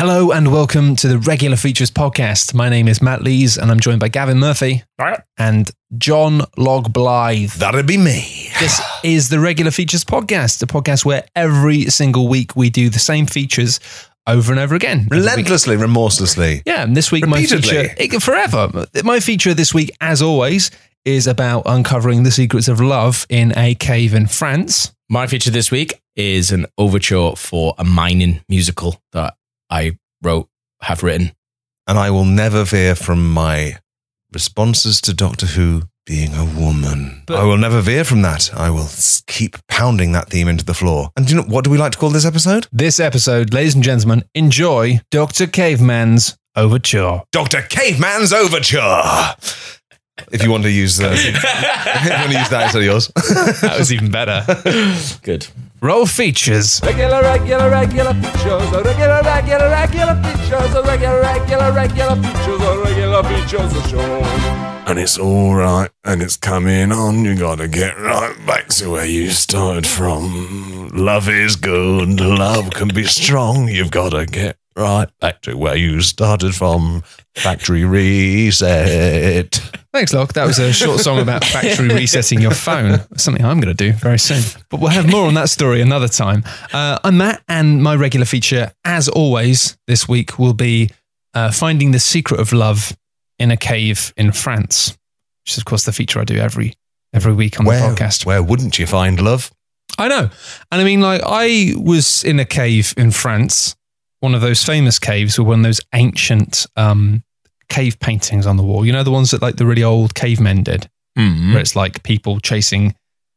Hello 0.00 0.32
and 0.32 0.50
welcome 0.50 0.96
to 0.96 1.08
the 1.08 1.18
Regular 1.18 1.58
Features 1.58 1.90
podcast. 1.90 2.54
My 2.54 2.70
name 2.70 2.88
is 2.88 3.02
Matt 3.02 3.22
Lees 3.22 3.58
and 3.58 3.70
I'm 3.70 3.80
joined 3.80 4.00
by 4.00 4.08
Gavin 4.08 4.38
Murphy 4.38 4.82
and 5.36 5.70
John 5.98 6.40
Log 6.56 6.90
Blyth. 6.90 7.56
That'd 7.56 7.86
be 7.86 7.98
me. 7.98 8.48
This 8.58 8.80
is 9.04 9.28
the 9.28 9.38
Regular 9.38 9.70
Features 9.70 10.02
podcast, 10.02 10.62
a 10.62 10.66
podcast 10.66 11.04
where 11.04 11.26
every 11.36 11.84
single 11.90 12.28
week 12.28 12.56
we 12.56 12.70
do 12.70 12.88
the 12.88 12.98
same 12.98 13.26
features 13.26 13.78
over 14.26 14.50
and 14.50 14.58
over 14.58 14.74
again. 14.74 15.06
Relentlessly, 15.10 15.76
remorselessly. 15.76 16.62
Yeah, 16.64 16.82
and 16.82 16.96
this 16.96 17.12
week 17.12 17.26
my 17.26 17.42
feature 17.42 17.92
it- 17.98 18.22
forever. 18.22 18.86
My 19.04 19.20
feature 19.20 19.52
this 19.52 19.74
week, 19.74 19.90
as 20.00 20.22
always, 20.22 20.70
is 21.04 21.26
about 21.26 21.64
uncovering 21.66 22.22
the 22.22 22.30
secrets 22.30 22.68
of 22.68 22.80
love 22.80 23.26
in 23.28 23.52
a 23.54 23.74
cave 23.74 24.14
in 24.14 24.28
France. 24.28 24.94
My 25.10 25.26
feature 25.26 25.50
this 25.50 25.70
week 25.70 26.00
is 26.16 26.52
an 26.52 26.64
overture 26.78 27.36
for 27.36 27.74
a 27.76 27.84
mining 27.84 28.40
musical 28.48 28.96
that 29.12 29.34
I 29.70 29.98
wrote, 30.22 30.48
have 30.82 31.02
written. 31.02 31.32
And 31.86 31.98
I 31.98 32.10
will 32.10 32.24
never 32.24 32.64
veer 32.64 32.94
from 32.94 33.30
my 33.32 33.78
responses 34.32 35.00
to 35.02 35.14
Doctor 35.14 35.46
Who 35.46 35.82
being 36.06 36.34
a 36.34 36.44
woman. 36.44 37.22
But- 37.26 37.38
I 37.40 37.44
will 37.44 37.56
never 37.58 37.80
veer 37.80 38.04
from 38.04 38.22
that. 38.22 38.52
I 38.54 38.70
will 38.70 38.88
keep 39.26 39.56
pounding 39.68 40.12
that 40.12 40.28
theme 40.28 40.48
into 40.48 40.64
the 40.64 40.74
floor. 40.74 41.10
And 41.16 41.26
do 41.26 41.34
you 41.34 41.40
know 41.40 41.46
what 41.48 41.64
do 41.64 41.70
we 41.70 41.78
like 41.78 41.92
to 41.92 41.98
call 41.98 42.10
this 42.10 42.24
episode? 42.24 42.66
This 42.72 42.98
episode, 43.00 43.52
ladies 43.54 43.74
and 43.74 43.84
gentlemen, 43.84 44.24
enjoy 44.34 45.00
Dr. 45.10 45.46
Caveman's 45.46 46.36
Overture. 46.56 47.22
Dr. 47.32 47.62
Caveman's 47.62 48.32
Overture. 48.32 49.02
If 50.32 50.42
you 50.42 50.50
want 50.50 50.64
to 50.64 50.70
use, 50.70 51.00
uh, 51.00 51.12
if 51.14 51.24
you 52.04 52.10
want 52.10 52.32
to 52.32 52.38
use 52.38 52.48
that 52.50 52.62
instead 52.64 52.78
of 52.80 52.84
yours. 52.84 53.10
That 53.62 53.76
was 53.78 53.92
even 53.92 54.10
better. 54.10 54.44
Good. 55.22 55.46
Roll 55.82 56.04
features. 56.04 56.78
Regular, 56.84 57.22
regular, 57.22 57.70
regular 57.70 58.12
features, 58.12 58.70
regular, 58.70 59.22
regular, 59.24 59.70
regular 59.70 60.14
features, 60.22 60.72
regular, 60.84 61.20
regular, 61.22 61.72
regular 61.72 62.16
features, 62.16 62.60
regular 62.84 63.22
features, 63.24 63.72
a 63.72 63.88
show. 63.88 64.00
and 64.86 64.98
it's 64.98 65.16
all 65.16 65.54
right 65.54 65.88
and 66.04 66.20
it's 66.20 66.36
coming 66.36 66.92
on. 66.92 67.24
You 67.24 67.34
gotta 67.34 67.66
get 67.66 67.96
right 67.98 68.36
back 68.46 68.68
to 68.68 68.90
where 68.90 69.06
you 69.06 69.30
started 69.30 69.86
from. 69.86 70.90
Love 70.92 71.30
is 71.30 71.56
good, 71.56 72.20
love 72.20 72.70
can 72.72 72.88
be 72.88 73.04
strong. 73.04 73.68
You've 73.68 73.90
gotta 73.90 74.26
get 74.26 74.56
right 74.76 75.08
back 75.20 75.40
to 75.42 75.56
where 75.56 75.76
you 75.76 76.00
started 76.00 76.54
from. 76.54 77.02
Factory 77.34 77.84
reset. 77.84 79.54
Thanks, 79.92 80.12
Log. 80.12 80.32
That 80.34 80.46
was 80.46 80.58
a 80.58 80.72
short 80.72 81.00
song 81.00 81.18
about 81.18 81.44
factory 81.44 81.88
resetting 81.94 82.40
your 82.40 82.52
phone. 82.52 83.00
Something 83.16 83.44
I'm 83.44 83.60
going 83.60 83.74
to 83.74 83.90
do 83.90 83.92
very 83.92 84.18
soon. 84.18 84.42
But 84.68 84.80
we'll 84.80 84.90
have 84.90 85.10
more 85.10 85.26
on 85.26 85.34
that 85.34 85.48
story 85.48 85.80
another 85.80 86.08
time. 86.08 86.44
Uh, 86.72 86.98
I'm 87.02 87.16
Matt, 87.16 87.42
and 87.48 87.82
my 87.82 87.94
regular 87.96 88.26
feature, 88.26 88.72
as 88.84 89.08
always, 89.08 89.76
this 89.86 90.08
week 90.08 90.38
will 90.38 90.54
be 90.54 90.90
uh, 91.34 91.50
finding 91.50 91.90
the 91.90 92.00
secret 92.00 92.40
of 92.40 92.52
love 92.52 92.96
in 93.38 93.50
a 93.50 93.56
cave 93.56 94.12
in 94.16 94.32
France, 94.32 94.96
which 95.44 95.52
is, 95.52 95.58
of 95.58 95.64
course, 95.64 95.84
the 95.84 95.92
feature 95.92 96.20
I 96.20 96.24
do 96.24 96.36
every 96.36 96.74
every 97.12 97.32
week 97.32 97.58
on 97.58 97.66
where, 97.66 97.80
the 97.80 97.96
podcast. 97.96 98.24
where 98.24 98.42
wouldn't 98.42 98.78
you 98.78 98.86
find 98.86 99.20
love? 99.20 99.50
I 99.98 100.08
know. 100.08 100.30
And 100.70 100.80
I 100.80 100.84
mean, 100.84 101.00
like, 101.00 101.22
I 101.24 101.72
was 101.76 102.22
in 102.22 102.38
a 102.38 102.44
cave 102.44 102.94
in 102.96 103.10
France, 103.10 103.74
one 104.20 104.34
of 104.34 104.40
those 104.40 104.62
famous 104.64 104.98
caves 104.98 105.38
with 105.38 105.48
one 105.48 105.60
of 105.60 105.64
those 105.64 105.80
ancient 105.94 106.66
um, 106.76 107.22
cave 107.68 107.98
paintings 108.00 108.46
on 108.46 108.56
the 108.56 108.62
wall. 108.62 108.84
You 108.86 108.92
know, 108.92 109.02
the 109.02 109.10
ones 109.10 109.30
that 109.30 109.42
like 109.42 109.56
the 109.56 109.66
really 109.66 109.82
old 109.84 110.14
cavemen 110.14 110.62
did, 110.62 110.88
Mm. 111.18 111.50
where 111.52 111.60
it's 111.60 111.74
like 111.74 112.02
people 112.04 112.38
chasing 112.40 112.94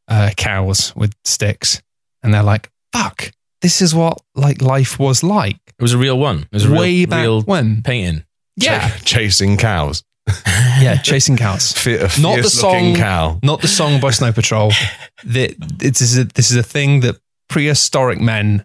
uh, 0.08 0.30
cows 0.36 0.94
with 0.94 1.12
sticks. 1.24 1.82
And 2.22 2.32
they're 2.32 2.42
like, 2.42 2.70
fuck, 2.92 3.32
this 3.62 3.82
is 3.82 3.94
what 3.94 4.20
like 4.36 4.62
life 4.62 4.98
was 4.98 5.22
like 5.24 5.56
It 5.78 5.82
was 5.82 5.92
a 5.92 5.98
real 5.98 6.18
one. 6.18 6.40
It 6.42 6.52
was 6.52 6.66
a 6.66 6.70
way 6.72 6.98
real, 7.00 7.06
back 7.08 7.22
real 7.22 7.42
when. 7.42 7.82
painting. 7.82 8.24
Yeah. 8.56 8.90
Ch- 8.98 9.04
chasing 9.04 9.56
cows. 9.56 10.04
yeah. 10.80 10.96
Chasing 11.02 11.36
cows. 11.36 11.72
Fe- 11.72 11.98
Not 12.22 12.36
the 12.42 12.48
song- 12.50 12.94
cow. 12.94 13.40
Not 13.42 13.60
the 13.60 13.68
song 13.68 14.00
by 14.00 14.10
Snow 14.12 14.32
Patrol. 14.32 14.70
that 15.24 15.56
this 15.58 16.00
is 16.00 16.16
a, 16.16 16.24
this 16.24 16.50
is 16.50 16.56
a 16.56 16.62
thing 16.62 17.00
that 17.00 17.16
prehistoric 17.48 18.20
men. 18.20 18.64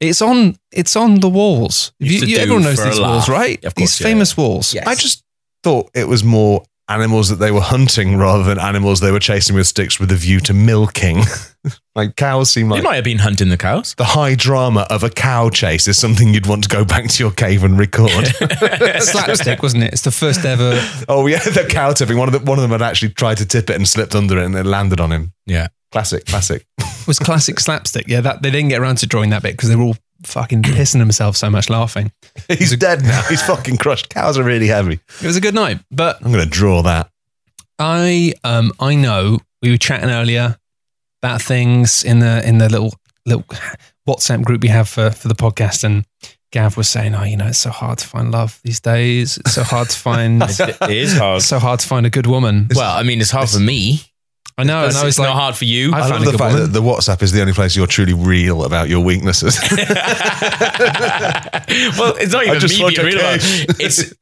It's 0.00 0.20
on. 0.22 0.56
It's 0.72 0.96
on 0.96 1.20
the 1.20 1.28
walls. 1.28 1.92
You, 1.98 2.26
you- 2.26 2.38
everyone 2.38 2.62
knows 2.62 2.82
these 2.82 3.00
walls, 3.00 3.28
laugh. 3.28 3.28
right? 3.28 3.64
Of 3.64 3.74
these 3.74 3.90
course, 3.90 4.00
yeah. 4.00 4.06
famous 4.06 4.36
walls. 4.36 4.74
Yes. 4.74 4.86
I 4.86 4.94
just 4.94 5.22
thought 5.62 5.90
it 5.94 6.06
was 6.06 6.22
more 6.22 6.64
animals 6.88 7.30
that 7.30 7.36
they 7.36 7.50
were 7.50 7.60
hunting 7.60 8.16
rather 8.16 8.44
than 8.44 8.60
animals 8.60 9.00
they 9.00 9.10
were 9.10 9.18
chasing 9.18 9.56
with 9.56 9.66
sticks 9.66 9.98
with 9.98 10.12
a 10.12 10.14
view 10.14 10.38
to 10.38 10.54
milking. 10.54 11.20
like 11.96 12.14
cows 12.14 12.50
seem 12.50 12.68
like. 12.68 12.78
like 12.78 12.84
might 12.84 12.94
have 12.94 13.04
been 13.04 13.18
hunting 13.18 13.48
the 13.48 13.56
cows. 13.56 13.94
the 13.96 14.04
high 14.04 14.36
drama 14.36 14.86
of 14.90 15.02
a 15.02 15.10
cow 15.10 15.50
chase 15.50 15.88
is 15.88 15.98
something 15.98 16.32
you'd 16.32 16.46
want 16.46 16.62
to 16.62 16.68
go 16.68 16.84
back 16.84 17.08
to 17.08 17.24
your 17.24 17.32
cave 17.32 17.64
and 17.64 17.76
record. 17.78 18.26
Slapstick, 19.00 19.62
wasn't 19.62 19.82
it? 19.82 19.92
It's 19.92 20.02
the 20.02 20.12
first 20.12 20.44
ever. 20.44 20.80
oh 21.08 21.26
yeah, 21.26 21.40
the 21.40 21.66
cow 21.68 21.92
tipping. 21.92 22.18
One 22.18 22.28
of 22.28 22.32
the, 22.34 22.48
one 22.48 22.58
of 22.58 22.62
them 22.62 22.70
had 22.70 22.82
actually 22.82 23.08
tried 23.14 23.38
to 23.38 23.46
tip 23.46 23.68
it 23.70 23.76
and 23.76 23.88
slipped 23.88 24.14
under 24.14 24.38
it 24.38 24.44
and 24.44 24.54
it 24.54 24.66
landed 24.66 25.00
on 25.00 25.10
him. 25.10 25.32
Yeah. 25.46 25.68
Classic, 25.90 26.24
classic. 26.26 26.66
Was 27.06 27.18
classic 27.18 27.60
slapstick. 27.60 28.08
Yeah, 28.08 28.20
that 28.22 28.42
they 28.42 28.50
didn't 28.50 28.68
get 28.68 28.80
around 28.80 28.98
to 28.98 29.06
drawing 29.06 29.30
that 29.30 29.42
bit 29.42 29.52
because 29.52 29.68
they 29.68 29.76
were 29.76 29.84
all 29.84 29.96
fucking 30.24 30.62
pissing 30.62 30.98
themselves 30.98 31.38
so 31.38 31.50
much 31.50 31.70
laughing. 31.70 32.12
He's 32.48 32.76
dead 32.76 33.02
now. 33.02 33.22
He's 33.28 33.42
fucking 33.42 33.76
crushed. 33.76 34.08
Cows 34.08 34.38
are 34.38 34.44
really 34.44 34.66
heavy. 34.66 35.00
It 35.20 35.26
was 35.26 35.36
a 35.36 35.40
good 35.40 35.54
night, 35.54 35.80
but 35.90 36.16
I'm 36.24 36.32
going 36.32 36.44
to 36.44 36.50
draw 36.50 36.82
that. 36.82 37.10
I 37.78 38.32
um 38.42 38.72
I 38.80 38.94
know 38.94 39.38
we 39.62 39.70
were 39.70 39.76
chatting 39.76 40.10
earlier 40.10 40.56
about 41.22 41.42
things 41.42 42.02
in 42.02 42.20
the 42.20 42.46
in 42.46 42.58
the 42.58 42.68
little 42.68 42.94
little 43.26 43.44
WhatsApp 44.08 44.44
group 44.44 44.62
we 44.62 44.68
have 44.68 44.88
for 44.88 45.10
for 45.10 45.28
the 45.28 45.34
podcast, 45.34 45.84
and 45.84 46.04
Gav 46.52 46.76
was 46.76 46.88
saying, 46.88 47.14
"Oh, 47.14 47.24
you 47.24 47.36
know, 47.36 47.48
it's 47.48 47.58
so 47.58 47.70
hard 47.70 47.98
to 47.98 48.06
find 48.06 48.30
love 48.30 48.60
these 48.64 48.80
days. 48.80 49.36
It's 49.38 49.54
so 49.54 49.62
hard 49.62 49.90
to 49.90 49.96
find. 49.96 50.42
It, 50.42 50.60
it 50.82 50.90
is 50.90 51.18
hard. 51.18 51.38
it's 51.38 51.46
so 51.46 51.58
hard 51.58 51.80
to 51.80 51.86
find 51.86 52.06
a 52.06 52.10
good 52.10 52.26
woman." 52.26 52.68
well, 52.74 52.96
I 52.96 53.02
mean, 53.02 53.20
it's 53.20 53.30
hard 53.30 53.50
for 53.50 53.60
me. 53.60 54.00
I 54.58 54.64
know, 54.64 54.78
and 54.78 54.86
It's, 54.86 54.96
I 54.96 55.04
was 55.04 55.12
it's 55.12 55.18
like, 55.18 55.28
not 55.28 55.36
hard 55.36 55.54
for 55.54 55.66
you. 55.66 55.92
I 55.92 55.98
I, 55.98 56.08
found 56.08 56.24
love 56.24 56.32
the 56.32 56.38
fact 56.38 56.54
woman. 56.54 56.72
that 56.72 56.80
the 56.80 56.80
WhatsApp 56.82 57.22
is 57.22 57.30
the 57.32 57.42
only 57.42 57.52
place 57.52 57.76
you're 57.76 57.86
truly 57.86 58.14
real 58.14 58.64
about 58.64 58.88
your 58.88 59.00
weaknesses. 59.04 59.58
well, 61.98 62.14
it's 62.16 62.32
not 62.32 62.42
I 62.42 62.46
even 62.46 62.60
just 62.60 62.78
me 62.80 62.88
being 62.88 63.06
real 63.06 63.18
about. 63.18 63.40
It's 63.78 64.14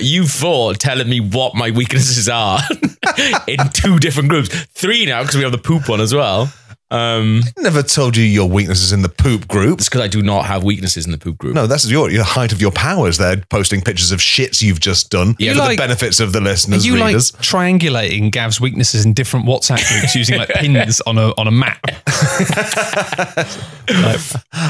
you 0.00 0.26
four 0.26 0.74
telling 0.74 1.08
me 1.08 1.18
what 1.18 1.56
my 1.56 1.72
weaknesses 1.72 2.28
are 2.28 2.60
in 3.48 3.58
two 3.72 3.98
different 3.98 4.28
groups. 4.28 4.48
Three 4.66 5.04
now 5.04 5.22
because 5.22 5.36
we 5.36 5.42
have 5.42 5.52
the 5.52 5.58
poop 5.58 5.88
one 5.88 6.00
as 6.00 6.14
well. 6.14 6.52
Um, 6.92 7.42
Never 7.58 7.82
told 7.82 8.16
you 8.18 8.24
your 8.24 8.48
weaknesses 8.48 8.92
in 8.92 9.00
the 9.02 9.08
poop 9.08 9.48
group. 9.48 9.78
it's 9.80 9.88
because 9.88 10.02
I 10.02 10.08
do 10.08 10.20
not 10.22 10.44
have 10.44 10.62
weaknesses 10.62 11.06
in 11.06 11.12
the 11.12 11.16
poop 11.18 11.38
group. 11.38 11.54
No, 11.54 11.66
that's 11.66 11.90
your, 11.90 12.10
your 12.10 12.22
height 12.24 12.52
of 12.52 12.60
your 12.60 12.70
powers. 12.70 13.16
They're 13.16 13.38
posting 13.48 13.80
pictures 13.80 14.12
of 14.12 14.20
shits 14.20 14.60
you've 14.62 14.78
just 14.80 15.08
done 15.10 15.34
You 15.38 15.52
for 15.54 15.58
like- 15.60 15.78
the 15.78 15.82
benefits 15.82 16.20
of 16.20 16.32
the 16.32 16.40
listeners, 16.42 16.84
you 16.86 16.96
like 16.96 17.08
readers. 17.08 17.32
triangulating 17.32 18.30
Gav's 18.30 18.60
weaknesses 18.60 19.06
in 19.06 19.14
different 19.14 19.46
WhatsApp 19.46 19.86
groups 19.88 20.14
using 20.14 20.36
like 20.38 20.48
pins 20.54 21.00
on 21.02 21.16
a 21.16 21.32
on 21.38 21.46
a 21.46 21.50
map? 21.50 21.80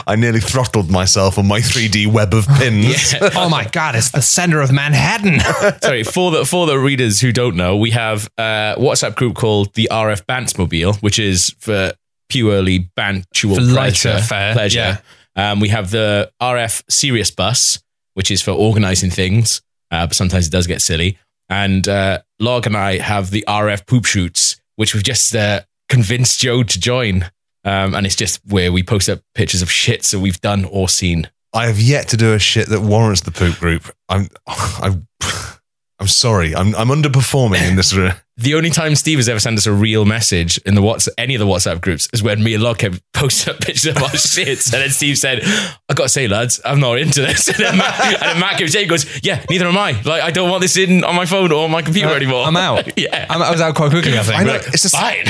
I 0.07 0.17
nearly 0.17 0.41
throttled 0.41 0.91
myself 0.91 1.39
on 1.39 1.47
my 1.49 1.61
3D 1.61 2.07
web 2.07 2.35
of 2.35 2.47
pins. 2.49 2.83
Yeah. 3.13 3.31
oh 3.35 3.49
my 3.49 3.65
god, 3.67 3.95
it's 3.97 4.11
the 4.11 4.23
center 4.23 4.61
of 4.61 4.71
Manhattan. 4.73 5.41
Sorry, 5.83 6.03
for 6.05 6.31
the 6.31 6.45
for 6.47 6.67
the 6.67 6.79
readers 6.79 7.21
who 7.21 7.33
don't 7.33 7.57
know, 7.57 7.77
we 7.77 7.91
have 7.91 8.29
a 8.39 8.75
WhatsApp 8.79 9.17
group 9.17 9.35
called 9.37 9.75
the 9.75 9.89
RF 9.91 10.23
Bantsmobile, 10.27 10.97
which 11.03 11.19
is 11.19 11.55
for 11.59 11.93
purely 12.33 12.79
bantual 12.97 13.57
For 13.57 13.61
lighter 13.61 14.11
pleasure. 14.13 14.23
fare, 14.23 14.53
pleasure. 14.55 15.03
Um, 15.37 15.61
we 15.61 15.69
have 15.69 15.91
the 15.91 16.31
RF 16.41 16.83
Serious 16.91 17.31
Bus, 17.31 17.79
which 18.15 18.31
is 18.31 18.43
for 18.43 18.53
organising 18.53 19.11
things, 19.11 19.63
uh, 19.91 20.07
but 20.07 20.17
sometimes 20.17 20.47
it 20.47 20.51
does 20.51 20.67
get 20.67 20.81
silly. 20.83 21.19
And 21.49 21.87
uh, 21.87 22.21
Log 22.41 22.67
and 22.67 22.77
I 22.77 22.99
have 22.99 23.31
the 23.31 23.45
RF 23.47 23.87
Poop 23.87 24.05
Shoots, 24.07 24.61
which 24.77 24.95
we've 24.95 25.03
just 25.05 25.35
uh, 25.37 25.61
convinced 25.89 26.41
Joe 26.41 26.63
to 26.63 26.81
join. 26.81 27.25
Um, 27.65 27.95
and 27.95 28.07
it's 28.07 28.17
just 28.17 28.41
where 28.47 28.73
we 28.73 28.83
post 28.83 29.09
up 29.09 29.21
pictures 29.35 29.63
of 29.63 29.71
shit 29.71 30.03
that 30.05 30.19
we've 30.21 30.41
done 30.41 30.65
or 30.65 30.89
seen. 30.89 31.31
I 31.53 31.67
have 31.67 31.79
yet 31.79 32.09
to 32.09 32.17
do 32.17 32.33
a 32.33 32.39
shit 32.39 32.69
that 32.71 32.81
warrants 32.81 33.21
the 33.21 33.31
poop 33.31 33.59
group. 33.59 33.95
I'm, 34.09 34.29
I'm, 34.47 35.07
I'm 36.01 36.09
sorry. 36.09 36.55
I'm, 36.57 36.75
I'm 36.75 36.89
underperforming 36.89 37.69
in 37.69 37.77
this. 37.77 37.95
re- 37.95 38.13
The 38.39 38.55
only 38.55 38.71
time 38.71 38.95
Steve 38.95 39.19
has 39.19 39.29
ever 39.29 39.39
sent 39.39 39.59
us 39.59 39.67
a 39.67 39.73
real 39.73 40.07
message 40.07 40.57
in 40.65 40.75
the 40.75 40.81
WhatsApp, 40.81 41.11
any 41.19 41.35
of 41.35 41.39
the 41.39 41.47
WhatsApp 41.47 41.83
groups 41.83 42.09
is 42.15 42.23
when 42.23 42.43
me 42.43 42.55
and 42.55 42.63
Log 42.63 42.81
have 42.81 42.99
posted 43.13 43.55
up 43.55 43.61
pictures 43.61 43.95
of 43.95 44.03
our 44.03 44.09
shits. 44.11 44.73
And 44.73 44.83
then 44.83 44.89
Steve 44.91 45.19
said, 45.19 45.41
I 45.45 45.95
got 45.95 46.05
to 46.05 46.09
say, 46.09 46.29
lads, 46.29 46.59
I'm 46.65 46.81
not 46.81 46.99
into 46.99 47.21
this. 47.21 47.49
And 47.53 47.57
then 47.59 47.77
Matt, 47.77 48.01
and 48.01 48.23
then 48.23 48.41
Matt 48.41 48.59
gives 48.59 48.73
Jay 48.73 48.87
goes, 48.87 49.23
Yeah, 49.23 49.45
neither 49.51 49.67
am 49.67 49.77
I. 49.77 50.01
Like, 50.03 50.23
I 50.23 50.31
don't 50.31 50.49
want 50.51 50.63
this 50.63 50.79
in 50.79 51.05
on 51.05 51.15
my 51.15 51.27
phone 51.27 51.53
or 51.53 51.65
on 51.65 51.71
my 51.71 51.83
computer 51.83 52.09
uh, 52.09 52.15
anymore. 52.15 52.45
I'm 52.45 52.57
out. 52.57 52.99
yeah. 52.99 53.27
I'm, 53.29 53.43
I 53.43 53.51
was 53.51 53.61
out 53.61 53.75
quite 53.75 53.91
quickly, 53.91 54.19
I 54.19 54.23
think. 54.23 54.39
I 54.41 54.45
know. 54.45 54.53
Like, 54.53 54.67
It's 54.69 54.83
just, 54.83 54.97
fine. 54.97 55.27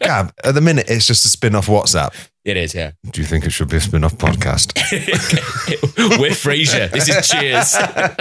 Gav, 0.00 0.32
at 0.44 0.54
the 0.54 0.60
minute, 0.60 0.90
it's 0.90 1.06
just 1.06 1.24
a 1.24 1.28
spin 1.28 1.54
off 1.54 1.66
WhatsApp. 1.68 2.14
It 2.44 2.56
is, 2.56 2.74
yeah. 2.74 2.92
Do 3.10 3.20
you 3.20 3.26
think 3.26 3.46
it 3.46 3.50
should 3.50 3.68
be 3.68 3.78
a 3.78 3.80
spin 3.80 4.04
off 4.04 4.16
podcast? 4.16 4.74
We're 6.20 6.30
Frasier. 6.30 6.90
This 6.90 7.08
is 7.08 7.26
Cheers. 7.28 7.76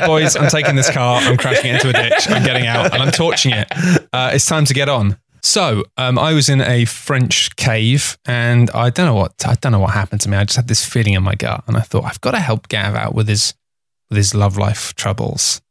Boys, 0.08 0.36
I'm 0.36 0.50
taking 0.50 0.75
this 0.75 0.90
car, 0.90 1.20
I'm 1.22 1.38
crashing 1.38 1.72
it 1.72 1.75
into 1.75 1.90
a 1.90 1.94
ditch, 1.94 2.30
I'm 2.30 2.44
getting 2.44 2.66
out, 2.66 2.94
and 2.94 3.04
I'm 3.04 3.12
torching 3.12 3.52
it. 3.54 3.68
Uh, 4.14 4.31
it's 4.34 4.46
time 4.46 4.66
to 4.66 4.74
get 4.74 4.88
on. 4.88 5.18
So, 5.42 5.84
um, 5.98 6.18
I 6.18 6.34
was 6.34 6.48
in 6.48 6.62
a 6.62 6.86
French 6.86 7.54
cave, 7.58 8.18
and 8.25 8.72
I 8.72 8.90
don't 8.90 9.08
know 9.08 9.16
what 9.16 9.34
I 9.46 9.56
don't 9.56 9.74
know 9.74 9.80
what 9.80 9.92
happened 9.92 10.22
to 10.22 10.30
me. 10.30 10.38
I 10.38 10.46
just 10.46 10.56
had 10.56 10.70
this 10.70 10.86
feeling 10.86 11.16
in 11.16 11.24
my 11.24 11.36
gut, 11.36 11.66
and 11.68 11.75
I 11.75 11.81
thought 11.81 12.06
I've 12.06 12.22
got 12.22 12.31
to 12.31 12.40
help 12.40 12.70
Gav 12.70 12.96
out 12.96 13.14
with 13.14 13.28
his 13.28 13.54
with 14.10 14.16
his 14.16 14.34
love 14.34 14.58
life 14.58 14.96
troubles. 14.96 15.62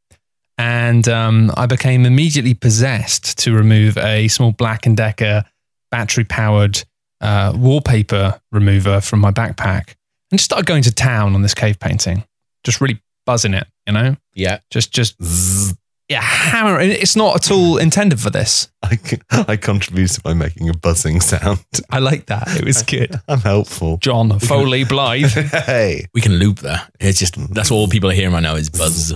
And 0.58 1.08
um, 1.08 1.50
I 1.56 1.64
became 1.64 2.04
immediately 2.04 2.52
possessed 2.52 3.38
to 3.38 3.54
remove 3.54 3.96
a 3.96 4.28
small 4.28 4.52
Black 4.52 4.84
and 4.84 4.94
Decker 4.94 5.44
battery 5.90 6.24
powered 6.24 6.84
uh, 7.22 7.52
wallpaper 7.56 8.40
remover 8.50 9.00
from 9.00 9.20
my 9.20 9.30
backpack 9.30 9.94
and 10.30 10.38
just 10.38 10.44
started 10.44 10.66
going 10.66 10.82
to 10.82 10.92
town 10.92 11.34
on 11.34 11.42
this 11.42 11.54
cave 11.54 11.78
painting, 11.80 12.24
just 12.64 12.80
really 12.80 13.00
buzzing 13.26 13.54
it, 13.54 13.66
you 13.86 13.92
know, 13.92 14.16
Yeah. 14.34 14.58
just 14.70 14.92
just 14.92 15.14
Zzz. 15.22 15.74
yeah, 16.08 16.20
hammer. 16.20 16.80
It's 16.80 17.14
not 17.16 17.36
at 17.36 17.50
all 17.50 17.78
intended 17.78 18.20
for 18.20 18.30
this. 18.30 18.68
I, 18.82 18.98
I 19.30 19.56
contributed 19.56 20.22
by 20.22 20.34
making 20.34 20.68
a 20.68 20.74
buzzing 20.74 21.20
sound. 21.20 21.64
I 21.88 22.00
like 22.00 22.26
that. 22.26 22.48
It 22.56 22.64
was 22.64 22.82
good. 22.82 23.14
I'm 23.28 23.40
helpful. 23.40 23.98
John 23.98 24.38
Foley 24.40 24.84
Blyth. 24.84 25.32
Hey. 25.64 26.06
We 26.12 26.20
can 26.20 26.32
loop 26.34 26.58
that. 26.60 26.90
It's 27.00 27.18
just 27.18 27.36
that's 27.54 27.70
all 27.70 27.86
people 27.88 28.10
are 28.10 28.14
hearing 28.14 28.32
right 28.34 28.42
now 28.42 28.56
is 28.56 28.68
buzz. 28.70 29.14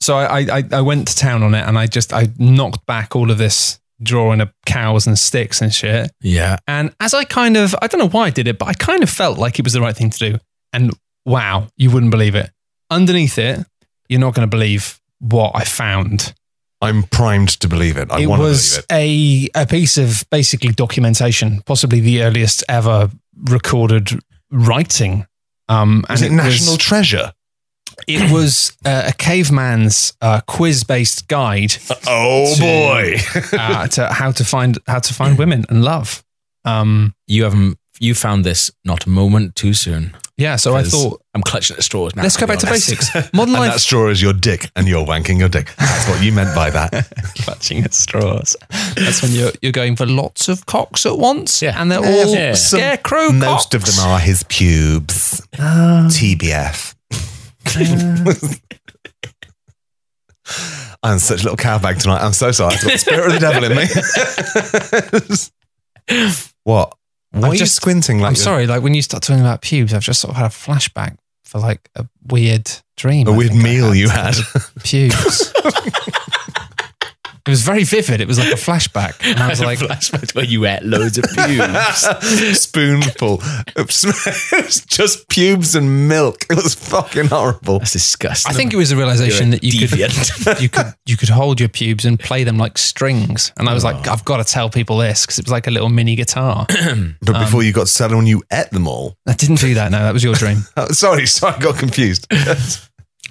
So 0.00 0.16
I, 0.16 0.58
I 0.58 0.62
I 0.72 0.80
went 0.82 1.08
to 1.08 1.16
town 1.16 1.42
on 1.42 1.54
it 1.54 1.66
and 1.66 1.78
I 1.78 1.86
just 1.86 2.12
I 2.12 2.28
knocked 2.38 2.84
back 2.86 3.14
all 3.16 3.30
of 3.30 3.38
this 3.38 3.80
drawing 4.02 4.40
of 4.40 4.52
cows 4.66 5.06
and 5.06 5.18
sticks 5.18 5.60
and 5.62 5.72
shit. 5.72 6.10
Yeah. 6.20 6.58
And 6.66 6.94
as 7.00 7.14
I 7.14 7.24
kind 7.24 7.56
of 7.56 7.74
I 7.80 7.86
don't 7.86 7.98
know 8.00 8.08
why 8.08 8.26
I 8.26 8.30
did 8.30 8.46
it, 8.48 8.58
but 8.58 8.68
I 8.68 8.74
kind 8.74 9.02
of 9.02 9.10
felt 9.10 9.38
like 9.38 9.58
it 9.58 9.64
was 9.64 9.72
the 9.72 9.80
right 9.80 9.96
thing 9.96 10.10
to 10.10 10.18
do. 10.18 10.38
And 10.72 10.92
wow, 11.24 11.68
you 11.76 11.90
wouldn't 11.90 12.10
believe 12.10 12.34
it. 12.34 12.50
Underneath 12.90 13.38
it, 13.38 13.66
you're 14.08 14.20
not 14.20 14.34
going 14.34 14.46
to 14.48 14.50
believe 14.50 15.00
what 15.18 15.52
I 15.54 15.64
found. 15.64 16.34
I'm 16.82 17.04
primed 17.04 17.58
to 17.60 17.68
believe 17.68 17.96
it. 17.96 18.12
I 18.12 18.20
it 18.20 18.26
want 18.26 18.40
to 18.40 18.44
was 18.48 18.82
believe 18.88 19.48
it. 19.54 19.56
a 19.56 19.62
a 19.62 19.66
piece 19.66 19.96
of 19.96 20.24
basically 20.30 20.72
documentation, 20.72 21.62
possibly 21.62 22.00
the 22.00 22.22
earliest 22.22 22.62
ever 22.68 23.10
recorded 23.50 24.10
writing. 24.50 25.26
Um, 25.68 26.04
Is 26.10 26.22
it 26.22 26.26
was- 26.30 26.36
national 26.36 26.76
treasure? 26.76 27.32
It 28.06 28.30
was 28.30 28.72
uh, 28.84 29.04
a 29.08 29.12
caveman's 29.12 30.12
uh, 30.20 30.40
quiz-based 30.46 31.28
guide 31.28 31.76
Oh 32.06 32.54
To- 32.54 32.60
boy. 32.60 33.16
uh, 33.58 33.86
to 33.88 34.06
how 34.12 34.32
to 34.32 34.44
find 34.44 34.78
how 34.86 34.98
to 35.00 35.14
find 35.14 35.38
women 35.38 35.64
and 35.68 35.82
love. 35.84 36.22
Um, 36.64 37.14
You 37.26 37.44
haven't 37.44 37.78
you 38.00 38.14
found 38.14 38.44
this 38.44 38.70
not 38.84 39.06
a 39.06 39.08
moment 39.08 39.54
too 39.54 39.72
soon. 39.72 40.14
yeah, 40.36 40.56
so 40.56 40.76
I 40.76 40.82
thought 40.82 41.22
I'm 41.34 41.40
clutching 41.42 41.78
at 41.78 41.82
straws 41.82 42.14
now. 42.14 42.22
let's 42.22 42.36
go 42.36 42.44
be 42.46 42.52
back 42.52 42.58
to 42.58 42.66
basics. 42.66 43.08
Modern 43.32 43.54
and 43.54 43.64
that 43.64 43.70
life, 43.70 43.78
straw 43.80 44.10
is 44.10 44.20
your 44.20 44.34
dick, 44.34 44.70
and 44.76 44.86
you're 44.86 45.06
wanking 45.06 45.38
your 45.38 45.48
dick. 45.48 45.74
That's 45.78 46.06
what 46.06 46.22
you 46.22 46.30
meant 46.32 46.54
by 46.54 46.68
that. 46.70 46.90
clutching 47.38 47.82
at 47.84 47.94
straws. 47.94 48.54
That's 48.96 49.22
when 49.22 49.32
you're 49.32 49.52
you're 49.62 49.72
going 49.72 49.96
for 49.96 50.04
lots 50.04 50.48
of 50.48 50.66
cocks 50.66 51.06
at 51.06 51.16
once, 51.18 51.62
Yeah. 51.62 51.80
and 51.80 51.90
they're 51.90 52.04
all 52.04 52.34
yeah. 52.34 52.52
Some- 52.54 52.80
scarecrow 52.80 53.32
Most 53.32 53.74
of 53.74 53.84
them 53.86 53.98
are 54.00 54.18
his 54.18 54.42
pubes. 54.44 55.40
TBF. 55.54 56.94
I'm 61.02 61.18
such 61.18 61.40
a 61.40 61.44
little 61.44 61.56
cowbag 61.56 62.00
tonight. 62.00 62.22
I'm 62.22 62.32
so 62.32 62.50
sorry. 62.52 62.74
I've 62.74 62.82
got 62.82 62.92
the 62.92 62.98
spirit 62.98 63.26
of 63.26 63.32
the 63.32 63.38
devil 63.40 63.64
in 63.64 63.76
me. 63.76 63.84
what? 66.64 66.94
Why 67.32 67.38
I'm 67.40 67.44
are 67.50 67.52
you 67.52 67.58
just- 67.58 67.74
squinting 67.74 68.20
like 68.20 68.28
I'm 68.28 68.34
you're- 68.34 68.44
sorry, 68.44 68.66
like 68.66 68.82
when 68.82 68.94
you 68.94 69.02
start 69.02 69.22
talking 69.22 69.40
about 69.40 69.60
pubes, 69.62 69.92
I've 69.92 70.02
just 70.02 70.20
sort 70.20 70.30
of 70.30 70.36
had 70.36 70.46
a 70.46 70.50
flashback 70.50 71.16
for 71.44 71.58
like 71.58 71.90
a 71.96 72.06
weird 72.28 72.70
dream. 72.96 73.26
a 73.28 73.32
I 73.32 73.36
weird 73.36 73.50
think 73.52 73.62
I 73.62 73.64
meal 73.64 73.94
you 73.94 74.08
had? 74.08 74.34
Pubes. 74.34 75.52
it 77.46 77.50
was 77.50 77.62
very 77.62 77.84
vivid. 77.84 78.20
It 78.20 78.28
was 78.28 78.38
like 78.38 78.52
a 78.52 78.56
flashback, 78.56 79.14
and 79.22 79.38
I 79.38 79.48
was 79.48 79.60
like, 79.70 79.78
flashback 79.78 80.34
where 80.34 80.44
you 80.44 80.66
ate 80.66 80.82
loads 80.82 81.18
of 81.18 81.24
pubes. 81.34 82.58
Spoonful. 82.58 83.40
It 83.76 83.86
was 83.86 84.84
just 84.88 85.28
pubes 85.28 85.74
and 85.74 86.08
milk. 86.08 86.44
It 86.50 86.56
was 86.56 86.74
fucking 86.74 87.26
horrible. 87.26 87.78
That's 87.78 87.92
disgusting. 87.92 88.52
I 88.52 88.54
think 88.56 88.72
it 88.72 88.76
was 88.76 88.90
a 88.90 88.96
realization 88.96 89.50
that 89.50 89.62
you 89.62 89.86
deviant. 89.86 90.44
could 90.44 90.60
you 90.60 90.68
could 90.68 90.94
you 91.06 91.16
could 91.16 91.28
hold 91.28 91.60
your 91.60 91.68
pubes 91.68 92.04
and 92.04 92.18
play 92.18 92.44
them 92.44 92.58
like 92.58 92.78
strings, 92.78 93.52
and 93.58 93.68
I 93.68 93.74
was 93.74 93.84
like, 93.84 94.08
I've 94.08 94.24
got 94.24 94.38
to 94.38 94.44
tell 94.44 94.68
people 94.68 94.98
this 94.98 95.24
because 95.24 95.38
it 95.38 95.44
was 95.44 95.52
like 95.52 95.66
a 95.66 95.70
little 95.70 95.88
mini 95.88 96.14
guitar. 96.14 96.66
But 97.22 97.40
before 97.44 97.62
you 97.62 97.72
got 97.72 97.86
tell 97.86 98.10
when 98.10 98.26
you 98.26 98.42
ate 98.52 98.70
them 98.70 98.86
all. 98.86 99.16
I 99.26 99.32
didn't 99.32 99.56
do 99.60 99.74
that. 99.74 99.90
No, 99.90 99.98
that 99.98 100.12
was 100.12 100.22
your 100.22 100.34
dream. 100.34 100.58
Oh, 100.76 100.88
sorry, 100.88 101.26
sorry, 101.26 101.54
I 101.54 101.58
got 101.58 101.76
confused. 101.78 102.26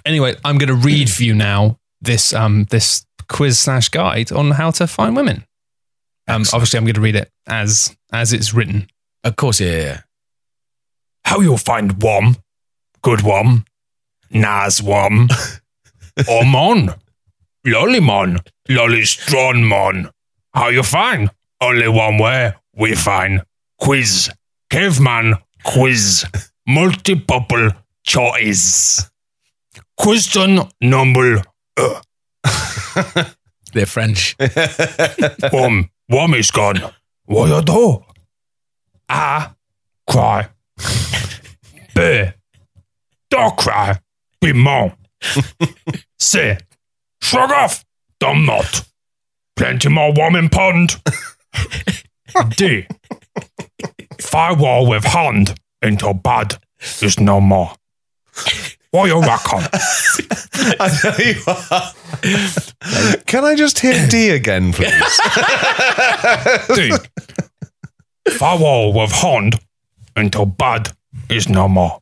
Anyway, 0.06 0.36
I'm 0.44 0.58
going 0.58 0.70
to 0.70 0.76
read 0.76 1.10
for 1.10 1.24
you 1.24 1.34
now 1.34 1.80
this 2.02 2.34
um 2.34 2.66
this 2.70 3.06
quiz 3.28 3.60
slash 3.60 3.90
guide 3.90 4.32
on 4.32 4.52
how 4.52 4.72
to 4.72 4.88
find 4.88 5.16
women. 5.16 5.46
Um, 6.28 6.44
obviously, 6.54 6.78
I'm 6.78 6.86
going 6.86 6.96
to 6.96 7.02
read 7.02 7.16
it 7.16 7.32
as 7.48 7.96
as 8.12 8.34
it's 8.34 8.54
written. 8.54 8.88
Of 9.24 9.36
course, 9.36 9.60
yeah, 9.60 9.78
yeah. 9.78 10.02
How 11.24 11.40
you'll 11.40 11.58
find 11.58 12.02
one, 12.02 12.38
good 13.02 13.22
one, 13.22 13.66
nice 14.32 14.82
one, 14.82 15.30
or 16.30 16.46
mon, 16.46 16.94
lolly 17.66 18.00
mon, 18.00 18.40
lolly 18.70 19.06
strong 19.06 19.64
mon. 19.64 20.10
How 20.54 20.70
you 20.70 20.84
find? 20.84 21.32
Only 21.62 21.88
one 21.88 22.18
way. 22.18 22.54
We 22.76 22.96
find 22.96 23.44
quiz, 23.80 24.30
caveman 24.70 25.36
quiz, 25.64 26.26
multiple 26.68 27.72
choice. 28.04 29.10
Question 29.98 30.60
number 30.82 31.42
They're 33.74 33.86
French. 33.86 34.36
One, 35.52 35.90
one 36.08 36.34
is 36.34 36.52
gone. 36.52 36.82
What 37.26 37.50
you 37.50 37.62
do? 37.64 38.04
A, 39.10 39.56
cry. 40.08 40.50
B, 41.96 42.26
don't 43.30 43.58
cry. 43.58 44.00
Be 44.40 44.54
mom. 44.54 44.94
C, 46.20 46.56
shrug 47.22 47.52
off. 47.52 47.84
Not. 48.22 48.88
Plenty 49.56 49.90
more 49.90 50.12
warm 50.12 50.34
woman 50.34 50.50
pond. 50.50 50.96
D, 52.58 52.88
firewall 54.20 54.88
with 54.88 55.04
hand 55.04 55.56
into 55.82 56.14
bad 56.14 56.56
is 57.02 57.20
no 57.20 57.40
more. 57.40 57.74
What 59.00 59.08
you 59.08 59.20
reckon? 59.22 59.60
I 60.80 60.90
tell 61.02 61.20
you 61.20 61.36
what. 61.44 63.26
Can 63.26 63.44
I 63.44 63.56
just 63.56 63.80
hear 63.80 64.08
D 64.08 64.30
again, 64.30 64.72
please? 64.72 64.90
D, 66.76 66.94
firewall 68.38 68.94
with 68.94 69.12
hand 69.12 69.60
until 70.16 70.46
bad 70.46 70.90
is 71.30 71.50
no 71.50 71.68
more. 71.68 72.00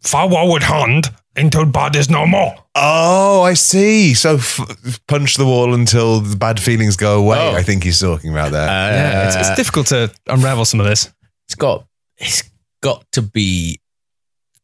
Firewall 0.00 0.52
with 0.52 0.62
hand 0.62 1.10
until 1.36 1.64
bad 1.64 1.96
is 1.96 2.08
no 2.10 2.26
more. 2.26 2.54
oh, 2.74 3.42
I 3.42 3.54
see. 3.54 4.14
So 4.14 4.36
f- 4.36 5.00
punch 5.08 5.36
the 5.36 5.44
wall 5.46 5.74
until 5.74 6.20
the 6.20 6.36
bad 6.36 6.60
feelings 6.60 6.96
go 6.96 7.18
away. 7.18 7.38
Oh. 7.38 7.56
I 7.56 7.62
think 7.62 7.82
he's 7.84 7.98
talking 8.00 8.30
about 8.30 8.52
there. 8.52 8.66
yeah, 8.66 9.26
it's, 9.26 9.36
it's 9.36 9.48
uh, 9.50 9.54
difficult 9.56 9.86
to 9.88 10.12
unravel 10.28 10.64
some 10.64 10.78
of 10.80 10.86
this. 10.86 11.12
it's 11.46 11.54
got 11.56 11.86
it's 12.18 12.44
got 12.80 13.04
to 13.12 13.22
be 13.22 13.80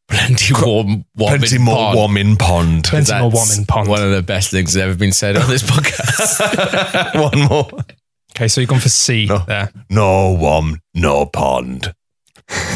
plenty 0.09 0.53
warm, 0.53 1.05
warm 1.15 1.37
Plenty 1.39 1.55
in 1.55 1.61
more 1.61 1.75
pond. 1.75 1.95
warm 1.95 2.17
in 2.17 2.35
pond. 2.35 2.83
Plenty 2.85 3.11
more 3.13 3.31
That's 3.31 3.35
warm 3.35 3.59
in 3.59 3.65
pond. 3.65 3.87
One 3.89 4.01
of 4.03 4.11
the 4.11 4.21
best 4.21 4.51
things 4.51 4.73
that's 4.73 4.83
ever 4.83 4.95
been 4.95 5.11
said 5.13 5.37
on 5.37 5.47
this 5.49 5.63
podcast. 5.71 7.13
One 7.31 7.47
more. 7.47 7.69
Okay, 8.35 8.47
so 8.47 8.61
you've 8.61 8.69
gone 8.69 8.79
for 8.79 8.89
C 8.89 9.25
No. 9.27 9.39
there. 9.47 9.71
No 9.89 10.33
warm, 10.33 10.79
no 10.93 11.25
pond. 11.25 11.93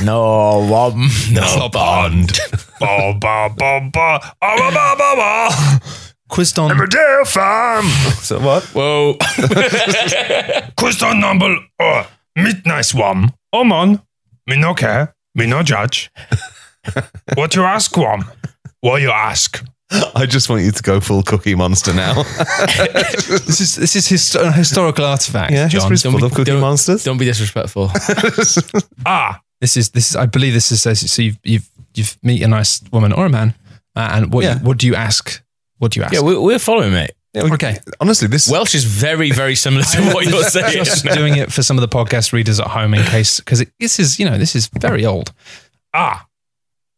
no 0.04 0.66
warm, 0.70 1.08
no 1.32 1.70
pond. 1.70 2.32
Ba, 2.80 3.14
ba, 3.18 3.50
ba, 3.56 3.90
ba, 3.94 4.20
ah, 4.42 4.56
ba, 4.58 4.72
ba, 4.72 4.96
ba, 4.98 5.16
ba. 5.16 5.80
Question, 6.28 6.68
Emmerdale 6.70 7.26
farm. 7.26 7.86
So 8.22 8.40
what? 8.42 8.64
Whoa. 8.74 9.16
question 10.76 11.20
number 11.22 11.56
uh, 11.80 12.04
midnight 12.36 12.90
one. 12.94 13.32
Oh 13.54 13.64
man, 13.64 14.02
me 14.48 14.58
no 14.58 14.74
care, 14.74 15.16
me 15.36 15.46
no 15.48 15.64
judge. 15.64 16.12
what 17.36 17.52
do 17.52 17.60
you 17.62 17.66
ask, 17.66 17.96
one? 17.98 18.24
What 18.82 18.98
do 18.98 19.04
you 19.04 19.12
ask? 19.12 19.64
I 20.16 20.26
just 20.26 20.50
want 20.50 20.64
you 20.64 20.72
to 20.72 20.82
go 20.82 21.00
full 21.00 21.22
Cookie 21.24 21.56
Monster 21.56 21.94
now. 21.94 22.24
This 23.46 23.60
is 23.62 23.76
this 23.76 23.96
is 23.96 24.08
hist- 24.08 24.36
a 24.36 24.52
historical 24.52 25.06
artifact, 25.06 25.52
yeah, 25.52 25.68
John. 25.68 25.82
history's 25.92 26.04
don't 26.04 26.14
full 26.14 26.22
be- 26.22 26.26
of 26.28 26.32
Cookie 26.34 26.52
don't- 26.52 26.62
Monsters. 26.62 27.04
Don't 27.04 27.18
be 27.18 27.26
disrespectful. 27.26 27.90
Ah, 29.06 29.40
this 29.62 29.78
is 29.78 29.90
this 29.92 30.10
is. 30.10 30.16
I 30.16 30.26
believe 30.26 30.54
this 30.54 30.72
is 30.72 30.82
so. 30.82 31.22
You've 31.22 31.38
you've 31.44 31.70
you've 31.94 32.18
meet 32.24 32.42
a 32.42 32.48
nice 32.48 32.82
woman 32.92 33.14
or 33.14 33.26
a 33.26 33.30
man, 33.30 33.54
uh, 33.96 34.10
and 34.14 34.34
what 34.34 34.44
Yeah. 34.44 34.60
you, 34.60 34.66
what 34.66 34.78
do 34.78 34.88
you 34.88 34.96
ask? 34.96 35.44
What 35.78 35.92
do 35.92 36.00
you 36.00 36.04
ask? 36.06 36.14
Yeah, 36.14 36.22
we're, 36.22 36.40
we're 36.42 36.60
following, 36.60 36.92
mate. 36.94 37.12
Yeah, 37.34 37.52
okay, 37.54 37.78
Honestly, 38.00 38.28
this 38.28 38.48
Welsh 38.50 38.76
is 38.76 38.84
very, 38.86 39.32
very 39.32 39.56
similar 39.56 39.84
to 39.84 40.02
what 40.14 40.26
you're 40.28 40.44
saying. 40.44 40.84
just 40.86 41.04
doing 41.06 41.36
it 41.36 41.52
for 41.52 41.64
some 41.64 41.78
of 41.78 41.82
the 41.82 41.88
podcast 41.88 42.32
readers 42.32 42.60
at 42.60 42.68
home 42.68 42.94
in 42.94 43.04
case 43.06 43.40
because 43.40 43.64
this 43.80 44.00
is 44.00 44.18
you 44.20 44.26
know 44.26 44.38
this 44.38 44.56
is 44.56 44.68
very 44.68 45.06
old. 45.06 45.32
Ah, 45.94 46.26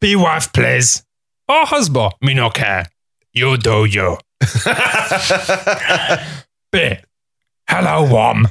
be 0.06 0.16
wife, 0.16 0.54
please. 0.54 1.04
Or 1.50 1.66
husband, 1.66 2.14
me 2.22 2.36
no 2.36 2.52
care. 2.52 2.86
You 3.34 3.58
do 3.58 3.86
you. 3.86 4.18
B. 6.72 6.98
Hello, 7.68 8.04
Wom. 8.14 8.48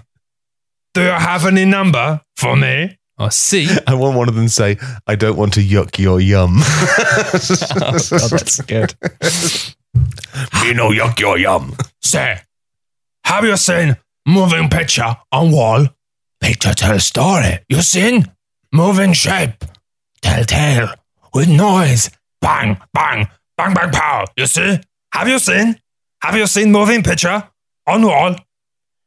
Do 0.94 1.02
you 1.02 1.11
have 1.11 1.46
any 1.46 1.64
number 1.64 2.20
for 2.34 2.56
me? 2.56 2.99
Or 3.18 3.30
C. 3.30 3.68
I 3.87 3.94
want 3.94 4.16
one 4.16 4.28
of 4.28 4.34
them 4.34 4.46
to 4.46 4.50
say, 4.50 4.78
I 5.06 5.14
don't 5.14 5.37
want 5.37 5.52
to 5.54 5.61
yuck 5.61 5.96
your 5.96 6.20
yum. 6.20 6.56
Oh, 7.87 7.99
God, 8.11 8.30
that's 8.30 8.61
good. 8.62 8.94
Me 10.64 10.73
no 10.75 10.90
yuck 10.90 11.20
your 11.20 11.38
yum. 11.38 11.76
Say, 12.02 12.40
have 13.25 13.44
you 13.44 13.56
seen 13.56 13.96
moving 14.26 14.68
picture 14.68 15.16
on 15.30 15.52
wall? 15.52 15.87
Picture 16.40 16.75
tell 16.75 16.99
story. 16.99 17.61
You 17.68 17.80
seen? 17.82 18.32
Moving 18.73 19.12
shape. 19.12 19.64
Tell 20.20 20.42
tale. 20.44 20.88
With 21.35 21.49
noise. 21.49 22.11
Bang, 22.41 22.81
bang, 22.93 23.29
bang, 23.57 23.75
bang, 23.75 23.91
pow. 23.91 24.25
You 24.37 24.47
see? 24.47 24.79
Have 25.12 25.29
you 25.29 25.38
seen? 25.38 25.79
Have 26.23 26.37
you 26.37 26.47
seen 26.47 26.71
moving 26.73 27.03
picture 27.03 27.43
on 27.87 28.03
wall? 28.03 28.37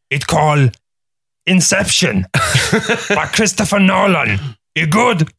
It 0.09 0.27
called 0.27 0.77
Inception 1.45 2.25
by 3.09 3.27
Christopher 3.33 3.79
Nolan. 3.79 4.39
He 4.75 4.85
good. 4.85 5.29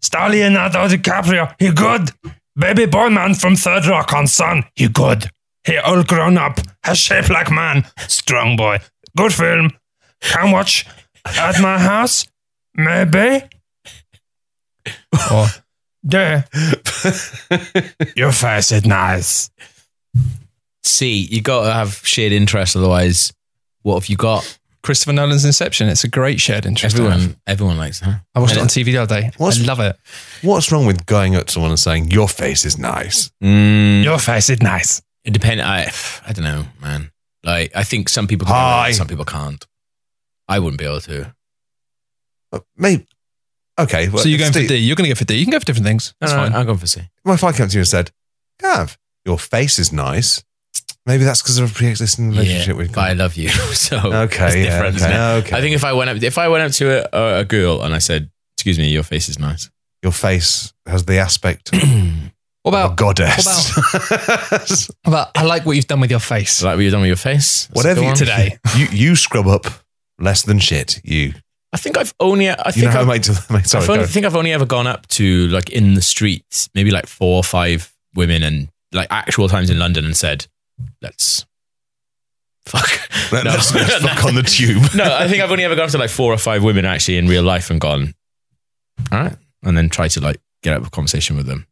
Star 0.00 0.30
Leonardo 0.30 0.88
DiCaprio. 0.88 1.54
He 1.58 1.70
good. 1.70 2.10
Baby 2.56 2.86
boy 2.86 3.08
man 3.10 3.34
from 3.34 3.56
Third 3.56 3.86
Rock 3.86 4.12
on 4.12 4.26
Sun. 4.26 4.64
He 4.74 4.88
good. 4.88 5.30
He 5.66 5.76
all 5.78 6.02
grown 6.04 6.36
up, 6.38 6.60
has 6.82 6.98
shape 6.98 7.30
like 7.30 7.50
man. 7.50 7.84
Strong 8.08 8.56
boy. 8.56 8.78
Good 9.16 9.32
film. 9.32 9.70
Can 10.20 10.50
watch 10.50 10.86
at 11.24 11.60
my 11.60 11.78
house? 11.78 12.26
Maybe. 12.74 13.44
Or 15.32 15.46
there. 16.04 16.44
Your 18.16 18.32
face 18.32 18.70
is 18.72 18.84
nice. 18.86 19.50
See, 20.82 21.14
you 21.30 21.40
got 21.42 21.64
to 21.66 21.72
have 21.72 21.94
shared 22.06 22.32
interest. 22.32 22.76
Otherwise, 22.76 23.32
what 23.82 23.94
have 24.00 24.06
you 24.08 24.16
got? 24.16 24.58
Christopher 24.82 25.14
Nolan's 25.14 25.44
Inception. 25.46 25.88
It's 25.88 26.04
a 26.04 26.08
great 26.08 26.40
shared 26.40 26.66
interest. 26.66 26.94
Everyone, 26.96 27.36
everyone 27.46 27.78
likes 27.78 28.00
that. 28.00 28.20
I 28.34 28.40
watched 28.40 28.56
it 28.56 28.60
on 28.60 28.66
TV 28.68 28.86
the 28.86 28.98
other 28.98 29.20
day. 29.22 29.30
What's- 29.38 29.60
I 29.60 29.64
love 29.64 29.80
it. 29.80 29.96
What's 30.42 30.70
wrong 30.70 30.84
with 30.86 31.06
going 31.06 31.36
up 31.36 31.46
to 31.46 31.52
someone 31.52 31.70
and 31.70 31.80
saying, 31.80 32.10
Your 32.10 32.28
face 32.28 32.66
is 32.66 32.78
nice? 32.78 33.30
Mm, 33.42 34.04
Your 34.04 34.18
face 34.18 34.50
is 34.50 34.60
nice. 34.60 35.00
it 35.24 35.32
depends. 35.32 35.62
I, 35.64 35.90
I 36.28 36.32
don't 36.34 36.44
know, 36.44 36.66
man. 36.82 37.10
Like, 37.42 37.74
I 37.74 37.82
think 37.82 38.10
some 38.10 38.26
people 38.26 38.46
can, 38.46 38.54
Hi. 38.54 38.92
some 38.92 39.06
people 39.08 39.24
can't. 39.24 39.66
I 40.48 40.58
wouldn't 40.58 40.78
be 40.78 40.84
able 40.84 41.00
to. 41.00 41.34
Maybe. 42.76 43.06
Okay. 43.78 44.08
well, 44.08 44.22
so 44.22 44.28
you're 44.28 44.38
going 44.38 44.52
for 44.52 44.58
Steve- 44.60 44.68
D. 44.68 44.76
You're 44.76 44.96
going 44.96 45.08
to 45.08 45.14
go 45.14 45.18
for 45.18 45.24
D. 45.24 45.34
You 45.36 45.44
can 45.44 45.52
go 45.52 45.58
for 45.58 45.64
different 45.66 45.86
things. 45.86 46.14
That's 46.20 46.32
No, 46.32 46.38
no, 46.38 46.44
fine. 46.44 46.54
I'm 46.60 46.66
going 46.66 46.78
for 46.78 46.86
C. 46.86 47.02
Well, 47.24 47.34
if 47.34 47.42
I 47.44 47.52
came 47.52 47.68
to 47.68 47.74
you 47.74 47.80
and 47.80 47.88
said, 47.88 48.10
Gav, 48.60 48.96
your 49.24 49.38
face 49.38 49.78
is 49.78 49.92
nice, 49.92 50.44
maybe 51.06 51.24
that's 51.24 51.42
because 51.42 51.58
of 51.58 51.70
a 51.70 51.74
pre 51.74 51.88
existing 51.88 52.30
relationship 52.30 52.76
we've 52.76 52.92
but 52.92 53.00
I 53.00 53.12
love 53.14 53.36
you. 53.36 53.48
So 53.74 53.96
Okay, 53.98 54.46
it's 54.46 54.56
yeah, 54.56 54.62
different, 54.64 54.96
isn't 54.96 55.10
okay, 55.10 55.16
it? 55.38 55.44
okay. 55.46 55.56
I 55.56 55.60
think 55.60 55.74
if 55.74 55.82
I 55.84 55.92
went 55.92 56.10
up, 56.10 56.22
if 56.22 56.38
I 56.38 56.48
went 56.48 56.62
up 56.64 56.72
to 56.72 57.16
a, 57.16 57.40
a 57.40 57.44
girl 57.44 57.82
and 57.82 57.92
I 57.94 57.98
said, 57.98 58.30
"Excuse 58.56 58.78
me, 58.78 58.88
your 58.90 59.02
face 59.02 59.28
is 59.28 59.38
nice," 59.38 59.70
Your 60.02 60.12
face 60.12 60.72
has 60.86 61.04
the 61.06 61.18
aspect 61.18 61.74
of 61.74 61.82
What 62.62 62.72
a 62.74 62.84
about, 62.86 62.96
goddess. 62.96 63.74
what 64.02 64.90
about, 65.04 65.30
I 65.34 65.44
like 65.44 65.66
what 65.66 65.76
you've 65.76 65.86
done 65.86 66.00
with 66.00 66.10
your 66.10 66.20
face 66.20 66.62
I 66.62 66.68
like 66.68 66.76
what 66.76 66.82
you've 66.82 66.92
done 66.92 67.02
with 67.02 67.08
your 67.08 67.16
face. 67.16 67.66
That's 67.66 67.76
Whatever 67.76 68.02
you 68.02 68.14
today. 68.14 68.58
you, 68.76 68.86
you 68.90 69.16
scrub 69.16 69.46
up 69.46 69.66
less 70.18 70.42
than 70.42 70.58
shit. 70.60 71.00
You, 71.04 71.34
I 71.74 71.76
think 71.76 71.98
I've 71.98 72.14
only. 72.20 72.48
I 72.48 72.54
you 72.68 72.72
think 72.72 72.94
know 72.94 73.00
I've, 73.00 73.06
mate, 73.08 73.24
to, 73.24 73.32
mate, 73.52 73.66
sorry, 73.66 73.82
I've 73.84 73.90
only, 73.90 74.04
go. 74.04 74.08
think 74.08 74.24
I've 74.26 74.36
only 74.36 74.52
ever 74.52 74.64
gone 74.64 74.86
up 74.86 75.06
to 75.08 75.48
like 75.48 75.70
in 75.70 75.94
the 75.94 76.02
streets, 76.02 76.70
maybe 76.74 76.90
like 76.92 77.06
four 77.06 77.36
or 77.36 77.42
five 77.42 77.92
women, 78.14 78.42
and 78.44 78.68
like 78.92 79.08
actual 79.10 79.48
times 79.48 79.70
in 79.70 79.78
London, 79.80 80.04
and 80.04 80.16
said, 80.16 80.46
"Let's 81.02 81.44
fuck." 82.66 82.88
Let, 83.32 83.44
No. 83.44 83.50
us 83.50 83.74
let's 83.74 83.96
fuck 83.98 84.24
on 84.24 84.34
the 84.36 84.42
tube. 84.42 84.82
no, 84.94 85.04
I 85.04 85.26
think 85.28 85.42
I've 85.42 85.50
only 85.50 85.64
ever 85.64 85.74
gone 85.74 85.86
up 85.86 85.90
to 85.90 85.98
like 85.98 86.10
four 86.10 86.32
or 86.32 86.38
five 86.38 86.62
women 86.62 86.84
actually 86.84 87.18
in 87.18 87.26
real 87.26 87.42
life 87.42 87.70
and 87.70 87.80
gone, 87.80 88.14
"All 89.10 89.18
right," 89.20 89.36
and 89.64 89.76
then 89.76 89.88
try 89.88 90.06
to 90.08 90.20
like 90.20 90.40
get 90.62 90.74
out 90.74 90.80
of 90.80 90.86
a 90.86 90.90
conversation 90.90 91.36
with 91.36 91.46
them. 91.46 91.66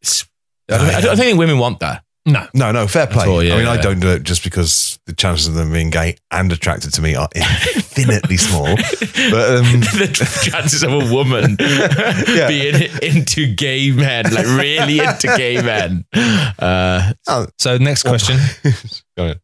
I, 0.71 0.75
I, 0.77 0.97
I 0.97 1.01
don't 1.01 1.17
think 1.17 1.39
women 1.39 1.59
want 1.59 1.81
that. 1.81 2.03
No. 2.25 2.47
No, 2.55 2.71
no, 2.71 2.87
fair 2.87 3.09
play. 3.09 3.27
all, 3.27 3.43
yeah, 3.43 3.55
I 3.55 3.59
mean, 3.59 3.67
I 3.67 3.77
don't 3.79 3.99
do 3.99 4.09
it 4.09 4.23
just 4.23 4.45
because 4.45 5.01
the 5.07 5.13
chances 5.13 5.49
of 5.49 5.55
them 5.55 5.73
being 5.73 5.91
gay 5.91 6.17
and 6.31 6.53
attracted 6.53 6.93
to 6.95 7.03
me 7.03 7.17
are 7.17 7.29
infinitely 7.35 8.37
small. 8.37 8.67
But 8.77 9.51
um, 9.59 9.81
the 9.99 10.41
chances 10.45 10.85
of 10.85 10.93
a 10.93 11.13
woman 11.13 11.57
Yeah. 11.61 12.47
being 12.47 12.91
into 13.03 13.53
gay 13.55 13.91
men, 13.91 14.33
like 14.33 14.47
really 14.47 15.01
into 15.01 15.35
gay 15.37 15.61
men. 15.63 16.05
Uh, 16.15 17.13
oh, 17.27 17.47
So 17.59 17.77
next 17.79 18.05
question. 18.05 18.39
go 19.17 19.25
ahead. 19.25 19.41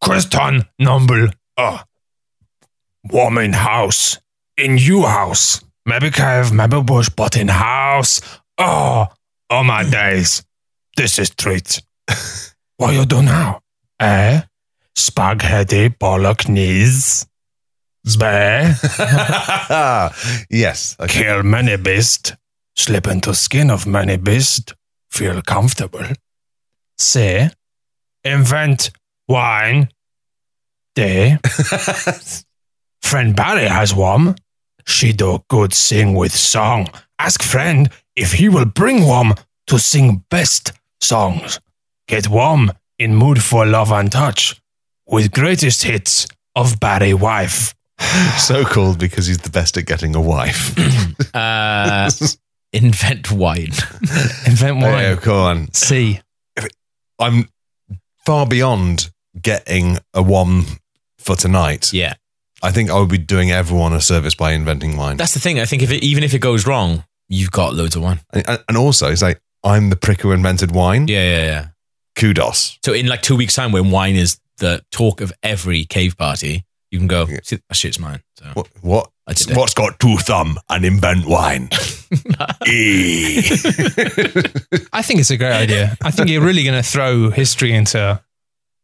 Question 0.00 0.64
number 0.78 1.28
uh 1.58 1.78
warm 3.10 3.36
in 3.38 3.52
house. 3.52 4.18
In 4.56 4.78
you 4.78 5.02
house. 5.02 5.62
Maybe 5.84 6.10
cave, 6.10 6.50
maybe 6.52 6.80
bush, 6.82 7.10
but 7.10 7.36
in 7.36 7.48
house. 7.48 8.20
Oh, 8.56 9.06
oh 9.50 9.62
my 9.64 9.84
days. 9.88 10.44
This 10.96 11.18
is 11.18 11.30
treat. 11.30 11.82
What 12.76 12.94
you 12.94 13.04
do 13.04 13.22
now? 13.22 13.60
Eh? 14.00 14.40
Spaghetti 14.94 15.88
bolognese. 15.88 17.26
Zbe. 18.06 18.74
yes. 20.50 20.96
Okay. 20.98 21.22
Kill 21.22 21.42
many 21.42 21.76
beast. 21.76 22.34
Slip 22.76 23.06
into 23.06 23.34
skin 23.34 23.70
of 23.70 23.86
many 23.86 24.16
beast. 24.16 24.74
Feel 25.10 25.42
comfortable. 25.42 26.06
C. 26.98 27.48
Invent 28.24 28.90
wine. 29.28 29.88
D. 30.94 31.36
Friend 33.02 33.36
Barry 33.36 33.68
has 33.68 33.94
one. 33.94 34.36
She 34.86 35.12
do 35.12 35.44
good 35.48 35.72
sing 35.72 36.14
with 36.14 36.32
song. 36.32 36.88
Ask 37.18 37.42
friend 37.42 37.88
if 38.16 38.32
he 38.32 38.48
will 38.48 38.64
bring 38.64 39.06
one 39.06 39.34
to 39.68 39.78
sing 39.78 40.24
best 40.28 40.72
songs. 41.00 41.60
Get 42.08 42.28
warm 42.28 42.72
in 42.98 43.14
mood 43.14 43.42
for 43.42 43.64
love 43.66 43.90
and 43.92 44.10
touch 44.10 44.60
with 45.06 45.32
greatest 45.32 45.82
hits 45.82 46.26
of 46.54 46.80
Barry 46.80 47.14
wife. 47.14 47.74
so 48.38 48.64
called 48.64 48.98
because 48.98 49.26
he's 49.26 49.38
the 49.38 49.50
best 49.50 49.76
at 49.76 49.86
getting 49.86 50.14
a 50.14 50.20
wife. 50.20 50.76
uh, 51.34 52.10
invent 52.72 53.30
wine. 53.30 53.72
Invent 54.46 54.76
wine. 54.76 55.04
Oh, 55.04 55.16
come 55.16 55.36
on. 55.36 55.72
See, 55.72 56.20
I'm 57.18 57.48
far 58.26 58.46
beyond 58.46 59.10
getting 59.40 59.98
a 60.14 60.22
one 60.22 60.64
for 61.18 61.36
tonight. 61.36 61.92
Yeah, 61.92 62.14
I 62.62 62.72
think 62.72 62.90
I 62.90 62.98
would 62.98 63.08
be 63.08 63.18
doing 63.18 63.50
everyone 63.50 63.92
a 63.92 64.00
service 64.00 64.34
by 64.34 64.52
inventing 64.52 64.96
wine. 64.96 65.16
that's 65.16 65.34
the 65.34 65.40
thing. 65.40 65.60
I 65.60 65.64
think 65.64 65.82
if 65.82 65.90
it, 65.90 66.02
even 66.02 66.24
if 66.24 66.34
it 66.34 66.40
goes 66.40 66.66
wrong, 66.66 67.04
you've 67.28 67.50
got 67.50 67.74
loads 67.74 67.96
of 67.96 68.02
wine. 68.02 68.20
And, 68.32 68.64
and 68.68 68.76
also, 68.76 69.10
it's 69.10 69.22
like, 69.22 69.40
I'm 69.64 69.90
the 69.90 69.96
prick 69.96 70.22
who 70.22 70.32
invented 70.32 70.72
wine. 70.72 71.08
Yeah, 71.08 71.22
yeah, 71.22 71.44
yeah. 71.44 71.66
Kudos. 72.16 72.78
So 72.84 72.92
in 72.92 73.06
like 73.06 73.22
two 73.22 73.36
weeks' 73.36 73.54
time, 73.54 73.72
when 73.72 73.90
wine 73.90 74.16
is 74.16 74.38
the 74.58 74.82
talk 74.90 75.20
of 75.20 75.32
every 75.42 75.84
cave 75.84 76.16
party, 76.16 76.64
you 76.90 76.98
can 76.98 77.08
go. 77.08 77.26
"See, 77.42 77.58
That 77.68 77.74
shit's 77.74 77.98
mine. 77.98 78.20
So 78.38 78.46
What? 78.54 78.68
what 78.82 79.10
I 79.26 79.32
did 79.32 79.50
it. 79.50 79.56
What's 79.56 79.74
got 79.74 79.98
two 79.98 80.16
thumb 80.18 80.58
and 80.68 80.84
invent 80.84 81.26
wine? 81.26 81.68
e. 82.66 83.38
I 84.92 85.02
think 85.02 85.20
it's 85.20 85.30
a 85.30 85.36
great 85.36 85.52
idea. 85.52 85.96
I 86.02 86.10
think 86.10 86.28
you're 86.28 86.42
really 86.44 86.64
going 86.64 86.80
to 86.82 86.88
throw 86.88 87.30
history 87.30 87.72
into 87.72 88.20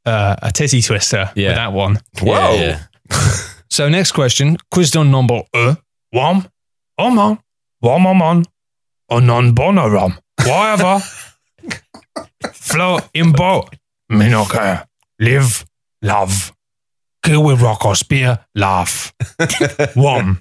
uh, 0.07 0.37
a 0.43 0.53
titty 0.53 0.81
twister 0.83 1.31
Yeah. 1.35 1.49
with 1.49 1.57
that 1.57 1.73
one. 1.73 2.01
Whoa. 2.23 2.55
Yeah, 2.55 2.81
yeah. 3.11 3.29
So 3.71 3.89
next 3.91 4.13
question, 4.13 4.57
question 4.71 5.11
number 5.11 5.43
uh, 5.53 5.75
one, 6.11 6.49
oh 6.97 7.11
man, 7.11 7.39
one 7.81 8.03
man, 8.03 8.17
man, 8.19 8.45
a 9.11 9.21
non 9.21 9.55
bonaram, 9.55 10.17
whatever. 10.39 11.01
Flow 12.69 12.99
in 13.15 13.33
boat, 13.33 13.75
me 14.11 14.29
no 14.29 14.45
care. 14.45 14.87
Live, 15.19 15.65
love, 16.03 16.53
kill 17.23 17.43
with 17.43 17.63
rock 17.63 17.87
or 17.87 17.95
spear, 17.95 18.45
laugh. 18.55 19.15
one, 19.95 20.39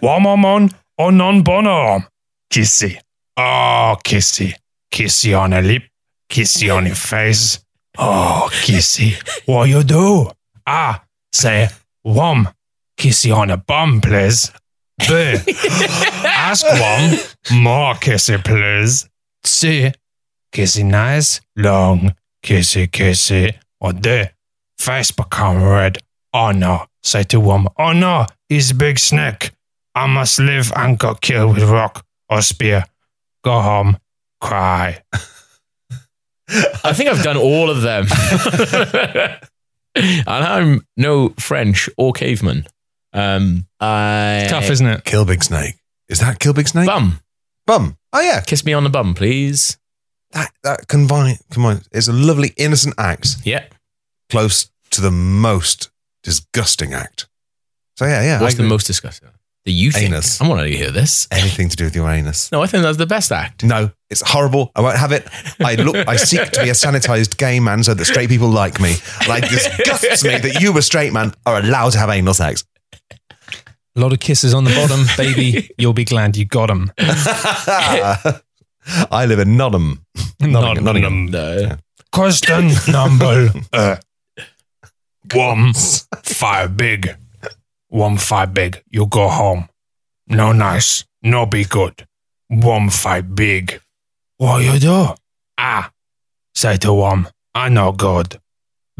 one 0.00 0.22
man, 0.22 0.40
man, 0.42 0.70
a 0.98 1.10
non 1.10 1.42
bonaram, 1.42 2.06
kissy. 2.52 2.98
Oh, 3.38 3.96
kissy, 4.04 4.52
kissy 4.92 5.34
on 5.38 5.54
a 5.54 5.62
lip, 5.62 5.84
kissy 6.28 6.74
on 6.74 6.84
your 6.84 6.96
face. 6.96 7.64
Oh, 7.96 8.50
kissy, 8.52 9.14
what 9.46 9.68
you 9.70 9.82
do? 9.84 10.30
Ah, 10.66 11.02
say, 11.32 11.70
one, 12.02 12.48
kissy 12.98 13.34
on 13.34 13.50
a 13.50 13.56
bum, 13.56 14.02
please. 14.02 14.52
B, 14.98 15.06
ask 16.24 16.66
one, 16.66 17.58
more 17.58 17.94
kissy, 17.94 18.36
please. 18.44 19.08
C, 19.42 19.92
kissy 20.54 20.84
nice, 20.84 21.40
long, 21.56 22.14
kissy, 22.42 22.86
kissy. 22.86 23.54
Or 23.80 23.92
D, 23.92 24.26
face 24.78 25.10
become 25.10 25.62
red. 25.62 25.98
Oh 26.32 26.52
no, 26.52 26.86
say 27.02 27.24
to 27.24 27.40
one, 27.40 27.66
oh 27.78 27.92
no, 27.92 28.26
he's 28.48 28.70
a 28.70 28.74
big 28.74 28.98
snake. 28.98 29.50
I 29.94 30.06
must 30.06 30.38
live 30.38 30.72
and 30.74 30.98
got 30.98 31.20
killed 31.20 31.56
with 31.56 31.68
rock 31.68 32.04
or 32.30 32.40
spear. 32.40 32.84
Go 33.42 33.60
home, 33.60 33.98
cry. 34.40 35.02
I 36.48 36.92
think 36.92 37.10
I've 37.10 37.22
done 37.22 37.36
all 37.36 37.70
of 37.70 37.82
them. 37.82 38.06
and 39.94 40.28
I'm 40.28 40.86
no 40.96 41.30
French 41.38 41.88
or 41.96 42.12
caveman. 42.12 42.66
Um, 43.12 43.66
I 43.80 44.46
Tough, 44.48 44.70
isn't 44.70 44.86
it? 44.86 45.04
Kill 45.04 45.24
Big 45.24 45.44
Snake. 45.44 45.76
Is 46.08 46.20
that 46.20 46.38
Kill 46.38 46.52
Big 46.52 46.68
Snake? 46.68 46.86
Bum. 46.86 47.20
Bum. 47.66 47.96
Oh 48.12 48.20
yeah, 48.20 48.40
Kiss 48.40 48.64
me 48.64 48.72
on 48.72 48.84
the 48.84 48.90
bum, 48.90 49.14
please. 49.14 49.78
That 50.34 50.50
that 50.62 50.88
combine. 50.88 51.36
Come 51.52 51.64
on, 51.66 51.80
it's 51.92 52.08
a 52.08 52.12
lovely 52.12 52.52
innocent 52.56 52.94
act, 52.98 53.36
Yeah. 53.44 53.64
close 54.28 54.70
to 54.90 55.00
the 55.00 55.10
most 55.10 55.90
disgusting 56.22 56.92
act. 56.94 57.26
So 57.96 58.04
yeah, 58.06 58.22
yeah. 58.22 58.40
What's 58.40 58.56
the 58.56 58.62
most 58.64 58.86
disgusting? 58.86 59.28
The 59.64 59.72
you 59.72 59.90
think? 59.92 60.10
Anus. 60.10 60.42
I 60.42 60.48
want 60.48 60.60
to 60.60 60.68
hear 60.68 60.90
this. 60.90 61.26
anything 61.30 61.70
to 61.70 61.76
do 61.76 61.84
with 61.84 61.96
your 61.96 62.10
anus? 62.10 62.52
No, 62.52 62.62
I 62.62 62.66
think 62.66 62.82
that's 62.82 62.98
the 62.98 63.06
best 63.06 63.32
act. 63.32 63.64
No, 63.64 63.90
it's 64.10 64.20
horrible. 64.20 64.70
I 64.76 64.82
won't 64.82 64.98
have 64.98 65.10
it. 65.12 65.26
I 65.58 65.76
look. 65.76 65.96
I 66.06 66.16
seek 66.16 66.50
to 66.50 66.62
be 66.62 66.68
a 66.68 66.74
sanitized 66.74 67.38
gay 67.38 67.60
man 67.60 67.82
so 67.82 67.94
that 67.94 68.04
straight 68.04 68.28
people 68.28 68.48
like 68.50 68.78
me. 68.78 68.94
Like 69.26 69.48
disgusts 69.48 70.22
me 70.22 70.36
that 70.38 70.60
you, 70.60 70.76
a 70.76 70.82
straight 70.82 71.14
man, 71.14 71.32
are 71.46 71.60
allowed 71.60 71.92
to 71.92 71.98
have 71.98 72.10
anal 72.10 72.34
sex. 72.34 72.64
A 73.96 74.00
lot 74.00 74.12
of 74.12 74.20
kisses 74.20 74.52
on 74.52 74.64
the 74.64 74.74
bottom, 74.74 75.06
baby. 75.16 75.70
You'll 75.78 75.92
be 75.94 76.04
glad 76.04 76.36
you 76.36 76.44
got 76.44 76.66
them. 76.66 76.92
I 79.10 79.26
live 79.26 79.38
in 79.38 79.56
Nottingham. 79.56 80.04
Nottingham. 80.40 80.84
Nottingham. 80.84 81.26
No. 81.26 81.76
Question 82.12 82.70
number 82.92 83.50
uh, 83.72 83.96
one 85.32 85.72
five 86.22 86.76
big. 86.76 87.16
One 87.88 88.18
five 88.18 88.52
big. 88.54 88.82
You 88.90 89.06
go 89.06 89.28
home. 89.28 89.68
No 90.28 90.52
nice. 90.52 91.04
No 91.22 91.46
be 91.46 91.64
good. 91.64 92.06
One 92.48 92.90
five 92.90 93.34
big. 93.34 93.80
What 94.36 94.62
you 94.62 94.78
do? 94.78 95.08
Ah. 95.58 95.90
Say 96.54 96.76
to 96.78 96.92
one. 96.92 97.28
I 97.54 97.68
no 97.68 97.92
good. 97.92 98.38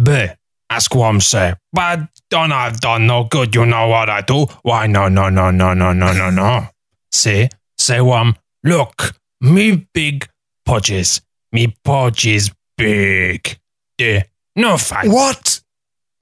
B. 0.03 0.27
Ask 0.71 0.95
one 0.95 1.21
say. 1.21 1.55
But 1.73 2.01
don't 2.31 2.53
I've 2.53 2.81
done 2.81 3.07
no 3.07 3.25
good. 3.25 3.55
You 3.55 3.67
know 3.67 3.89
what 3.89 4.09
I 4.09 4.23
do? 4.23 4.47
Why 4.63 4.87
no 4.87 5.09
no 5.09 5.29
no 5.29 5.51
no 5.51 5.75
no 5.75 5.93
no 5.93 6.13
no 6.13 6.31
no. 6.31 6.67
C. 7.13 7.49
Say 7.79 8.01
one. 8.01 8.37
Look. 8.65 9.15
Me 9.45 9.87
big 9.93 10.27
podges. 10.67 11.21
Me 11.53 11.75
podges 11.85 12.53
big. 12.77 13.59
D. 13.99 14.23
No 14.57 14.77
fight. 14.79 15.09
What? 15.09 15.61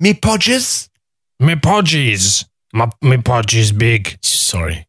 Me 0.01 0.15
podges? 0.15 0.89
Me 1.41 1.55
podges. 1.55 2.45
My 2.73 2.91
me 3.01 3.17
podges 3.19 3.77
big. 3.77 4.19
Sorry. 4.23 4.87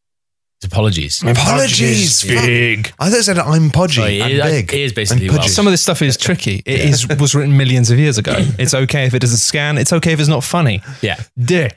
Apologies. 0.63 1.23
Me 1.23 1.31
Apologies. 1.31 2.23
podges 2.23 2.27
big. 2.45 2.93
I 2.97 3.09
thought 3.09 3.19
it 3.19 3.23
said 3.23 3.37
I'm 3.37 3.69
podgy 3.69 3.95
Sorry, 3.95 4.21
and 4.21 4.31
it- 4.33 4.43
big. 4.43 4.73
it 4.73 4.79
is 4.79 4.93
basically 4.93 5.25
and 5.27 5.31
what 5.31 5.35
I 5.35 5.37
pudgy. 5.43 5.47
was- 5.49 5.55
Some 5.55 5.67
of 5.67 5.71
this 5.73 5.81
stuff 5.81 6.01
is 6.01 6.15
tricky. 6.17 6.63
It 6.65 6.79
is 6.79 7.07
was 7.19 7.35
written 7.35 7.55
millions 7.57 7.91
of 7.91 7.99
years 7.99 8.17
ago. 8.17 8.33
It's 8.57 8.73
okay 8.73 9.05
if 9.05 9.13
it 9.13 9.19
doesn't 9.19 9.37
scan. 9.39 9.77
It's 9.77 9.91
okay 9.93 10.13
if 10.13 10.19
it's 10.21 10.29
not 10.29 10.43
funny. 10.43 10.81
Yeah. 11.01 11.19
D. 11.37 11.69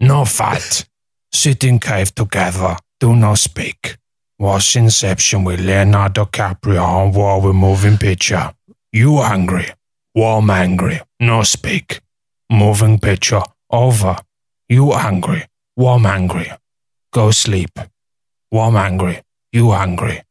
No 0.00 0.24
fight. 0.26 0.84
Sit 1.32 1.64
in 1.64 1.78
cave 1.80 2.14
together. 2.14 2.76
Do 3.00 3.16
not 3.16 3.38
speak. 3.38 3.96
Watch 4.38 4.76
Inception 4.76 5.44
with 5.44 5.60
Leonardo 5.60 6.24
DiCaprio 6.26 6.82
on 6.82 7.12
war 7.12 7.40
with 7.40 7.54
moving 7.54 7.96
picture. 7.96 8.52
You 8.92 9.18
angry. 9.20 9.66
Warm 10.14 10.50
angry. 10.50 11.00
No 11.20 11.42
speak. 11.42 12.00
Moving 12.50 12.98
picture. 12.98 13.42
Over. 13.70 14.16
You 14.68 14.92
angry. 14.92 15.44
Warm 15.76 16.06
angry. 16.06 16.50
Go 17.12 17.30
sleep. 17.30 17.78
Warm 18.50 18.76
angry. 18.76 19.22
You 19.52 19.72
angry. 19.72 20.22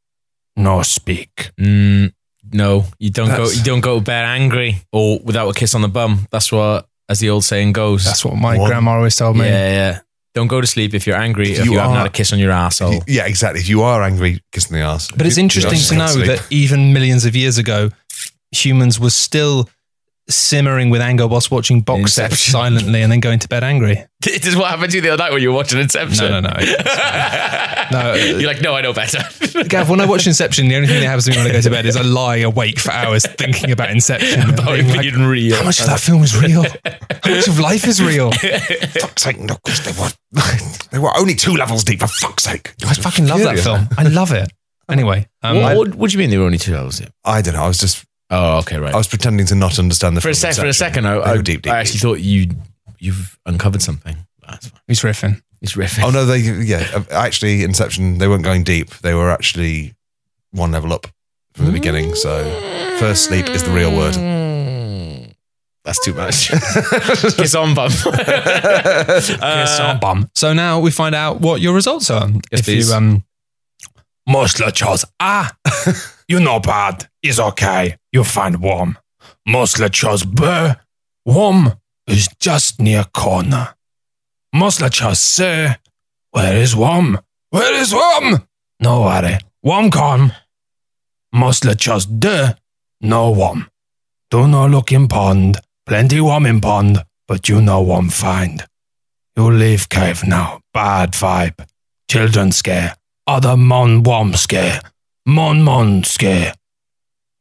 No 0.56 0.84
speak. 0.84 1.52
Mm, 1.60 2.14
no, 2.54 2.86
you 3.00 3.10
don't 3.10 3.28
go. 3.28 3.50
You 3.50 3.64
don't 3.64 3.82
go 3.82 3.96
to 3.98 4.02
bed 4.04 4.24
angry 4.26 4.78
or 4.92 5.20
without 5.24 5.50
a 5.50 5.54
kiss 5.54 5.76
on 5.76 5.82
the 5.82 5.88
bum. 5.90 6.28
That's 6.32 6.52
what, 6.52 6.88
as 7.10 7.20
the 7.20 7.30
old 7.32 7.44
saying 7.44 7.74
goes. 7.74 8.06
That's 8.06 8.24
what 8.24 8.36
my 8.36 8.58
One- 8.58 8.70
grandma 8.70 8.92
always 8.98 9.16
told 9.16 9.36
me. 9.38 9.46
yeah, 9.46 9.72
yeah. 9.72 10.00
Don't 10.36 10.48
go 10.48 10.60
to 10.60 10.68
sleep 10.68 10.94
if 10.94 11.08
you're 11.08 11.16
angry. 11.16 11.54
If 11.54 11.66
You 11.66 11.72
you, 11.72 11.80
haven't 11.80 11.96
had 11.96 12.08
a 12.08 12.10
kiss 12.10 12.34
on 12.34 12.40
your 12.40 12.52
asshole. 12.52 13.04
Yeah, 13.08 13.26
exactly. 13.26 13.62
If 13.62 13.70
you 13.70 13.84
are 13.84 14.04
angry, 14.04 14.42
kissing 14.52 14.76
the 14.76 14.84
ass. 14.84 15.10
But 15.10 15.26
it's 15.26 15.38
interesting 15.38 15.80
to 15.80 15.96
know 15.96 16.14
that 16.26 16.46
even 16.50 16.92
millions 16.92 17.24
of 17.26 17.38
years 17.38 17.58
ago, 17.58 17.90
humans 18.52 19.00
were 19.00 19.10
still 19.12 19.70
simmering 20.28 20.90
with 20.90 21.02
anger 21.02 21.28
whilst 21.28 21.52
watching 21.52 21.82
box 21.82 22.14
sets 22.14 22.32
Inception. 22.34 22.52
silently 22.52 23.02
and 23.04 23.12
then 23.12 23.20
going 23.20 23.40
to 23.40 23.48
bed 23.48 23.64
angry. 23.64 24.04
This 24.26 24.48
is 24.48 24.56
what 24.56 24.72
happened 24.72 24.90
to 24.90 24.98
you 24.98 25.02
the 25.04 25.10
other 25.10 25.24
night 25.24 25.32
when 25.34 25.42
you 25.44 25.50
were 25.50 25.56
watching 25.56 25.80
Inception. 25.80 26.32
No, 26.32 26.40
no, 26.40 26.50
no. 26.50 26.56
No. 27.92 28.16
You're 28.16 28.48
like, 28.48 28.62
no, 28.62 28.74
I 28.74 28.82
know 28.82 28.94
better. 28.94 29.20
Gav, 29.70 29.88
when 29.92 30.02
I 30.02 30.08
watch 30.08 30.26
Inception, 30.26 30.68
the 30.68 30.76
only 30.76 30.88
thing 30.88 31.00
that 31.02 31.06
happens 31.06 31.26
to 31.26 31.32
me 31.32 31.38
when 31.38 31.46
I 31.48 31.52
go 31.52 31.62
to 31.62 31.70
bed 31.70 31.86
is 31.86 31.96
I 31.96 32.02
lie 32.02 32.38
awake 32.38 32.80
for 32.80 32.92
hours 32.92 33.28
thinking 33.38 33.70
about 33.72 33.92
Inception. 33.92 34.50
About 34.50 34.80
it 34.80 34.84
being 34.86 34.96
like, 34.96 35.02
being 35.02 35.22
real. 35.28 35.56
How 35.58 35.64
much 35.66 35.80
of 35.82 35.86
that 35.86 36.00
film 36.02 36.24
is 36.24 36.36
real? 36.36 36.64
How 36.64 37.30
much 37.36 37.48
of 37.48 37.60
life 37.60 37.86
is 37.88 38.02
real? 38.02 38.32
fuck's 38.32 39.22
sake, 39.22 39.40
no, 39.40 39.56
'cause 39.64 39.84
they 39.86 39.92
were 40.02 40.10
they 40.92 40.98
were 40.98 41.16
only 41.16 41.36
two 41.36 41.54
levels 41.56 41.84
deep. 41.84 42.00
For 42.00 42.08
fuck's 42.08 42.44
sake, 42.46 42.74
I 42.84 42.96
fucking 42.96 43.28
love 43.28 43.40
that 43.42 43.60
Furious. 43.60 43.64
film. 43.66 43.88
I 43.98 44.04
love 44.04 44.32
it. 44.32 44.52
Anyway, 44.90 45.28
um, 45.44 45.58
what, 45.62 45.78
what, 45.78 45.96
what 45.96 46.10
do 46.10 46.18
you 46.18 46.20
mean 46.20 46.32
they 46.32 46.38
were 46.40 46.46
only 46.46 46.58
two 46.58 46.76
hours? 46.76 47.00
in? 47.00 47.10
I 47.24 47.44
don't 47.44 47.54
know. 47.54 47.64
I 47.64 47.68
was 47.68 47.78
just 47.78 48.04
Oh, 48.32 48.58
okay, 48.60 48.78
right. 48.78 48.94
I 48.94 48.98
was 48.98 49.08
pretending 49.08 49.46
to 49.48 49.56
not 49.56 49.78
understand 49.80 50.18
the 50.18 50.22
for 50.22 50.30
a 50.30 50.34
film 50.34 50.54
sec, 50.54 50.62
for 50.64 50.68
a 50.68 50.74
second, 50.74 51.06
I, 51.06 51.20
I, 51.22 51.38
deep, 51.42 51.62
deep, 51.62 51.72
I 51.72 51.80
actually 51.80 51.94
deep. 51.94 52.02
thought 52.02 52.20
you 52.22 52.50
you've 53.00 53.38
uncovered 53.46 53.82
something. 53.82 54.18
That's 54.48 54.68
fine. 54.70 54.82
he's 54.88 55.02
riffing. 55.02 55.42
He's 55.62 55.74
riffing. 55.74 56.04
Oh 56.04 56.10
no, 56.12 56.26
they 56.26 56.38
yeah. 56.40 56.88
uh, 56.94 57.04
Actually, 57.12 57.64
Inception. 57.64 58.18
They 58.18 58.28
weren't 58.28 58.44
going 58.44 58.64
deep. 58.64 58.90
They 59.02 59.14
were 59.14 59.30
actually 59.30 59.94
one 60.52 60.72
level 60.72 60.92
up 60.94 61.08
from 61.54 61.66
the 61.68 61.72
beginning. 61.72 62.16
So 62.16 62.44
first 63.00 63.26
sleep 63.26 63.48
is 63.50 63.64
the 63.64 63.72
real 63.72 63.96
word. 63.96 64.16
Mm. 64.16 65.34
That's 65.84 66.04
too 66.04 66.14
much. 66.16 66.50
Kiss 67.38 67.54
on 67.54 67.76
bum. 67.76 67.92
Yes, 68.06 69.30
Uh, 69.30 69.88
on 69.94 70.00
bum. 70.00 70.30
So 70.34 70.52
now 70.54 70.80
we 70.80 70.90
find 70.92 71.14
out 71.14 71.42
what 71.42 71.62
your 71.62 71.76
results 71.76 72.10
are. 72.10 72.28
Yes, 72.52 72.60
if 72.62 72.66
please. 72.66 72.90
you 72.90 72.96
um 72.96 73.24
Musla 74.28 74.74
chose 74.74 75.06
ah 75.20 75.52
you're 76.28 76.40
not 76.42 76.64
bad. 76.64 77.08
It's 77.22 77.40
okay. 77.40 77.98
You'll 78.12 78.24
find 78.24 78.62
warm. 78.62 78.98
Musla 79.48 79.92
chose 79.92 80.24
B. 80.24 80.44
Warm 81.26 81.74
is 82.08 82.28
just 82.40 82.82
near 82.82 83.04
corner. 83.14 83.76
Musla 84.56 84.92
chose 84.92 85.20
C. 85.20 85.68
Where 86.32 86.58
is 86.58 86.76
warm? 86.76 87.20
Where 87.52 87.74
is 87.76 87.94
warm? 87.94 88.48
No 88.80 89.02
worry. 89.02 89.38
Warm 89.62 89.92
come. 89.92 90.32
Musla 91.34 91.78
chose 91.78 92.06
D. 92.06 92.28
No 93.02 93.32
warm. 93.32 93.70
Do 94.32 94.48
not 94.48 94.72
look 94.72 94.92
in 94.92 95.08
pond. 95.08 95.58
Plenty 95.86 96.20
warm 96.20 96.48
in 96.48 96.62
pond, 96.62 97.04
but 97.28 97.48
you 97.48 97.62
know 97.62 97.82
warm 97.82 98.10
find. 98.10 98.66
You 99.38 99.52
leave 99.52 99.90
cave 99.90 100.26
now. 100.26 100.62
Bad 100.74 101.12
vibe. 101.12 101.66
Children 102.10 102.52
scare. 102.52 102.96
Other 103.28 103.58
mon 103.58 104.04
wom 104.04 104.34
scare. 104.36 104.82
Mon 105.26 105.64
mon 105.64 106.04
scare. 106.04 106.54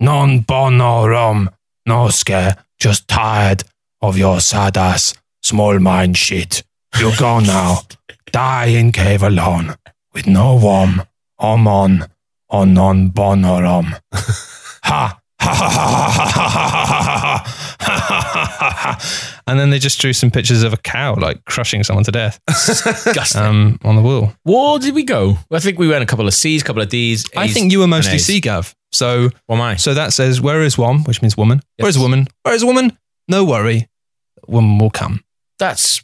Non 0.01 0.41
bon 0.41 0.79
no 0.79 1.07
rum. 1.07 1.51
No 1.87 2.09
scare. 2.09 2.57
Just 2.79 3.07
tired 3.07 3.65
of 4.01 4.17
your 4.17 4.41
sad 4.41 4.79
ass 4.79 5.15
small 5.43 5.79
mind 5.79 6.17
shit. 6.17 6.63
You 6.99 7.13
go 7.19 7.41
now. 7.41 7.83
Die 8.33 8.67
in 8.67 8.93
cave 8.93 9.23
alone. 9.23 9.75
With 10.15 10.27
no 10.27 10.57
warm. 10.57 11.03
Or 11.39 11.59
mon. 11.59 12.07
Or 12.49 12.65
non 12.65 13.09
bon 13.09 13.45
or 13.45 13.63
rum. 13.63 13.95
Ha. 14.85 15.21
Ha 15.41 15.55
ha 15.55 15.69
ha 15.69 15.89
ha 15.89 16.11
ha 16.11 16.49
ha 16.49 16.85
ha 16.87 17.45
ha 17.45 17.64
ha 17.81 18.97
ha. 18.99 19.41
And 19.47 19.59
then 19.59 19.71
they 19.71 19.79
just 19.79 20.01
drew 20.01 20.13
some 20.13 20.31
pictures 20.31 20.63
of 20.63 20.73
a 20.73 20.77
cow 20.77 21.15
like 21.17 21.45
crushing 21.45 21.83
someone 21.85 22.05
to 22.05 22.13
death 22.13 22.41
disgusting. 22.49 23.41
um, 23.43 23.79
on 23.85 23.97
the 23.97 24.03
wall. 24.03 24.33
Where 24.45 24.79
did 24.79 24.95
we 24.95 25.05
go? 25.05 25.39
I 25.51 25.59
think 25.61 25.79
we 25.79 25.89
went 25.89 26.03
a 26.03 26.07
couple 26.07 26.27
of 26.27 26.35
C's, 26.35 26.63
a 26.63 26.65
couple 26.65 26.83
of 26.83 26.89
D's. 26.89 27.25
I 27.37 27.45
A's, 27.45 27.55
think 27.55 27.73
you 27.73 27.81
were 27.81 27.87
mostly 27.87 28.13
and 28.13 28.17
A's. 28.21 28.27
C, 28.27 28.41
Gav. 28.41 28.75
So, 28.93 29.31
What 29.47 29.57
am 29.57 29.63
I? 29.63 29.77
so 29.77 29.95
that 29.95 30.13
says, 30.13 30.41
where 30.41 30.63
is 30.63 30.79
one, 30.79 31.01
which 31.05 31.21
means 31.23 31.37
woman. 31.37 31.61
Where 31.79 31.89
is 31.89 31.97
a 31.97 32.01
woman? 32.01 32.29
Where 32.43 32.55
is 32.55 32.63
a 32.63 32.67
woman? 32.67 32.97
No 33.29 33.45
worry. 33.45 33.89
Woman 34.47 34.79
will 34.79 34.91
come. 34.91 35.25
That's 35.59 36.03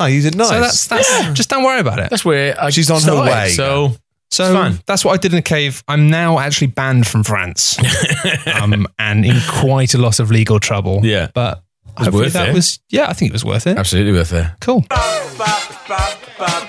Oh, 0.00 0.06
you 0.06 0.22
did 0.22 0.36
nice. 0.36 0.48
So 0.50 0.60
that's, 0.60 0.86
that's 0.86 1.32
just 1.36 1.48
don't 1.50 1.64
worry 1.64 1.80
about 1.80 1.98
it. 1.98 2.08
that's 2.10 2.24
where 2.24 2.54
I 2.62 2.70
She's 2.70 2.88
on 2.90 2.96
her 2.98 3.00
started. 3.02 3.30
way. 3.32 3.48
So 3.50 3.96
So 4.30 4.72
that's 4.86 5.04
what 5.04 5.14
I 5.14 5.16
did 5.16 5.32
in 5.32 5.36
the 5.36 5.42
cave. 5.42 5.82
I'm 5.88 6.10
now 6.10 6.38
actually 6.38 6.68
banned 6.68 7.06
from 7.06 7.24
France 7.24 7.78
um, 8.62 8.86
and 8.98 9.24
in 9.24 9.36
quite 9.48 9.94
a 9.94 9.98
lot 9.98 10.20
of 10.20 10.30
legal 10.30 10.60
trouble. 10.60 11.00
yeah, 11.02 11.28
But 11.34 11.62
was 11.96 12.06
hopefully 12.06 12.24
worth 12.26 12.32
that 12.34 12.48
it. 12.50 12.54
was, 12.54 12.78
yeah, 12.90 13.08
I 13.08 13.12
think 13.14 13.30
it 13.30 13.32
was 13.32 13.44
worth 13.44 13.66
it. 13.66 13.76
absolutely 13.78 14.12
worth 14.12 14.32
it. 14.32 14.46
Cool. 14.60 14.84
Regular 14.90 16.68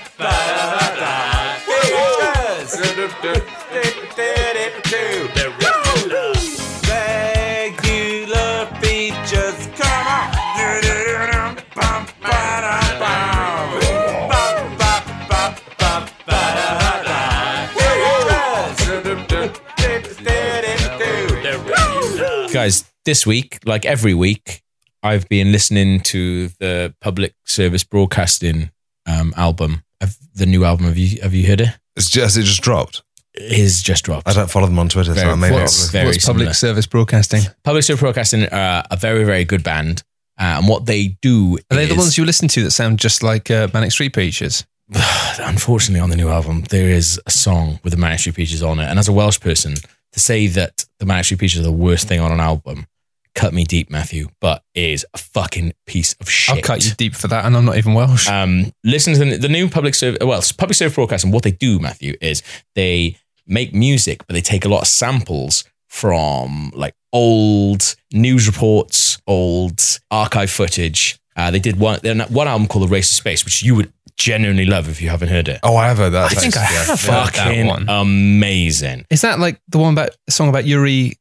guys, 22.60 22.84
this 23.06 23.26
week, 23.26 23.58
like 23.64 23.86
every 23.86 24.12
week, 24.12 24.60
I've 25.02 25.26
been 25.30 25.50
listening 25.50 26.00
to 26.00 26.48
the 26.60 26.94
public 27.00 27.34
service 27.46 27.84
broadcasting 27.84 28.70
um, 29.06 29.32
album 29.34 29.82
of 30.02 30.18
the 30.34 30.44
new 30.44 30.66
album. 30.66 30.84
Have 30.84 30.98
you 30.98 31.22
have 31.22 31.32
you 31.32 31.46
heard 31.46 31.62
it? 31.62 31.70
It's 31.96 32.10
just 32.10 32.36
it 32.36 32.42
just 32.42 32.60
dropped. 32.60 33.02
His 33.34 33.82
just 33.82 34.04
dropped. 34.04 34.28
I 34.28 34.34
don't 34.34 34.50
follow 34.50 34.66
them 34.66 34.78
on 34.78 34.90
Twitter, 34.90 35.14
Very 35.14 35.30
so 35.30 35.36
maybe 35.36 35.54
what's- 35.54 35.86
I'll- 35.86 35.92
very 35.92 36.06
What's 36.08 36.22
similar. 36.22 36.44
public 36.44 36.54
service 36.54 36.86
broadcasting? 36.86 37.42
Public 37.64 37.82
Service 37.84 38.00
Broadcasting 38.00 38.44
are 38.52 38.84
a 38.90 38.96
very 38.96 39.24
very 39.24 39.44
good 39.46 39.64
band, 39.64 40.02
uh, 40.38 40.58
and 40.58 40.68
what 40.68 40.84
they 40.84 41.16
do 41.22 41.56
Are 41.70 41.76
they 41.76 41.86
the 41.86 41.94
ones 41.94 42.18
you 42.18 42.26
listen 42.26 42.48
to 42.48 42.62
that 42.64 42.72
sound 42.72 42.98
just 42.98 43.22
like 43.22 43.50
uh, 43.50 43.68
Manic 43.72 43.92
Street 43.92 44.12
Preachers? 44.12 44.66
unfortunately, 45.38 46.00
on 46.00 46.10
the 46.10 46.16
new 46.16 46.28
album, 46.28 46.64
there 46.68 46.90
is 46.90 47.18
a 47.24 47.30
song 47.30 47.80
with 47.84 47.94
the 47.94 47.98
Manic 47.98 48.18
Street 48.18 48.34
Preachers 48.34 48.62
on 48.62 48.80
it. 48.80 48.84
And 48.84 48.98
as 48.98 49.08
a 49.08 49.12
Welsh 49.12 49.40
person, 49.40 49.76
to 50.12 50.20
say 50.20 50.46
that 50.48 50.86
the 50.98 51.06
Manic 51.06 51.26
Preachers 51.38 51.60
are 51.60 51.64
the 51.64 51.72
worst 51.72 52.08
thing 52.08 52.20
on 52.20 52.32
an 52.32 52.40
album, 52.40 52.86
cut 53.34 53.54
me 53.54 53.64
deep, 53.64 53.90
Matthew, 53.90 54.28
but 54.40 54.62
is 54.74 55.06
a 55.14 55.18
fucking 55.18 55.72
piece 55.86 56.14
of 56.20 56.28
shit. 56.28 56.56
I'll 56.56 56.62
cut 56.62 56.84
you 56.84 56.92
deep 56.94 57.14
for 57.14 57.28
that, 57.28 57.44
and 57.44 57.56
I'm 57.56 57.64
not 57.64 57.76
even 57.76 57.94
Welsh. 57.94 58.28
Um, 58.28 58.72
listen 58.84 59.14
to 59.14 59.24
the, 59.24 59.36
the 59.36 59.48
new 59.48 59.68
public 59.68 59.94
service. 59.94 60.18
Well, 60.24 60.42
public 60.58 60.76
service 60.76 60.94
broadcasting. 60.94 61.30
What 61.30 61.44
they 61.44 61.52
do, 61.52 61.78
Matthew, 61.78 62.14
is 62.20 62.42
they 62.74 63.16
make 63.46 63.74
music, 63.74 64.26
but 64.26 64.34
they 64.34 64.40
take 64.40 64.64
a 64.64 64.68
lot 64.68 64.82
of 64.82 64.88
samples 64.88 65.64
from 65.88 66.70
like 66.74 66.94
old 67.12 67.96
news 68.12 68.46
reports, 68.46 69.18
old 69.26 69.80
archive 70.10 70.50
footage. 70.50 71.18
Uh, 71.36 71.50
they 71.50 71.58
did 71.58 71.78
one 71.78 72.00
one 72.28 72.48
album 72.48 72.66
called 72.66 72.84
The 72.84 72.92
Race 72.92 73.08
for 73.08 73.14
Space, 73.14 73.44
which 73.44 73.62
you 73.62 73.74
would 73.74 73.92
genuinely 74.20 74.66
love 74.66 74.88
if 74.88 75.00
you 75.00 75.08
haven't 75.08 75.28
heard 75.28 75.48
it. 75.48 75.60
Oh, 75.62 75.76
I 75.76 75.88
have 75.88 75.96
heard 75.98 76.10
that. 76.10 76.30
I 76.30 76.34
think 76.34 76.56
I 76.56 76.60
have 76.60 76.88
Yeah. 77.02 77.24
heard 77.24 77.34
that 77.34 77.66
one. 77.66 77.88
amazing. 77.88 79.06
Is 79.10 79.22
that 79.22 79.38
like 79.38 79.60
the 79.68 79.78
one 79.78 79.94
about 79.94 80.10
song 80.28 80.48
about 80.48 80.64
Yuri? 80.66 81.16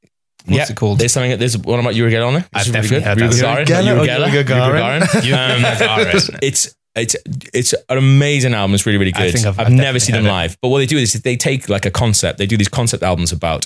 What's 0.45 0.57
yeah, 0.57 0.65
it 0.71 0.75
called? 0.75 0.99
There's 0.99 1.11
something. 1.13 1.37
There's 1.37 1.57
one 1.57 1.79
about 1.79 1.95
Yuri 1.95 2.11
Geller 2.11 2.27
on 2.27 2.35
it. 2.37 2.45
I've 2.53 2.65
Which 2.65 2.73
definitely 2.73 2.97
really 2.97 3.03
heard 3.05 3.17
good. 3.19 3.31
that. 3.31 3.39
Yuri 3.45 3.65
Gagarin. 3.65 3.85
Yuri 3.85 3.97
Yuri 3.97 4.07
Geller 4.07 4.27
or 4.27 4.29
Yuri 4.29 4.43
Gagarin? 4.43 5.23
Yuri 5.25 5.61
Gagarin. 5.63 6.29
Um, 6.29 6.39
It's 6.41 6.75
it's 6.95 7.15
it's 7.53 7.73
an 7.87 7.97
amazing 7.97 8.53
album. 8.53 8.73
It's 8.73 8.85
really 8.85 8.97
really 8.97 9.13
I 9.13 9.25
good. 9.25 9.33
think 9.33 9.45
I've- 9.45 9.61
I've, 9.61 9.67
I've 9.67 9.73
never 9.73 9.99
seen 9.99 10.13
them 10.15 10.23
heard 10.25 10.29
it. 10.29 10.33
live, 10.33 10.57
but 10.61 10.69
what 10.69 10.79
they 10.79 10.85
do 10.87 10.97
is 10.97 11.13
they 11.13 11.35
take 11.37 11.69
like 11.69 11.85
a 11.85 11.91
concept. 11.91 12.37
They 12.39 12.45
do 12.47 12.57
these 12.57 12.67
concept 12.69 13.03
albums 13.03 13.31
about 13.31 13.65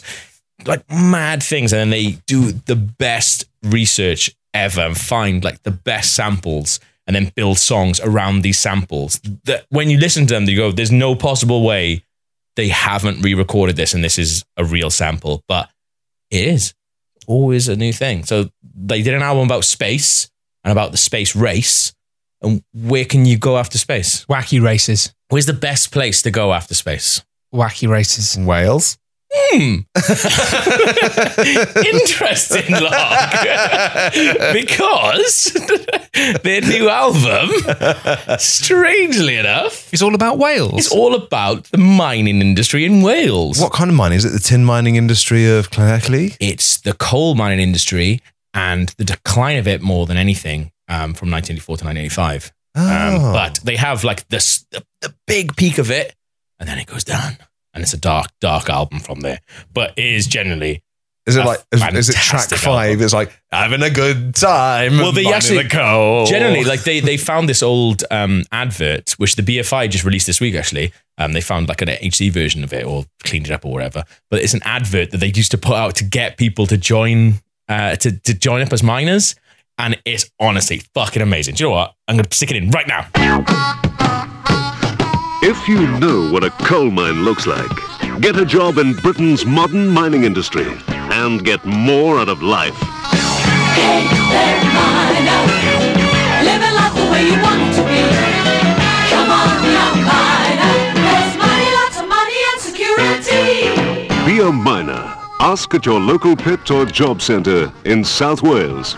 like 0.65 0.83
mad 0.91 1.41
things, 1.41 1.73
and 1.73 1.79
then 1.79 1.89
they 1.89 2.17
do 2.27 2.51
the 2.51 2.75
best 2.75 3.45
research 3.63 4.29
ever 4.53 4.81
and 4.81 4.97
find 4.97 5.43
like 5.43 5.63
the 5.63 5.71
best 5.71 6.13
samples. 6.13 6.79
And 7.05 7.15
then 7.15 7.33
build 7.35 7.57
songs 7.57 7.99
around 7.99 8.43
these 8.43 8.57
samples. 8.57 9.19
That 9.43 9.65
when 9.69 9.89
you 9.89 9.97
listen 9.97 10.25
to 10.27 10.33
them, 10.33 10.45
you 10.45 10.55
go, 10.55 10.71
"There's 10.71 10.91
no 10.91 11.15
possible 11.15 11.61
way 11.61 12.05
they 12.55 12.69
haven't 12.69 13.21
re-recorded 13.21 13.75
this, 13.75 13.93
and 13.93 14.01
this 14.01 14.17
is 14.17 14.45
a 14.55 14.63
real 14.63 14.89
sample." 14.89 15.43
But 15.49 15.69
it 16.31 16.47
is 16.47 16.73
always 17.27 17.67
a 17.67 17.75
new 17.75 17.91
thing. 17.91 18.23
So 18.23 18.49
they 18.73 19.01
did 19.01 19.13
an 19.13 19.21
album 19.21 19.45
about 19.45 19.65
space 19.65 20.29
and 20.63 20.71
about 20.71 20.91
the 20.91 20.97
space 20.97 21.35
race. 21.35 21.93
And 22.41 22.63
where 22.73 23.05
can 23.05 23.25
you 23.25 23.37
go 23.37 23.57
after 23.57 23.77
space? 23.77 24.25
Wacky 24.29 24.61
races. 24.61 25.13
Where's 25.27 25.45
the 25.45 25.53
best 25.53 25.91
place 25.91 26.21
to 26.21 26.31
go 26.31 26.53
after 26.53 26.73
space? 26.73 27.21
Wacky 27.53 27.87
races. 27.87 28.37
Wales. 28.37 28.97
Hmm. 29.35 29.79
Interesting, 31.85 32.71
Log. 32.71 32.93
because 34.53 35.51
their 36.43 36.61
new 36.61 36.89
album, 36.89 37.49
strangely 38.39 39.37
enough, 39.37 39.91
It's 39.93 40.01
all 40.01 40.13
about 40.15 40.37
Wales. 40.37 40.73
It's 40.77 40.91
all 40.91 41.15
about 41.15 41.65
the 41.65 41.77
mining 41.77 42.41
industry 42.41 42.85
in 42.85 43.01
Wales. 43.01 43.59
What 43.59 43.73
kind 43.73 43.89
of 43.89 43.95
mining 43.95 44.17
is 44.17 44.25
it? 44.25 44.29
The 44.33 44.39
tin 44.39 44.65
mining 44.65 44.95
industry 44.97 45.49
of 45.49 45.71
Clanackley? 45.71 46.37
It's 46.39 46.81
the 46.81 46.93
coal 46.93 47.35
mining 47.35 47.59
industry 47.59 48.21
and 48.53 48.89
the 48.97 49.03
decline 49.03 49.57
of 49.57 49.67
it 49.67 49.81
more 49.81 50.05
than 50.05 50.17
anything 50.17 50.71
um, 50.87 51.13
from 51.15 51.31
1984 51.31 51.77
to 51.77 51.85
1985. 51.85 52.51
Um, 52.75 52.83
Oh. 52.85 53.33
but 53.33 53.59
they 53.63 53.75
have 53.75 54.03
like 54.03 54.27
this 54.29 54.65
the, 54.71 54.83
the 55.01 55.13
big 55.27 55.55
peak 55.55 55.77
of 55.77 55.91
it, 55.91 56.15
and 56.59 56.67
then 56.67 56.79
it 56.79 56.87
goes 56.87 57.03
down, 57.03 57.37
and 57.73 57.83
it's 57.83 57.93
a 57.93 57.97
dark, 57.97 58.27
dark 58.39 58.69
album 58.69 58.99
from 58.99 59.21
there. 59.21 59.39
But 59.73 59.93
it 59.97 60.05
is 60.05 60.27
generally 60.27 60.83
is 61.25 61.37
it 61.37 61.45
like 61.45 61.59
is, 61.71 62.09
it 62.09 62.15
track 62.15 62.49
five? 62.49 62.89
album. 62.91 63.03
It's 63.03 63.13
like 63.13 63.31
having 63.49 63.81
a 63.81 63.89
good 63.89 64.35
time. 64.35 64.97
Well, 64.97 65.13
they 65.13 65.31
actually- 65.31 65.63
the 65.63 66.25
generally 66.29 66.65
like 66.65 66.83
they 66.83 66.99
they 66.99 67.15
found 67.15 67.47
this 67.47 67.63
old 67.63 68.03
um, 68.11 68.43
advert 68.51 69.11
which 69.11 69.37
the 69.37 69.41
BFI 69.41 69.89
just 69.89 70.03
released 70.03 70.27
this 70.27 70.41
week. 70.41 70.55
Actually, 70.55 70.91
um, 71.17 71.31
they 71.31 71.39
found 71.39 71.69
like 71.69 71.81
an 71.81 71.87
HD 71.87 72.29
version 72.29 72.63
of 72.63 72.73
it 72.73 72.85
or 72.85 73.05
cleaned 73.23 73.47
it 73.47 73.53
up 73.53 73.65
or 73.65 73.71
whatever. 73.71 74.03
But 74.29 74.41
it's 74.41 74.53
an 74.53 74.61
advert 74.65 75.11
that 75.11 75.19
they 75.19 75.31
used 75.33 75.51
to 75.51 75.57
put 75.57 75.75
out 75.75 75.95
to 75.95 76.03
get 76.03 76.35
people 76.35 76.67
to 76.67 76.75
join 76.75 77.35
uh, 77.69 77.95
to 77.97 78.19
to 78.19 78.33
join 78.33 78.61
up 78.61 78.73
as 78.73 78.83
miners. 78.83 79.35
And 79.77 79.99
it's 80.05 80.29
honestly 80.39 80.81
fucking 80.93 81.21
amazing. 81.21 81.55
Do 81.55 81.63
you 81.63 81.69
know 81.69 81.75
what? 81.75 81.95
I'm 82.07 82.15
going 82.15 82.25
to 82.25 82.35
stick 82.35 82.51
it 82.51 82.57
in 82.57 82.69
right 82.69 82.87
now. 82.87 83.79
If 85.45 85.67
you 85.67 85.85
know 85.99 86.31
what 86.31 86.45
a 86.45 86.51
coal 86.51 86.89
mine 86.89 87.25
looks 87.25 87.45
like, 87.45 87.69
get 88.21 88.37
a 88.37 88.45
job 88.45 88.77
in 88.77 88.93
Britain's 88.93 89.45
modern 89.45 89.89
mining 89.89 90.23
industry 90.23 90.65
and 90.87 91.43
get 91.43 91.65
more 91.65 92.17
out 92.17 92.29
of 92.29 92.41
life. 92.41 92.73
Hey 93.75 94.07
there, 94.31 94.63
miner. 94.71 95.41
Living 96.45 96.73
life 96.73 96.95
the 96.95 97.11
way 97.11 97.25
you 97.27 97.41
want 97.43 97.61
it 97.61 97.75
to 97.75 97.83
be. 97.83 98.03
Come 99.11 99.29
on, 99.29 99.63
young 99.67 99.99
miner. 100.07 100.75
There's 101.03 101.35
money, 101.37 101.69
lots 101.75 101.99
of 101.99 102.07
money 102.07 102.39
and 102.53 102.61
security. 102.61 104.25
Be 104.25 104.39
a 104.39 104.49
miner. 104.49 105.13
Ask 105.41 105.73
at 105.73 105.85
your 105.85 105.99
local 105.99 106.37
pit 106.37 106.71
or 106.71 106.85
job 106.85 107.21
centre 107.21 107.69
in 107.83 108.05
South 108.05 108.41
Wales. 108.43 108.95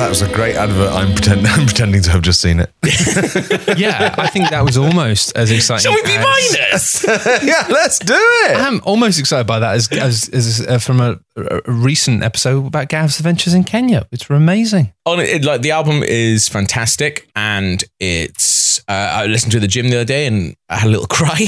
That 0.00 0.08
was 0.08 0.22
a 0.22 0.32
great 0.32 0.56
advert. 0.56 0.90
I'm, 0.92 1.12
pretend, 1.12 1.46
I'm 1.46 1.66
pretending 1.66 2.00
to 2.04 2.10
have 2.10 2.22
just 2.22 2.40
seen 2.40 2.58
it. 2.58 2.72
yeah, 3.78 4.14
I 4.16 4.28
think 4.28 4.48
that 4.48 4.64
was 4.64 4.78
almost 4.78 5.36
as 5.36 5.50
exciting. 5.50 5.82
Shall 5.82 5.94
we 5.94 6.02
be 6.02 6.16
as- 6.16 7.04
miners? 7.04 7.42
yeah, 7.46 7.66
let's 7.68 7.98
do 7.98 8.14
it. 8.16 8.56
I'm 8.56 8.80
almost 8.84 9.20
excited 9.20 9.46
by 9.46 9.58
that 9.58 9.74
as 9.74 9.92
as, 9.92 10.30
as 10.30 10.66
uh, 10.66 10.78
from 10.78 11.02
a, 11.02 11.20
a 11.36 11.60
recent 11.70 12.22
episode 12.22 12.66
about 12.66 12.88
Gav's 12.88 13.18
adventures 13.18 13.52
in 13.52 13.62
Kenya, 13.62 14.06
which 14.10 14.30
were 14.30 14.36
amazing. 14.36 14.90
on 15.04 15.20
it, 15.20 15.44
like 15.44 15.60
the 15.60 15.72
album 15.72 16.02
is 16.02 16.48
fantastic 16.48 17.28
and 17.36 17.84
it's 18.00 18.78
uh, 18.88 18.92
I 18.92 19.26
listened 19.26 19.52
to 19.52 19.60
the 19.60 19.68
gym 19.68 19.90
the 19.90 19.96
other 19.96 20.04
day 20.06 20.26
and 20.26 20.56
I 20.70 20.76
had 20.76 20.88
a 20.88 20.90
little 20.90 21.08
cry 21.08 21.46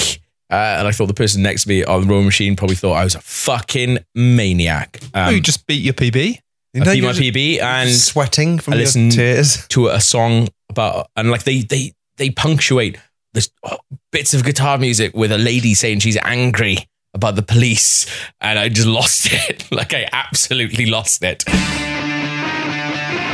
uh, 0.51 0.77
and 0.79 0.87
I 0.87 0.93
thought 0.93 1.07
the 1.07 1.15
person 1.15 1.43
next 1.43 1.63
to 1.63 1.71
me 1.71 1.85
on 1.85 2.03
the 2.03 2.07
rowing 2.07 2.27
machine 2.27 2.55
probably 2.57 2.77
thought 2.77 2.93
I 2.93 3.05
was 3.05 3.15
a 3.15 3.23
fucking 3.23 3.97
maniac. 4.15 5.01
oh, 5.15 5.29
Um, 5.29 5.35
you 5.37 5.41
just 5.41 5.67
beat 5.67 5.83
your 5.83 5.95
PB. 5.95 6.39
You 6.75 6.81
I 6.81 6.85
know, 6.87 6.93
beat 6.93 7.03
my 7.03 7.13
PB 7.13 7.61
and 7.61 7.91
sweating 7.91 8.59
from 8.59 8.75
I 8.75 8.77
your 8.79 8.87
tears. 8.87 9.67
to 9.69 9.89
a 9.89 10.01
song 10.01 10.49
about 10.71 11.09
and 11.17 11.31
like 11.31 11.43
they 11.45 11.61
they 11.61 11.93
they 12.17 12.31
punctuate 12.31 12.99
this 13.35 13.51
oh, 13.63 13.75
uh, 13.75 13.77
bits 14.11 14.33
of 14.33 14.43
guitar 14.43 14.79
music 14.79 15.15
with 15.15 15.33
a 15.33 15.39
lady 15.39 15.75
saying 15.75 16.01
she's 16.01 16.17
angry 16.23 16.79
about 17.13 17.37
the 17.37 17.43
police 17.43 18.07
and 18.41 18.59
I 18.59 18.71
just 18.71 18.89
lost 19.01 19.29
it 19.31 19.71
like 19.71 19.93
I 19.93 20.09
absolutely 20.13 20.87
lost 20.87 21.23
it. 21.23 21.45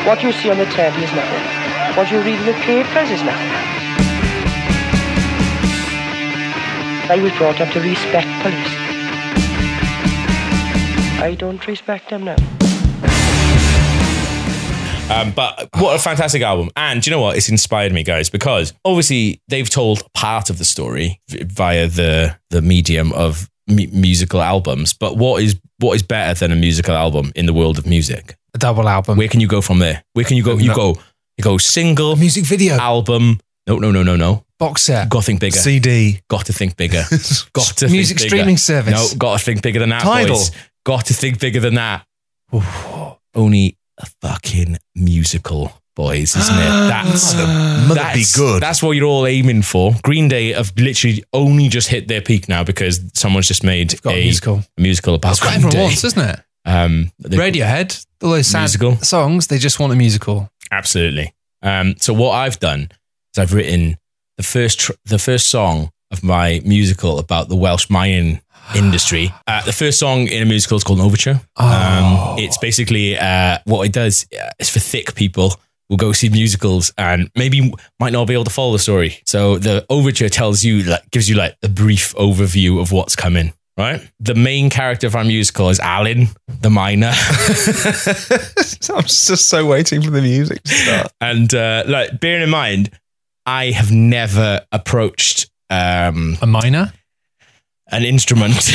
What 0.04 0.20
you 0.24 0.32
see 0.32 0.50
on 0.50 0.58
the 0.58 0.66
telly 0.66 1.04
is 1.04 1.12
nothing. 1.12 1.96
What 1.96 2.10
you 2.10 2.18
read 2.18 2.40
in 2.40 2.46
the 2.46 2.54
papers 2.64 3.10
is 3.10 3.22
nothing. 3.22 3.52
I 7.10 7.20
was 7.22 7.32
brought 7.38 7.60
up 7.60 7.72
to 7.72 7.80
respect 7.80 8.26
police. 8.42 8.74
I 11.22 11.36
don't 11.38 11.64
respect 11.68 12.10
them 12.10 12.24
now. 12.24 12.67
Um, 15.10 15.30
but 15.32 15.68
what 15.78 15.96
a 15.98 16.02
fantastic 16.02 16.42
album. 16.42 16.70
And 16.76 17.00
do 17.02 17.10
you 17.10 17.16
know 17.16 17.22
what? 17.22 17.36
It's 17.36 17.48
inspired 17.48 17.92
me, 17.92 18.02
guys, 18.02 18.28
because 18.28 18.74
obviously 18.84 19.40
they've 19.48 19.68
told 19.68 20.02
part 20.12 20.50
of 20.50 20.58
the 20.58 20.64
story 20.64 21.20
via 21.28 21.86
the 21.88 22.36
the 22.50 22.60
medium 22.60 23.12
of 23.14 23.48
mu- 23.66 23.86
musical 23.92 24.42
albums. 24.42 24.92
But 24.92 25.16
what 25.16 25.42
is 25.42 25.58
what 25.78 25.94
is 25.94 26.02
better 26.02 26.38
than 26.38 26.52
a 26.52 26.56
musical 26.60 26.94
album 26.94 27.32
in 27.34 27.46
the 27.46 27.54
world 27.54 27.78
of 27.78 27.86
music? 27.86 28.36
A 28.54 28.58
double 28.58 28.88
album. 28.88 29.16
Where 29.16 29.28
can 29.28 29.40
you 29.40 29.48
go 29.48 29.60
from 29.62 29.78
there? 29.78 30.04
Where 30.12 30.24
can 30.26 30.36
you 30.36 30.42
go? 30.42 30.58
You 30.58 30.74
go, 30.74 30.96
you 31.38 31.42
go 31.44 31.56
single, 31.58 32.16
music 32.16 32.44
video. 32.44 32.76
album. 32.76 33.40
No, 33.66 33.78
no, 33.78 33.90
no, 33.90 34.02
no, 34.02 34.16
no. 34.16 34.44
Box 34.58 34.82
set. 34.82 35.08
Got 35.08 35.20
to 35.20 35.26
think 35.26 35.40
bigger. 35.40 35.58
CD. 35.58 36.20
Got 36.28 36.46
to 36.46 36.52
think 36.52 36.76
bigger. 36.76 37.04
Got 37.52 37.76
to 37.78 37.88
Music 37.88 38.18
think 38.18 38.30
bigger. 38.30 38.36
streaming 38.42 38.56
service. 38.56 39.12
No, 39.12 39.18
got 39.18 39.38
to 39.38 39.44
think 39.44 39.62
bigger 39.62 39.78
than 39.78 39.90
that. 39.90 40.02
Tidal. 40.02 40.36
Boys. 40.36 40.50
Got 40.84 41.06
to 41.06 41.14
think 41.14 41.38
bigger 41.38 41.60
than 41.60 41.74
that. 41.74 42.04
Only 43.34 43.77
a 43.98 44.06
fucking 44.22 44.76
musical, 44.94 45.72
boys, 45.96 46.36
isn't 46.36 46.54
it? 46.54 46.58
That's 46.88 47.34
Mother 47.34 47.94
be 47.94 47.94
that's, 48.20 48.36
good. 48.36 48.62
That's 48.62 48.82
what 48.82 48.92
you're 48.92 49.06
all 49.06 49.26
aiming 49.26 49.62
for. 49.62 49.92
Green 50.02 50.28
Day 50.28 50.52
have 50.52 50.72
literally 50.76 51.24
only 51.32 51.68
just 51.68 51.88
hit 51.88 52.08
their 52.08 52.20
peak 52.20 52.48
now 52.48 52.64
because 52.64 53.00
someone's 53.14 53.48
just 53.48 53.64
made 53.64 54.00
Got 54.02 54.14
a 54.14 54.18
a 54.18 54.22
musical. 54.24 54.62
a 54.76 54.80
musical 54.80 55.14
about 55.14 55.28
That's 55.30 55.40
what 55.40 55.46
Green 55.48 55.56
everyone 55.56 55.76
Day. 55.76 55.82
wants, 55.84 56.04
isn't 56.04 56.28
it? 56.30 56.40
Um, 56.64 57.10
they- 57.18 57.36
Radiohead, 57.36 58.06
all 58.22 58.30
those 58.30 58.46
sad 58.46 58.60
Musical. 58.60 58.96
songs, 58.98 59.46
they 59.46 59.58
just 59.58 59.80
want 59.80 59.92
a 59.92 59.96
musical. 59.96 60.50
Absolutely. 60.70 61.32
Um, 61.62 61.94
so 61.98 62.12
what 62.12 62.32
I've 62.32 62.58
done 62.60 62.90
is 63.34 63.38
I've 63.38 63.52
written 63.54 63.96
the 64.36 64.42
first 64.42 64.78
tr- 64.80 64.92
the 65.06 65.18
first 65.18 65.48
song 65.50 65.90
of 66.10 66.22
my 66.22 66.60
musical 66.64 67.18
about 67.18 67.48
the 67.48 67.56
Welsh 67.56 67.90
mining 67.90 68.40
industry. 68.76 69.32
Uh, 69.46 69.64
the 69.64 69.72
first 69.72 69.98
song 69.98 70.28
in 70.28 70.42
a 70.42 70.46
musical 70.46 70.76
is 70.76 70.84
called 70.84 70.98
an 70.98 71.04
overture. 71.04 71.40
Oh. 71.56 72.34
Um, 72.34 72.38
it's 72.38 72.58
basically 72.58 73.18
uh, 73.18 73.58
what 73.64 73.84
it 73.84 73.92
does 73.92 74.26
uh, 74.38 74.50
is 74.58 74.70
for 74.70 74.80
thick 74.80 75.14
people 75.14 75.54
we 75.88 75.94
will 75.94 75.98
go 75.98 76.12
see 76.12 76.28
musicals 76.28 76.92
and 76.98 77.30
maybe 77.34 77.72
might 77.98 78.12
not 78.12 78.26
be 78.26 78.34
able 78.34 78.44
to 78.44 78.50
follow 78.50 78.72
the 78.72 78.78
story. 78.78 79.20
So 79.24 79.58
the 79.58 79.86
overture 79.88 80.28
tells 80.28 80.62
you, 80.62 80.82
like, 80.82 81.10
gives 81.10 81.28
you 81.28 81.36
like 81.36 81.56
a 81.62 81.68
brief 81.68 82.14
overview 82.16 82.80
of 82.80 82.92
what's 82.92 83.16
coming. 83.16 83.54
Right. 83.78 84.06
The 84.18 84.34
main 84.34 84.70
character 84.70 85.06
of 85.06 85.14
our 85.14 85.24
musical 85.24 85.70
is 85.70 85.78
Alan, 85.80 86.28
the 86.48 86.68
miner. 86.68 87.12
I'm 88.92 89.04
just 89.04 89.48
so 89.48 89.66
waiting 89.66 90.02
for 90.02 90.10
the 90.10 90.20
music 90.20 90.62
to 90.64 90.74
start. 90.74 91.12
and 91.20 91.54
uh, 91.54 91.84
like, 91.86 92.20
bearing 92.20 92.42
in 92.42 92.50
mind, 92.50 92.90
I 93.46 93.70
have 93.70 93.92
never 93.92 94.66
approached 94.72 95.48
um, 95.70 96.36
A 96.42 96.46
minor? 96.46 96.92
An 97.90 98.04
instrument 98.04 98.54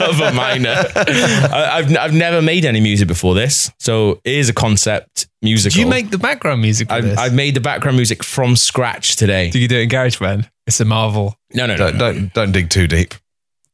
of 0.00 0.20
a 0.20 0.32
miner. 0.34 0.74
I, 0.96 1.70
I've 1.74 1.96
I've 1.96 2.14
never 2.14 2.42
made 2.42 2.64
any 2.64 2.80
music 2.80 3.08
before 3.08 3.34
this, 3.34 3.70
so 3.78 4.20
it 4.24 4.34
is 4.34 4.48
a 4.48 4.54
concept 4.54 5.28
musical. 5.42 5.74
Do 5.74 5.80
you 5.80 5.86
make 5.86 6.10
the 6.10 6.18
background 6.18 6.60
music 6.60 6.88
for 6.88 6.94
I've, 6.94 7.04
this? 7.04 7.18
I've 7.18 7.34
made 7.34 7.54
the 7.54 7.60
background 7.60 7.96
music 7.96 8.22
from 8.22 8.56
scratch 8.56 9.16
today. 9.16 9.50
Do 9.50 9.58
you 9.58 9.68
do 9.68 9.78
it 9.78 9.82
in 9.82 9.88
GarageBand? 9.88 10.48
It's 10.66 10.80
a 10.80 10.84
marvel. 10.84 11.36
No, 11.54 11.66
no, 11.66 11.76
no. 11.76 11.78
Don't, 11.78 11.92
no. 11.94 12.12
don't 12.12 12.34
don't 12.34 12.52
dig 12.52 12.70
too 12.70 12.86
deep. 12.86 13.14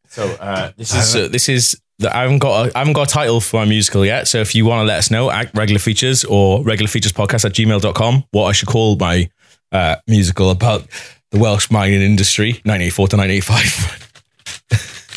So 0.08 0.24
uh, 0.40 0.72
this 0.76 0.94
is 0.94 1.16
uh, 1.16 1.28
this 1.28 1.48
is 1.48 1.80
the, 1.98 2.14
I 2.14 2.22
haven't 2.22 2.38
got 2.38 2.68
a, 2.68 2.76
I 2.76 2.80
haven't 2.80 2.94
got 2.94 3.10
a 3.10 3.12
title 3.12 3.40
for 3.40 3.56
my 3.56 3.64
musical 3.64 4.04
yet. 4.04 4.28
So 4.28 4.38
if 4.38 4.54
you 4.54 4.64
want 4.64 4.80
to 4.80 4.84
let 4.84 4.98
us 4.98 5.10
know 5.10 5.30
at 5.30 5.52
regular 5.54 5.78
features 5.78 6.24
or 6.24 6.62
regular 6.62 6.88
features 6.88 7.12
podcast 7.12 7.44
at 7.44 7.52
gmail.com 7.52 8.24
what 8.30 8.44
I 8.46 8.52
should 8.52 8.68
call 8.68 8.96
my 8.96 9.28
uh, 9.72 9.96
musical 10.06 10.50
about 10.50 10.86
the 11.30 11.38
Welsh 11.38 11.70
mining 11.70 12.00
industry, 12.00 12.52
1984 12.64 13.08
to 13.08 13.16
1985. 13.16 14.00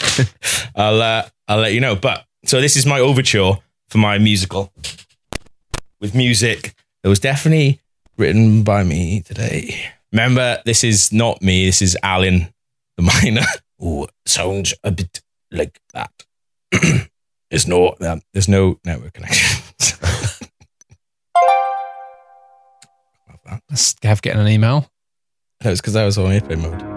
I'll 0.76 1.02
uh, 1.02 1.30
I'll 1.48 1.60
let 1.60 1.74
you 1.74 1.82
know. 1.82 1.96
But 1.96 2.26
so 2.46 2.62
this 2.62 2.76
is 2.76 2.86
my 2.86 3.00
overture 3.00 3.54
for 3.90 3.98
my 3.98 4.18
musical 4.18 4.72
with 6.00 6.14
music 6.16 6.74
that 7.04 7.10
was 7.10 7.20
definitely 7.20 7.82
written 8.18 8.64
by 8.64 8.84
me 8.84 9.22
today. 9.22 9.92
Remember, 10.12 10.60
this 10.66 10.84
is 10.84 11.12
not 11.12 11.42
me. 11.42 11.66
This 11.66 11.82
is 11.82 11.98
Alan, 12.04 12.54
the 12.98 13.04
miner. 13.04 13.46
Oh, 13.80 14.08
sounds 14.26 14.74
a 14.84 14.90
bit 14.90 15.22
like 15.52 15.80
that. 15.94 16.12
there's 17.52 17.68
no 17.68 17.94
um, 18.02 18.22
there's 18.34 18.48
no 18.48 18.80
network 18.84 19.14
connection. 19.14 19.62
That's 23.70 23.94
Gav 23.96 24.22
getting 24.22 24.42
an 24.42 24.48
email. 24.48 24.90
that 25.60 25.70
was 25.70 25.80
because 25.80 25.96
I 25.96 26.06
was 26.06 26.18
on 26.18 26.32
airplane 26.32 26.62
mode. 26.62 26.97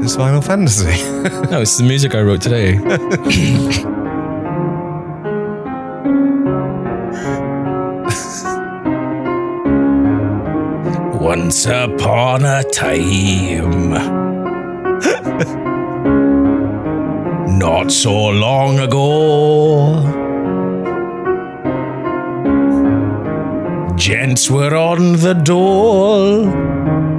This 0.00 0.16
Final 0.16 0.40
Fantasy. 0.40 1.04
No, 1.50 1.62
it's 1.62 1.76
the 1.78 1.84
music 1.84 2.14
I 2.14 2.20
wrote 2.22 2.42
today. 2.42 2.78
Once 11.20 11.66
upon 11.66 12.44
a 12.44 12.62
time, 12.64 13.90
not 17.58 17.90
so 17.90 18.28
long 18.28 18.78
ago, 18.78 19.96
gents 23.96 24.48
were 24.50 24.74
on 24.76 25.12
the 25.14 25.34
door. 25.34 26.69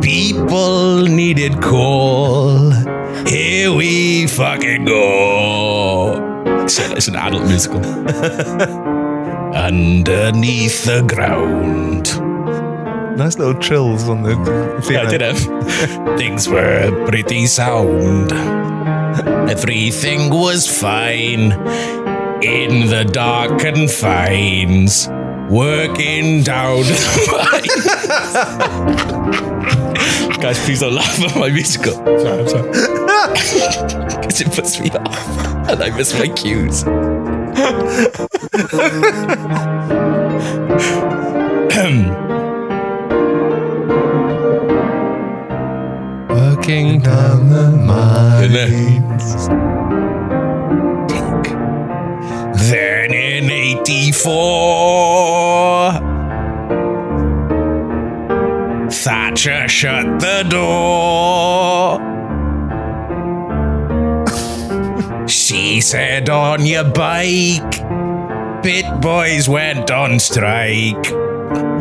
People 0.02 1.04
needed 1.04 1.62
coal. 1.62 2.72
Here 3.28 3.72
we 3.72 4.28
fucking 4.28 4.86
go. 4.86 6.66
So 6.68 6.84
it's 6.94 7.08
an 7.08 7.16
adult 7.16 7.44
musical. 7.48 7.80
Underneath 9.56 10.86
the 10.86 11.02
ground. 11.08 12.08
nice 13.18 13.38
little 13.38 13.60
trills 13.62 14.10
on 14.10 14.24
the. 14.24 14.32
Yeah, 14.90 15.02
I 15.02 15.06
did 15.10 15.22
have. 15.22 15.38
Things 16.18 16.48
were 16.48 17.06
pretty 17.08 17.46
sound. 17.46 18.32
Everything 19.50 20.30
was 20.30 20.68
fine 20.68 21.52
in 22.42 22.88
the 22.90 23.04
dark 23.12 23.60
confines. 23.60 25.08
Working 25.50 26.44
down. 26.44 26.84
Guys, 30.42 30.58
please 30.66 30.80
don't 30.80 30.96
laugh 30.96 31.24
at 31.24 31.36
my 31.38 31.50
musical. 31.50 31.94
Sorry, 31.94 32.40
I'm 32.40 32.48
sorry. 32.50 32.72
Because 34.22 34.42
it 34.42 34.52
puts 34.52 34.80
me 34.80 34.90
off 34.90 35.70
and 35.70 35.84
I 35.84 35.96
miss 35.96 36.18
my 36.18 36.28
cues. 36.30 36.84
Working 46.30 47.02
down 47.02 47.50
the 47.50 47.72
Isn't 48.44 49.12
Then 52.72 53.14
in 53.14 53.52
84, 53.52 55.11
Thatcher 59.42 59.68
shut 59.68 60.20
the 60.20 60.44
door. 60.52 61.98
she 65.28 65.82
said, 65.82 66.30
On 66.30 66.64
your 66.64 66.84
bike, 66.84 67.82
Bit 68.62 68.86
Boys 69.02 69.50
went 69.50 69.90
on 69.90 70.20
strike. 70.20 71.10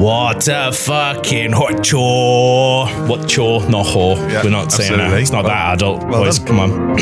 What 0.01 0.49
a 0.49 0.73
fucking 0.73 1.53
hot 1.53 1.85
chore. 1.85 2.87
What 3.07 3.29
chore? 3.29 3.61
Not 3.69 3.85
whore. 3.85 4.17
Yeah, 4.31 4.43
We're 4.43 4.49
not 4.49 4.73
saying 4.73 4.97
that. 4.97 5.13
It's 5.21 5.31
not 5.31 5.45
Well- 5.45 5.53
that 5.53 5.75
adult. 5.75 6.05
well 6.09 6.25
boys, 6.25 6.39
done. 6.39 6.47
come 6.47 6.61
on. 6.61 6.97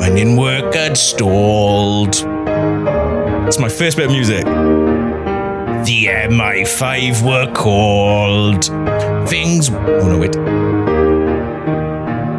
when 0.00 0.18
in 0.18 0.36
work 0.36 0.74
had 0.74 0.96
stalled. 0.96 2.16
It's 3.46 3.60
my 3.60 3.68
first 3.68 3.96
bit 3.98 4.06
of 4.06 4.12
music. 4.12 4.44
The 5.84 6.06
MI5 6.06 7.22
were 7.22 7.52
called. 7.52 8.64
Things. 9.28 9.70
Oh 9.70 10.08
no, 10.08 10.18
wait. 10.18 10.34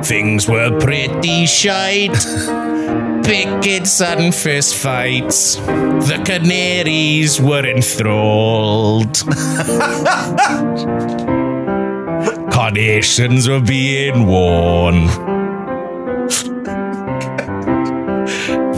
Things 0.06 0.47
were 0.47 0.77
pretty 0.79 1.45
shite. 1.45 2.13
Pickets 3.25 4.01
and 4.01 4.34
fist 4.34 4.75
fights. 4.75 5.56
The 5.56 6.21
canaries 6.25 7.41
were 7.41 7.65
enthralled. 7.65 9.17
Carnations 12.51 13.49
were 13.49 13.62
being 13.62 14.25
worn. 14.25 15.08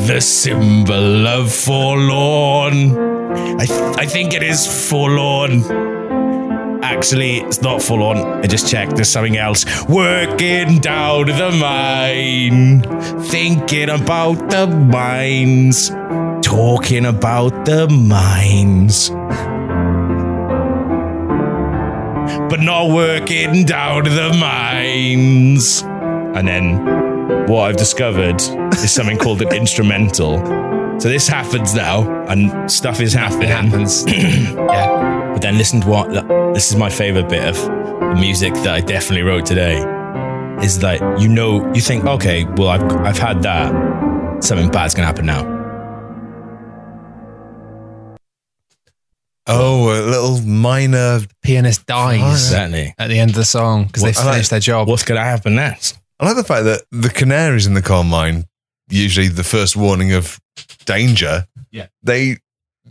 the 0.07 0.21
symbol 0.21 1.27
of 1.27 1.51
forlorn. 1.51 3.14
I, 3.57 3.65
th- 3.65 3.97
I 3.97 4.05
think 4.05 4.33
it 4.33 4.43
is 4.43 4.89
forlorn. 4.89 5.63
Actually, 6.83 7.37
it's 7.37 7.61
not 7.61 7.81
full 7.81 8.03
on. 8.03 8.17
I 8.17 8.47
just 8.47 8.69
checked. 8.69 8.95
There's 8.95 9.09
something 9.09 9.37
else. 9.37 9.65
Working 9.87 10.79
down 10.79 11.27
the 11.27 11.51
mine. 11.59 12.81
Thinking 13.23 13.89
about 13.89 14.49
the 14.49 14.67
mines. 14.67 15.89
Talking 16.45 17.05
about 17.05 17.65
the 17.65 17.87
mines. 17.89 19.09
But 22.49 22.59
not 22.59 22.93
working 22.93 23.63
down 23.63 24.03
the 24.03 24.35
mines. 24.39 25.81
And 25.81 26.47
then 26.47 27.47
what 27.47 27.69
I've 27.69 27.77
discovered 27.77 28.41
is 28.73 28.91
something 28.91 29.17
called 29.17 29.41
an 29.41 29.53
instrumental. 29.53 30.39
So 30.99 31.09
this 31.09 31.27
happens 31.27 31.75
now, 31.75 32.25
and 32.27 32.71
stuff 32.71 32.99
is 33.01 33.13
happening. 33.13 33.43
It 33.49 33.49
happens. 33.49 34.05
yeah. 34.07 35.31
But 35.33 35.41
then 35.41 35.57
listen 35.57 35.81
to 35.81 35.87
what 35.87 36.09
this 36.53 36.71
is 36.71 36.77
my 36.77 36.89
favorite 36.89 37.27
bit 37.29 37.43
of 37.47 37.55
the 37.55 38.15
music 38.19 38.53
that 38.55 38.69
I 38.69 38.81
definitely 38.81 39.23
wrote 39.23 39.45
today. 39.45 39.77
Is 40.63 40.79
that 40.79 41.19
you 41.19 41.27
know 41.27 41.71
you 41.73 41.81
think 41.81 42.05
okay 42.05 42.45
well 42.45 42.69
I've 42.69 42.83
I've 43.05 43.17
had 43.17 43.41
that 43.43 44.41
something 44.43 44.69
bad's 44.71 44.93
gonna 44.95 45.05
happen 45.07 45.25
now. 45.25 45.43
Oh, 49.47 49.89
a 49.91 50.01
little 50.09 50.41
minor. 50.41 51.19
Pianist 51.43 51.85
dies 51.85 52.49
Certainly. 52.49 52.95
at 52.97 53.09
the 53.09 53.19
end 53.19 53.31
of 53.31 53.35
the 53.35 53.45
song 53.45 53.85
because 53.85 54.01
they 54.03 54.11
Well, 54.11 54.21
I 54.21 54.25
like- 54.25 54.33
finished 54.35 54.49
their 54.49 54.59
job. 54.59 54.87
What's 54.87 55.03
gonna 55.03 55.23
happen 55.23 55.55
next? 55.55 55.99
I 56.19 56.25
like 56.25 56.35
the 56.37 56.43
fact 56.43 56.63
that 56.63 56.83
the 56.91 57.09
canaries 57.09 57.67
in 57.67 57.73
the 57.73 57.81
coal 57.81 58.03
mine, 58.03 58.45
usually 58.89 59.27
the 59.27 59.43
first 59.43 59.75
warning 59.75 60.13
of 60.13 60.39
danger, 60.85 61.45
Yeah. 61.71 61.87
they 62.03 62.37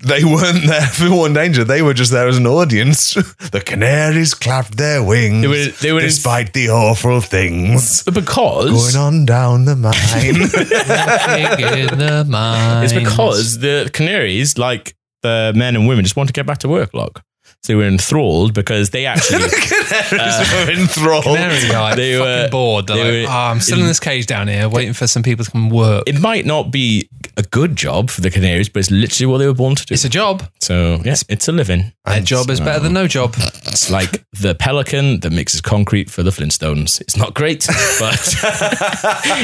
they 0.03 0.25
weren't 0.25 0.67
there 0.67 0.81
for 0.89 1.09
one 1.15 1.33
danger. 1.35 1.63
They 1.63 1.81
were 1.81 1.95
just 1.95 2.11
there 2.11 2.27
as 2.27 2.37
an 2.37 2.47
audience. 2.49 3.15
the 3.53 3.63
canaries 3.65 4.35
clapped 4.35 4.77
their 4.77 5.03
wings 5.05 5.43
They 5.43 5.47
were- 5.49 5.73
they 5.81 5.93
were 5.93 6.01
in- 6.01 6.07
despite 6.07 6.53
the 6.53 6.69
awful 6.71 7.21
things 7.21 8.03
because 8.03 8.71
going 8.93 8.97
on 8.97 9.25
down 9.25 9.67
the 9.67 9.77
mine. 9.77 9.95
in 10.35 11.99
the 11.99 12.25
mines. 12.29 12.93
It's 12.93 13.05
because 13.05 13.59
the 13.61 13.89
Canaries, 13.93 14.59
like 14.59 14.97
the 15.23 15.53
men 15.55 15.77
and 15.77 15.87
women, 15.87 16.05
just 16.05 16.17
want 16.17 16.29
to 16.29 16.33
get 16.33 16.45
back 16.47 16.59
to 16.59 16.69
work, 16.69 16.93
log. 16.93 17.21
So 17.65 17.73
they 17.73 17.77
were 17.77 17.85
enthralled 17.89 18.53
because 18.53 18.91
they 18.91 19.07
actually 19.07 19.49
canaries 19.49 20.13
were 20.13 20.19
uh, 20.19 20.79
enthralled. 20.79 21.25
Canaries 21.25 21.65
are 21.71 21.81
like 21.83 21.97
They 21.97 22.19
fucking 22.19 22.25
were- 22.45 22.49
bored. 22.51 22.87
They're 22.89 22.97
they 22.99 23.21
like, 23.23 23.29
were 23.31 23.35
oh, 23.35 23.39
I'm 23.39 23.61
still 23.61 23.81
in 23.81 23.87
this 23.87 23.99
cage 24.01 24.27
down 24.27 24.49
here, 24.49 24.69
waiting 24.69 24.93
for 24.93 25.07
some 25.07 25.23
people 25.23 25.47
to 25.47 25.51
come 25.51 25.71
work. 25.71 26.05
it 26.07 26.21
might 26.21 26.45
not 26.45 26.71
be 26.71 27.09
a 27.39 27.43
good 27.43 27.75
job 27.75 28.11
for 28.11 28.21
the 28.21 28.31
Canaries, 28.31 28.69
but 28.69 28.81
it's 28.81 28.91
literally 28.91 29.33
what 29.33 29.39
they 29.39 29.47
were 29.47 29.55
born 29.55 29.75
to 29.77 29.87
do. 29.87 29.95
It's 29.95 30.05
a 30.05 30.11
job. 30.11 30.43
so 30.61 31.01
yeah, 31.07 31.17
it's 31.31 31.49
a 31.49 31.53
living. 31.53 31.91
Their 32.05 32.21
job 32.21 32.51
is 32.51 32.61
better 32.61 32.81
than 32.81 32.93
no 32.93 33.05
uh, 33.05 33.09
job. 33.09 33.33
It's 33.39 33.91
like 33.91 34.23
the 34.33 34.55
pelican 34.55 35.21
that 35.21 35.31
mixes 35.33 35.63
concrete 35.63 36.11
for 36.11 36.23
the 36.23 36.31
Flintstones. 36.33 37.01
It's 37.01 37.17
not 37.17 37.33
great, 37.33 37.67
but 37.99 38.21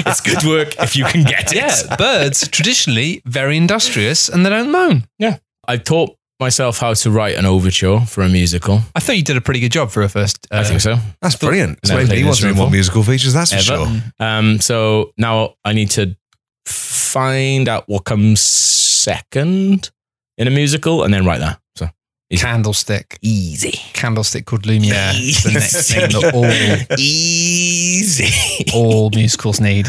it's 0.06 0.20
good 0.20 0.44
work 0.44 0.78
if 0.78 0.94
you 0.94 1.04
can 1.06 1.24
get 1.24 1.52
it. 1.52 1.56
Yeah, 1.56 1.96
birds 1.96 2.46
traditionally 2.48 3.22
very 3.24 3.56
industrious 3.56 4.28
and 4.28 4.44
they 4.44 4.50
don't 4.50 4.70
moan. 4.70 5.06
yeah. 5.18 5.38
I've 5.68 5.84
taught 5.84 6.16
myself 6.40 6.78
how 6.80 6.94
to 6.94 7.10
write 7.10 7.36
an 7.36 7.44
overture 7.46 8.00
for 8.00 8.22
a 8.22 8.28
musical. 8.28 8.80
I 8.94 9.00
thought 9.00 9.16
you 9.16 9.22
did 9.22 9.36
a 9.36 9.40
pretty 9.40 9.60
good 9.60 9.72
job 9.72 9.90
for 9.90 10.02
a 10.02 10.08
first. 10.08 10.46
Uh, 10.50 10.56
I 10.58 10.64
think 10.64 10.80
so. 10.80 10.96
That's 11.20 11.36
brilliant. 11.36 11.78
It's 11.82 11.90
Never 11.90 12.02
made 12.02 12.06
played 12.08 12.16
me 12.16 12.20
an 12.22 12.26
want 12.28 12.38
to 12.40 12.48
do 12.48 12.54
more 12.54 12.70
musical 12.70 13.02
features, 13.02 13.34
that's 13.34 13.52
for 13.52 13.60
sure. 13.60 13.86
Um, 14.18 14.60
so 14.60 15.12
now 15.16 15.54
I 15.64 15.72
need 15.74 15.90
to 15.90 16.16
find 16.64 17.68
out 17.68 17.84
what 17.88 18.04
comes 18.04 18.40
second 18.40 19.90
in 20.38 20.48
a 20.48 20.50
musical 20.50 21.02
and 21.04 21.12
then 21.12 21.24
write 21.26 21.40
that. 21.40 21.60
So 21.76 21.88
Candlestick. 22.36 23.18
easy. 23.22 23.72
Candlestick 23.92 24.46
called 24.46 24.64
Lumiere. 24.66 24.94
is 25.14 25.42
the 25.42 25.50
next 25.52 25.90
thing 25.92 26.08
that 26.10 26.32
all, 26.34 26.96
Easy. 26.98 28.64
all 28.74 29.10
musicals 29.10 29.60
need. 29.60 29.86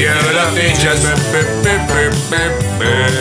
Features. 0.00 0.16
Regular 0.16 0.50
features. 0.56 1.04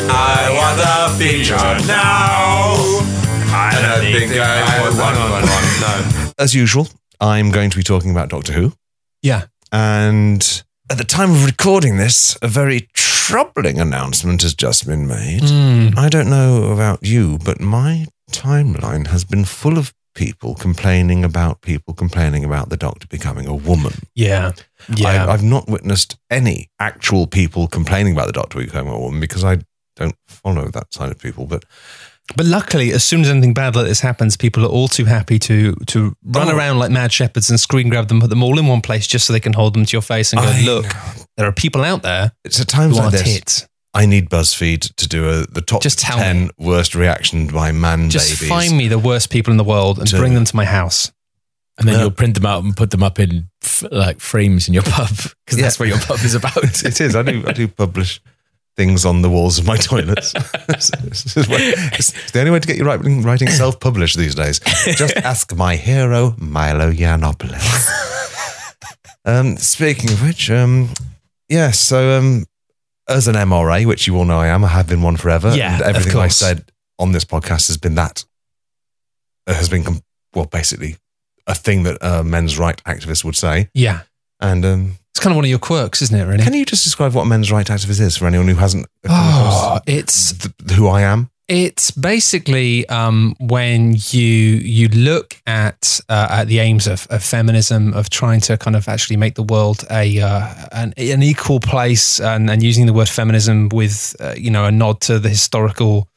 I 0.10 0.50
want 0.56 0.80
a 0.80 1.10
feature 1.20 1.56
now. 1.86 3.04
I 3.52 3.76
don't 3.82 4.06
think 4.14 4.32
I 4.40 4.80
want 4.80 4.96
one. 4.98 5.44
No. 5.82 6.32
As 6.40 6.56
usual, 6.56 6.88
I'm 7.20 7.52
going 7.52 7.70
to 7.70 7.76
be 7.76 7.84
talking 7.84 8.12
about 8.12 8.30
Doctor 8.30 8.54
Who. 8.54 8.72
Yeah. 9.22 9.48
And 9.74 10.64
at 10.90 10.98
the 10.98 11.04
time 11.04 11.32
of 11.32 11.46
recording 11.46 11.98
this, 11.98 12.38
a 12.42 12.48
very 12.48 12.88
troubling 12.94 13.82
announcement 13.82 14.44
has 14.44 14.54
just 14.56 14.88
been 14.88 15.06
made. 15.06 15.42
Mm. 15.42 15.98
I 15.98 16.08
don't 16.08 16.30
know 16.30 16.72
about 16.72 17.04
you, 17.04 17.40
but 17.44 17.60
my 17.60 18.06
timeline 18.32 19.08
has 19.08 19.26
been 19.26 19.44
full 19.44 19.78
of 19.78 19.94
people 20.16 20.56
complaining 20.56 21.24
about 21.24 21.62
people 21.62 21.94
complaining 21.94 22.44
about 22.44 22.70
the 22.70 22.78
Doctor 22.78 23.08
becoming 23.08 23.48
a 23.48 23.54
woman. 23.56 23.94
Yeah. 24.16 24.52
Yeah. 24.96 25.26
I, 25.26 25.34
I've 25.34 25.44
not 25.44 25.68
witnessed 25.70 26.18
any 26.30 26.70
actual 26.80 27.28
people 27.28 27.68
complaining 27.68 28.14
about 28.14 28.28
the 28.28 28.34
Doctor 28.34 28.60
becoming 28.60 28.94
a 28.94 29.00
woman 29.00 29.20
because 29.20 29.44
I 29.44 29.60
don't 29.96 30.16
follow 30.28 30.68
that 30.70 30.94
side 30.94 31.12
of 31.12 31.20
people. 31.20 31.46
But 31.46 31.66
But 32.36 32.46
luckily, 32.46 32.92
as 32.94 33.04
soon 33.04 33.22
as 33.22 33.30
anything 33.30 33.54
bad 33.54 33.76
like 33.76 33.86
this 33.88 34.00
happens, 34.02 34.38
people 34.38 34.64
are 34.66 34.70
all 34.70 34.88
too 34.88 35.06
happy 35.06 35.40
to 35.40 35.74
to 35.88 36.16
run 36.24 36.50
Oh. 36.50 36.56
around 36.58 36.80
like 36.80 36.92
mad 36.92 37.12
shepherds 37.12 37.50
and 37.50 37.60
screen 37.60 37.90
grab 37.90 38.08
them, 38.08 38.20
put 38.22 38.30
them 38.30 38.44
all 38.44 38.58
in 38.60 38.68
one 38.68 38.82
place 38.82 39.08
just 39.08 39.26
so 39.26 39.34
they 39.34 39.40
can 39.40 39.54
hold 39.54 39.74
them 39.74 39.86
to 39.86 39.92
your 39.94 40.02
face 40.02 40.32
and 40.34 40.42
go, 40.42 40.48
I- 40.48 40.62
look, 40.62 40.86
there 41.38 41.48
are 41.48 41.52
people 41.54 41.84
out 41.84 42.02
there 42.02 42.32
it's 42.44 42.60
at 42.60 42.68
times 42.68 42.98
like 42.98 43.12
this. 43.12 43.24
tits. 43.24 43.68
I 43.94 44.06
need 44.06 44.30
BuzzFeed 44.30 44.96
to 44.96 45.08
do 45.08 45.28
a, 45.30 45.46
the 45.48 45.62
top 45.62 45.82
Just 45.82 46.00
tell 46.00 46.18
10 46.18 46.52
worst 46.60 46.94
reaction 46.94 47.48
by 47.48 47.72
man 47.72 48.10
Just 48.10 48.40
babies. 48.40 48.48
find 48.50 48.78
me 48.78 48.88
the 48.88 49.00
worst 49.00 49.30
people 49.32 49.52
in 49.52 49.58
the 49.58 49.64
world 49.64 49.98
and 50.00 50.08
To- 50.08 50.18
bring 50.18 50.36
them 50.36 50.46
to 50.46 50.56
my 50.56 50.66
house. 50.66 51.12
And 51.80 51.88
then 51.88 51.96
Yeah. 51.96 52.02
you'll 52.02 52.12
print 52.12 52.36
them 52.36 52.46
out 52.46 52.64
and 52.64 52.76
put 52.76 52.92
them 52.92 53.02
up 53.02 53.20
in 53.20 53.50
f- 53.64 53.86
like 53.92 54.20
frames 54.20 54.68
in 54.68 54.74
your 54.74 54.84
pub 54.84 55.10
because 55.46 55.58
Yeah. 55.58 55.64
that's 55.64 55.80
what 55.80 55.88
your 55.88 56.00
pub 56.00 56.20
is 56.24 56.36
about. 56.36 56.58
it 56.86 57.02
is. 57.02 57.16
I 57.16 57.24
do. 57.24 57.44
I 57.48 57.52
do 57.54 57.68
publish 57.68 58.22
things 58.78 59.06
on 59.06 59.22
the 59.24 59.30
walls 59.30 59.58
of 59.58 59.66
my 59.66 59.78
toilets. 59.78 60.34
it's, 60.70 60.92
it's- 60.94 61.38
it's- 61.38 62.14
it's 62.14 62.32
the 62.32 62.40
only 62.40 62.52
way 62.52 62.60
to 62.60 62.68
get 62.68 62.78
your 62.78 62.86
writing, 62.86 63.22
writing 63.24 63.50
self-published 63.50 64.18
these 64.18 64.36
days. 64.36 64.60
Just 64.96 65.16
ask 65.24 65.56
my 65.56 65.76
hero, 65.78 66.36
Milo 66.38 66.92
Yiannopoulos. 66.92 67.90
um, 69.26 69.58
speaking 69.58 70.12
of 70.12 70.22
which, 70.22 70.52
um, 70.52 70.90
yeah. 71.50 71.72
So, 71.72 72.18
um, 72.20 72.46
as 73.10 73.28
an 73.28 73.36
MRA, 73.36 73.86
which 73.86 74.08
you 74.08 74.16
all 74.16 74.26
know 74.26 74.40
I 74.40 74.48
am, 74.48 74.64
I 74.64 74.68
have 74.70 74.88
been 74.88 75.02
one 75.02 75.18
forever. 75.18 75.56
Yeah, 75.56 75.74
and 75.76 75.82
everything 75.84 76.18
I 76.18 76.28
said 76.30 76.72
on 76.98 77.12
this 77.12 77.26
podcast 77.26 77.68
has 77.68 77.78
been 77.78 77.96
that. 77.96 78.24
uh, 79.48 79.54
Has 79.54 79.68
been 79.70 79.84
com- 79.84 80.02
well, 80.34 80.46
basically, 80.46 80.98
a 81.48 81.56
thing 81.56 81.84
that 81.84 82.02
uh, 82.04 82.24
men's 82.24 82.58
right 82.60 82.82
activists 82.86 83.24
would 83.24 83.36
say. 83.36 83.70
Yeah. 83.74 84.02
And 84.40 84.64
um, 84.66 84.96
It's 85.12 85.20
kind 85.20 85.32
of 85.32 85.36
one 85.36 85.46
of 85.46 85.50
your 85.50 85.60
quirks, 85.60 86.02
isn't 86.02 86.18
it, 86.18 86.24
really? 86.26 86.44
can 86.44 86.54
you 86.54 86.66
just 86.66 86.84
describe 86.84 87.14
what 87.14 87.24
a 87.24 87.26
men's 87.26 87.52
right 87.52 87.66
activist 87.66 88.00
is 88.00 88.16
for 88.18 88.28
anyone 88.28 88.48
who 88.48 88.56
hasn't 88.56 88.86
Oh, 89.10 89.80
it's 89.88 90.34
th- 90.34 90.54
who 90.78 90.88
I 90.88 91.02
am? 91.02 91.30
It's 91.50 91.90
basically 91.90 92.88
um, 92.90 93.36
when 93.40 93.96
you 94.12 94.30
you 94.62 94.88
look 94.90 95.36
at 95.48 96.00
uh, 96.08 96.28
at 96.30 96.48
the 96.48 96.60
aims 96.60 96.86
of, 96.86 97.08
of 97.10 97.24
feminism 97.24 97.92
of 97.96 98.12
trying 98.12 98.40
to 98.42 98.56
kind 98.56 98.76
of 98.76 98.88
actually 98.88 99.18
make 99.18 99.34
the 99.34 99.42
world 99.42 99.84
a 99.90 100.22
uh, 100.22 100.48
an, 100.72 100.94
an 100.96 101.24
equal 101.24 101.60
place 101.60 102.20
and, 102.20 102.52
and 102.52 102.62
using 102.62 102.86
the 102.86 102.94
word 102.94 103.10
feminism 103.10 103.68
with 103.70 104.16
uh, 104.20 104.36
you 104.38 104.52
know 104.52 104.66
a 104.66 104.72
nod 104.72 105.02
to 105.02 105.18
the 105.18 105.30
historical 105.30 106.08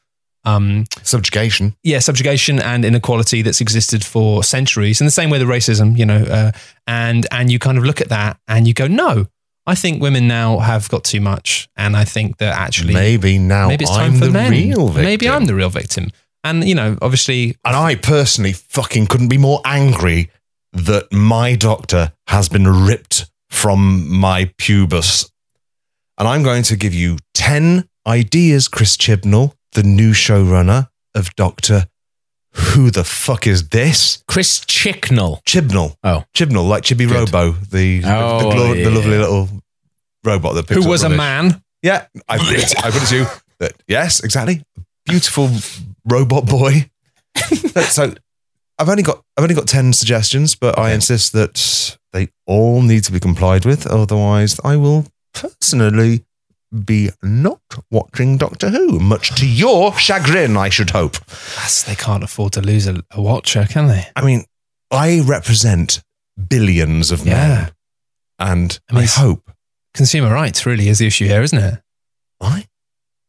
um, 0.45 0.85
Subjugation. 1.01 1.75
yeah 1.81 1.97
subjugation 1.97 2.59
and 2.59 2.85
inequality 2.85 3.41
that's 3.41 3.61
existed 3.61 4.05
for 4.05 4.43
centuries 4.43 5.01
in 5.01 5.05
the 5.05 5.11
same 5.11 5.31
way 5.31 5.39
the 5.39 5.45
racism 5.45 5.97
you 5.97 6.05
know 6.05 6.23
uh, 6.25 6.51
and 6.85 7.25
and 7.31 7.51
you 7.51 7.57
kind 7.57 7.79
of 7.79 7.85
look 7.85 8.01
at 8.01 8.09
that 8.09 8.37
and 8.47 8.67
you 8.67 8.73
go 8.75 8.85
no 8.85 9.25
I 9.65 9.75
think 9.75 10.01
women 10.01 10.27
now 10.27 10.59
have 10.59 10.89
got 10.89 11.03
too 11.03 11.21
much 11.21 11.69
and 11.77 11.95
I 11.95 12.03
think 12.03 12.37
that 12.37 12.53
actually 12.57 12.93
Maybe 12.93 13.37
now 13.37 13.67
maybe 13.69 13.83
it's 13.85 13.91
time 13.95 14.13
I'm 14.13 14.19
for 14.19 14.25
the 14.25 14.31
men. 14.31 14.51
real 14.51 14.87
victim. 14.87 15.03
Maybe 15.05 15.29
I'm 15.29 15.45
the 15.45 15.55
real 15.55 15.69
victim. 15.69 16.09
And 16.43 16.67
you 16.67 16.75
know, 16.75 16.97
obviously, 17.01 17.55
And 17.63 17.75
I 17.75 17.95
personally 17.95 18.53
fucking 18.53 19.07
couldn't 19.07 19.29
be 19.29 19.37
more 19.37 19.61
angry 19.65 20.29
that 20.73 21.11
my 21.13 21.55
doctor 21.55 22.11
has 22.27 22.49
been 22.49 22.67
ripped 22.67 23.29
from 23.49 24.09
my 24.09 24.51
pubis. 24.57 25.29
And 26.17 26.27
I'm 26.27 26.43
going 26.43 26.63
to 26.63 26.75
give 26.75 26.93
you 26.93 27.17
10 27.33 27.87
ideas, 28.05 28.67
Chris 28.67 28.97
Chibnall, 28.97 29.53
the 29.71 29.83
new 29.83 30.11
showrunner 30.11 30.89
of 31.15 31.33
Doctor 31.35 31.85
Who 32.55 32.91
the 32.91 33.03
fuck 33.03 33.47
is 33.47 33.69
this? 33.69 34.23
Chris 34.27 34.59
Chicknell. 34.65 35.41
Chibnall. 35.43 35.95
Oh. 36.03 36.23
Chibnall, 36.35 36.67
like 36.67 36.83
Chibi 36.83 37.07
Good. 37.07 37.31
Robo, 37.33 37.51
the, 37.51 38.01
Oh, 38.05 38.37
the, 38.49 38.55
glo- 38.55 38.73
yeah. 38.73 38.83
the 38.83 38.91
lovely 38.91 39.17
little 39.17 39.49
robot 40.23 40.55
that 40.55 40.69
who 40.69 40.87
was 40.87 41.03
a 41.03 41.09
man? 41.09 41.61
Yeah, 41.81 42.05
I 42.29 42.37
put 42.37 42.51
it, 42.51 42.85
I 42.85 42.91
put 42.91 43.03
it 43.03 43.07
to 43.07 43.15
you 43.17 43.25
that 43.59 43.73
yes, 43.87 44.23
exactly. 44.23 44.63
Beautiful 45.05 45.49
robot 46.05 46.45
boy. 46.47 46.89
so 47.89 48.13
I've 48.79 48.87
only 48.89 49.03
got 49.03 49.21
I've 49.35 49.43
only 49.43 49.55
got 49.55 49.67
ten 49.67 49.91
suggestions, 49.91 50.55
but 50.55 50.77
I 50.79 50.93
insist 50.93 51.33
that 51.33 51.97
they 52.13 52.29
all 52.45 52.81
need 52.81 53.03
to 53.05 53.11
be 53.11 53.19
complied 53.19 53.65
with. 53.65 53.85
Otherwise, 53.87 54.59
I 54.63 54.77
will 54.77 55.05
personally 55.33 56.23
be 56.73 57.09
not 57.21 57.61
watching 57.91 58.37
Doctor 58.37 58.69
Who, 58.69 58.99
much 58.99 59.35
to 59.39 59.47
your 59.47 59.93
chagrin, 59.97 60.57
I 60.57 60.69
should 60.69 60.89
hope. 60.91 61.15
Yes, 61.55 61.83
they 61.83 61.95
can't 61.95 62.23
afford 62.23 62.53
to 62.53 62.61
lose 62.61 62.87
a, 62.87 63.03
a 63.11 63.21
watcher, 63.21 63.65
can 63.69 63.87
they? 63.87 64.07
I 64.15 64.23
mean, 64.25 64.45
I 64.91 65.19
represent 65.21 66.01
billions 66.49 67.11
of 67.11 67.25
Yeah. 67.25 67.33
men, 67.33 67.71
and 68.39 68.79
I 68.89 68.93
mean, 68.93 69.03
I 69.03 69.07
hope 69.07 69.51
Consumer 69.93 70.33
rights 70.33 70.65
really 70.65 70.87
is 70.89 70.97
the 70.99 71.07
issue 71.07 71.27
here, 71.27 71.43
isn't 71.43 71.59
it? 71.59 71.79
I, 72.41 72.65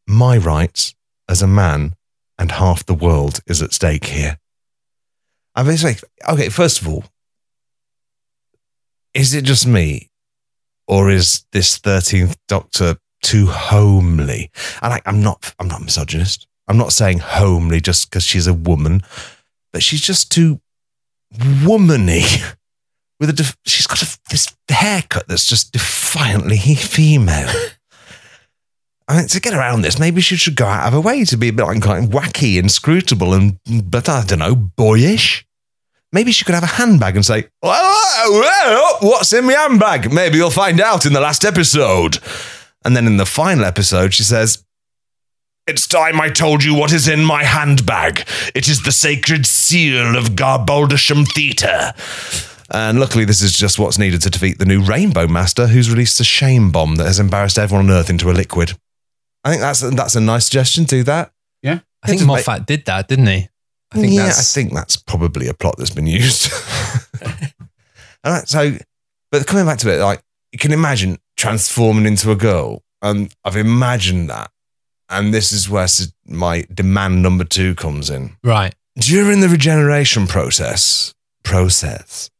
my 0.07 0.39
rights 0.39 0.95
as 1.29 1.43
a 1.43 1.47
man 1.47 1.95
and 2.39 2.53
half 2.53 2.85
the 2.87 2.95
world 2.95 3.41
is 3.47 3.61
at 3.63 3.73
stake 3.75 4.07
here. 4.07 4.39
I 5.55 5.63
mean, 5.63 5.77
like, 5.85 6.03
okay, 6.29 6.49
first 6.49 6.81
of 6.81 6.89
all, 6.89 7.05
is 9.13 9.35
it 9.35 9.45
just 9.45 9.67
me 9.67 10.11
or 10.89 11.11
is 11.11 11.45
this 11.53 11.79
13th 11.79 12.37
Doctor 12.49 12.97
too 13.25 13.47
homely? 13.47 14.51
And 14.83 14.93
I, 14.93 15.01
I'm 15.07 15.23
not, 15.23 15.55
I'm 15.59 15.69
not 15.69 15.83
misogynist. 15.83 16.47
I'm 16.69 16.79
not 16.79 16.93
saying 16.93 17.19
homely 17.19 17.81
just 17.81 18.09
because 18.09 18.23
she's 18.23 18.47
a 18.47 18.55
woman, 18.55 19.03
but 19.73 19.83
she's 19.83 20.01
just 20.01 20.31
too 20.31 20.61
womany. 21.35 22.55
With 23.21 23.31
a, 23.31 23.33
def- 23.33 23.57
she's 23.65 23.87
got 23.87 24.03
a, 24.03 24.19
this 24.31 24.55
haircut 24.69 25.29
that's 25.29 25.47
just 25.47 25.73
defiantly 25.73 26.57
female. 26.57 27.49
I 29.09 29.19
mean, 29.19 29.29
to 29.29 29.41
get 29.41 29.55
around 29.55 29.83
this, 29.83 29.99
maybe 29.99 30.21
she 30.21 30.37
should 30.37 30.57
go 30.57 30.67
out 30.67 30.87
of 30.89 30.95
her 30.95 31.01
way 31.01 31.25
to 31.27 31.37
be 31.37 31.49
a 31.49 31.53
bit 31.53 31.65
like 31.65 31.83
kind 31.83 32.05
of 32.05 32.11
wacky, 32.11 32.59
inscrutable, 32.59 33.35
and 33.35 33.59
but 33.89 34.09
I 34.09 34.25
don't 34.25 34.39
know, 34.41 34.55
boyish. 34.55 35.47
Maybe 36.11 36.33
she 36.33 36.45
could 36.45 36.55
have 36.55 36.65
a 36.65 36.67
handbag 36.67 37.17
and 37.17 37.25
say, 37.25 37.49
what's 37.61 39.33
in 39.33 39.45
my 39.47 39.53
handbag? 39.53 40.13
Maybe 40.13 40.37
you'll 40.37 40.51
find 40.51 40.81
out 40.81 41.07
in 41.07 41.13
the 41.13 41.21
last 41.21 41.45
episode. 41.45 42.19
And 42.85 42.97
then 42.97 43.07
in 43.07 43.17
the 43.17 43.27
final 43.27 43.65
episode, 43.65 44.13
she 44.13 44.23
says, 44.23 44.65
It's 45.67 45.87
time 45.87 46.21
I 46.21 46.29
told 46.29 46.63
you 46.63 46.75
what 46.75 46.93
is 46.93 47.09
in 47.09 47.25
my 47.25 47.43
handbag. 47.45 48.27
It 48.55 48.69
is 48.69 48.83
the 48.83 48.93
sacred 48.93 49.47
seal 49.47 50.17
of 50.17 50.31
Garbaldisham 50.31 51.27
Theatre. 51.27 51.93
And 52.71 52.99
luckily, 52.99 53.25
this 53.25 53.43
is 53.43 53.53
just 53.53 53.79
what's 53.79 53.99
needed 53.99 54.23
to 54.23 54.31
defeat 54.31 54.59
the 54.59 54.65
new 54.65 54.83
Rainbow 54.83 55.27
Master, 55.27 55.67
who's 55.67 55.91
released 55.91 56.19
a 56.21 56.25
shame 56.25 56.71
bomb 56.73 56.97
that 56.97 57.07
has 57.07 57.19
embarrassed 57.21 57.59
everyone 57.59 57.91
on 57.91 57.97
Earth 57.97 58.11
into 58.11 58.31
a 58.31 58.33
liquid. 58.33 58.73
I 59.45 59.51
think 59.51 59.61
that's 59.61 59.81
that's 59.81 60.17
a 60.17 60.21
nice 60.21 60.47
suggestion. 60.47 60.85
Do 60.85 61.03
that. 61.05 61.31
Yeah, 61.63 61.81
I 62.03 62.09
think 62.09 62.21
Just 62.21 62.29
make- 62.29 62.47
Moffat 62.47 62.67
did 62.67 62.85
that, 62.87 63.09
didn't 63.09 63.27
he? 63.27 63.49
I 63.93 63.99
think 63.99 64.15
yeah, 64.15 64.25
that's 64.25 64.57
I 64.57 64.61
think 64.61 64.73
that's 64.75 64.97
probably 64.97 65.47
a 65.49 65.55
plot 65.55 65.77
that's 65.79 65.91
been 65.91 66.07
used. 66.07 66.51
All 68.25 68.33
right, 68.33 68.49
so, 68.49 68.77
but 69.31 69.47
coming 69.47 69.67
back 69.67 69.79
to 69.79 69.93
it, 69.93 69.99
like 69.99 70.23
you 70.51 70.59
can 70.59 70.73
imagine 70.73 71.19
transforming 71.45 72.07
into 72.07 72.31
a 72.31 72.37
girl, 72.37 72.83
and 73.03 73.33
I've 73.45 73.57
imagined 73.57 74.31
that, 74.31 74.51
and 75.09 75.33
this 75.33 75.53
is 75.53 75.69
where 75.69 75.87
my 76.27 76.65
demand 76.73 77.23
number 77.23 77.45
two 77.45 77.75
comes 77.75 78.11
in. 78.11 78.37
right. 78.43 78.75
During 78.97 79.41
the 79.41 79.49
regeneration 79.49 80.29
process, 80.29 81.15
process, 81.43 82.31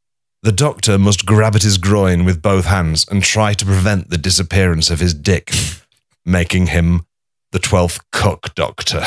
the 0.43 0.53
doctor 0.53 0.99
must 0.99 1.27
grab 1.27 1.57
at 1.57 1.65
his 1.65 1.79
groin 1.79 2.25
with 2.25 2.41
both 2.41 2.67
hands 2.67 3.05
and 3.11 3.23
try 3.25 3.55
to 3.55 3.65
prevent 3.65 4.11
the 4.11 4.19
disappearance 4.19 4.89
of 4.89 5.01
his 5.01 5.15
dick, 5.15 5.51
making 6.25 6.69
him 6.69 7.07
the 7.51 7.59
twelfth 7.59 8.01
cook 8.13 8.55
doctor. 8.55 9.05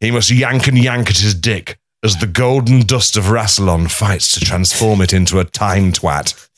He 0.00 0.10
must 0.10 0.30
yank 0.30 0.66
and 0.66 0.76
yank 0.78 1.10
at 1.10 1.18
his 1.18 1.34
dick 1.34 1.78
as 2.02 2.16
the 2.16 2.26
golden 2.26 2.80
dust 2.80 3.16
of 3.16 3.24
Rassilon 3.24 3.90
fights 3.90 4.32
to 4.34 4.40
transform 4.40 5.00
it 5.00 5.12
into 5.12 5.38
a 5.38 5.44
time 5.44 5.92
twat. 5.92 6.48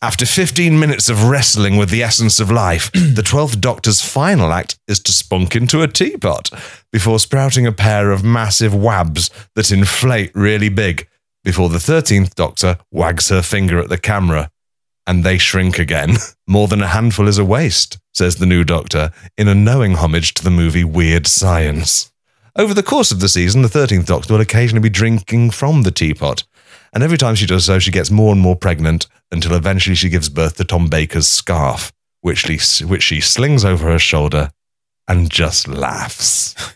After 0.00 0.24
15 0.24 0.78
minutes 0.78 1.08
of 1.08 1.24
wrestling 1.24 1.76
with 1.76 1.90
the 1.90 2.04
essence 2.04 2.38
of 2.38 2.52
life, 2.52 2.88
the 2.92 3.22
12th 3.22 3.60
Doctor's 3.60 4.00
final 4.00 4.52
act 4.52 4.78
is 4.86 5.00
to 5.00 5.10
spunk 5.10 5.56
into 5.56 5.82
a 5.82 5.88
teapot 5.88 6.50
before 6.92 7.18
sprouting 7.18 7.66
a 7.66 7.72
pair 7.72 8.12
of 8.12 8.22
massive 8.22 8.72
wabs 8.72 9.28
that 9.56 9.72
inflate 9.72 10.30
really 10.36 10.68
big 10.68 11.08
before 11.42 11.68
the 11.68 11.78
13th 11.78 12.36
Doctor 12.36 12.78
wags 12.92 13.28
her 13.30 13.42
finger 13.42 13.80
at 13.80 13.88
the 13.88 13.98
camera 13.98 14.52
and 15.04 15.24
they 15.24 15.36
shrink 15.36 15.80
again. 15.80 16.14
More 16.46 16.68
than 16.68 16.80
a 16.80 16.86
handful 16.86 17.26
is 17.26 17.38
a 17.38 17.44
waste, 17.44 17.98
says 18.14 18.36
the 18.36 18.46
new 18.46 18.62
Doctor, 18.62 19.10
in 19.36 19.48
a 19.48 19.54
knowing 19.54 19.94
homage 19.96 20.32
to 20.34 20.44
the 20.44 20.50
movie 20.50 20.84
Weird 20.84 21.26
Science. 21.26 22.12
Over 22.54 22.72
the 22.72 22.84
course 22.84 23.10
of 23.10 23.18
the 23.18 23.28
season, 23.28 23.62
the 23.62 23.68
13th 23.68 24.06
Doctor 24.06 24.34
will 24.34 24.40
occasionally 24.40 24.82
be 24.82 24.90
drinking 24.90 25.50
from 25.50 25.82
the 25.82 25.90
teapot, 25.90 26.44
and 26.94 27.02
every 27.02 27.18
time 27.18 27.34
she 27.34 27.46
does 27.46 27.64
so, 27.64 27.78
she 27.78 27.90
gets 27.90 28.10
more 28.10 28.32
and 28.32 28.40
more 28.40 28.56
pregnant 28.56 29.06
until 29.30 29.54
eventually 29.54 29.94
she 29.96 30.08
gives 30.08 30.28
birth 30.28 30.56
to 30.56 30.64
Tom 30.64 30.88
Baker's 30.88 31.28
scarf, 31.28 31.92
which 32.22 32.38
she, 32.38 32.84
which 32.84 33.02
she 33.02 33.20
slings 33.20 33.64
over 33.64 33.90
her 33.90 33.98
shoulder 33.98 34.50
and 35.06 35.30
just 35.30 35.68
laughs. 35.68 36.54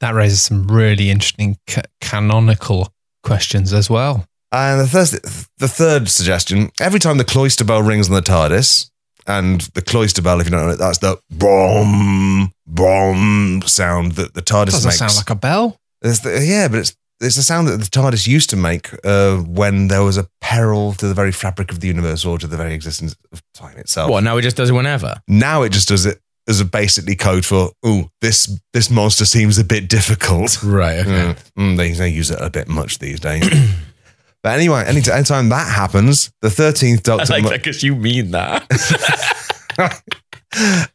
That 0.00 0.14
raises 0.14 0.40
some 0.40 0.66
really 0.66 1.10
interesting 1.10 1.58
ca- 1.66 1.82
canonical 2.00 2.92
questions 3.22 3.72
as 3.74 3.90
well. 3.90 4.26
And 4.50 4.80
the 4.80 4.86
first, 4.86 5.12
the 5.58 5.68
third 5.68 6.08
suggestion: 6.08 6.70
every 6.80 6.98
time 6.98 7.18
the 7.18 7.24
cloister 7.24 7.62
bell 7.64 7.82
rings 7.82 8.08
on 8.08 8.14
the 8.14 8.22
TARDIS, 8.22 8.90
and 9.26 9.60
the 9.74 9.82
cloister 9.82 10.22
bell, 10.22 10.40
if 10.40 10.46
you 10.46 10.50
don't 10.52 10.66
know 10.66 10.72
it, 10.72 10.78
that's 10.78 10.98
the 10.98 11.18
brom 11.30 12.52
brom 12.66 13.62
sound 13.66 14.12
that 14.12 14.32
the 14.34 14.40
TARDIS 14.42 14.70
Doesn't 14.72 14.88
makes. 14.88 14.98
sound 14.98 15.16
like 15.16 15.30
a 15.30 15.34
bell. 15.34 15.78
The, 16.00 16.42
yeah, 16.44 16.66
but 16.68 16.78
it's 16.80 16.96
it's 17.20 17.36
the 17.36 17.42
sound 17.42 17.68
that 17.68 17.76
the 17.78 17.84
TARDIS 17.84 18.26
used 18.26 18.50
to 18.50 18.56
make 18.56 18.90
uh, 19.04 19.36
when 19.38 19.88
there 19.88 20.02
was 20.02 20.16
a 20.16 20.26
peril 20.40 20.94
to 20.94 21.06
the 21.06 21.14
very 21.14 21.32
fabric 21.32 21.70
of 21.70 21.80
the 21.80 21.86
universe 21.86 22.24
or 22.24 22.38
to 22.38 22.46
the 22.46 22.56
very 22.56 22.74
existence 22.74 23.14
of 23.32 23.42
time 23.52 23.76
itself. 23.76 24.10
What? 24.10 24.24
Now 24.24 24.36
it 24.38 24.42
just 24.42 24.56
does 24.56 24.70
it 24.70 24.72
whenever. 24.72 25.14
Now 25.28 25.62
it 25.62 25.70
just 25.70 25.88
does 25.88 26.06
it 26.06 26.20
as 26.48 26.60
a 26.60 26.64
basically 26.64 27.14
code 27.14 27.44
for 27.44 27.70
oh 27.82 28.10
this 28.20 28.58
this 28.72 28.90
monster 28.90 29.24
seems 29.24 29.58
a 29.58 29.64
bit 29.64 29.88
difficult. 29.88 30.62
Right. 30.62 31.04
Mm, 31.04 31.38
mm, 31.58 31.76
they, 31.76 31.92
they 31.92 32.08
use 32.08 32.30
it 32.30 32.38
a 32.40 32.50
bit 32.50 32.68
much 32.68 32.98
these 32.98 33.20
days. 33.20 33.46
but 34.42 34.58
anyway, 34.58 34.84
any 34.86 35.02
anytime 35.12 35.50
that 35.50 35.68
happens, 35.68 36.32
the 36.40 36.50
thirteenth 36.50 37.00
I 37.08 37.16
Doctor. 37.16 37.32
like 37.34 37.44
that 37.44 37.52
because 37.52 37.82
you 37.82 37.94
mean 37.94 38.30
that. 38.30 38.66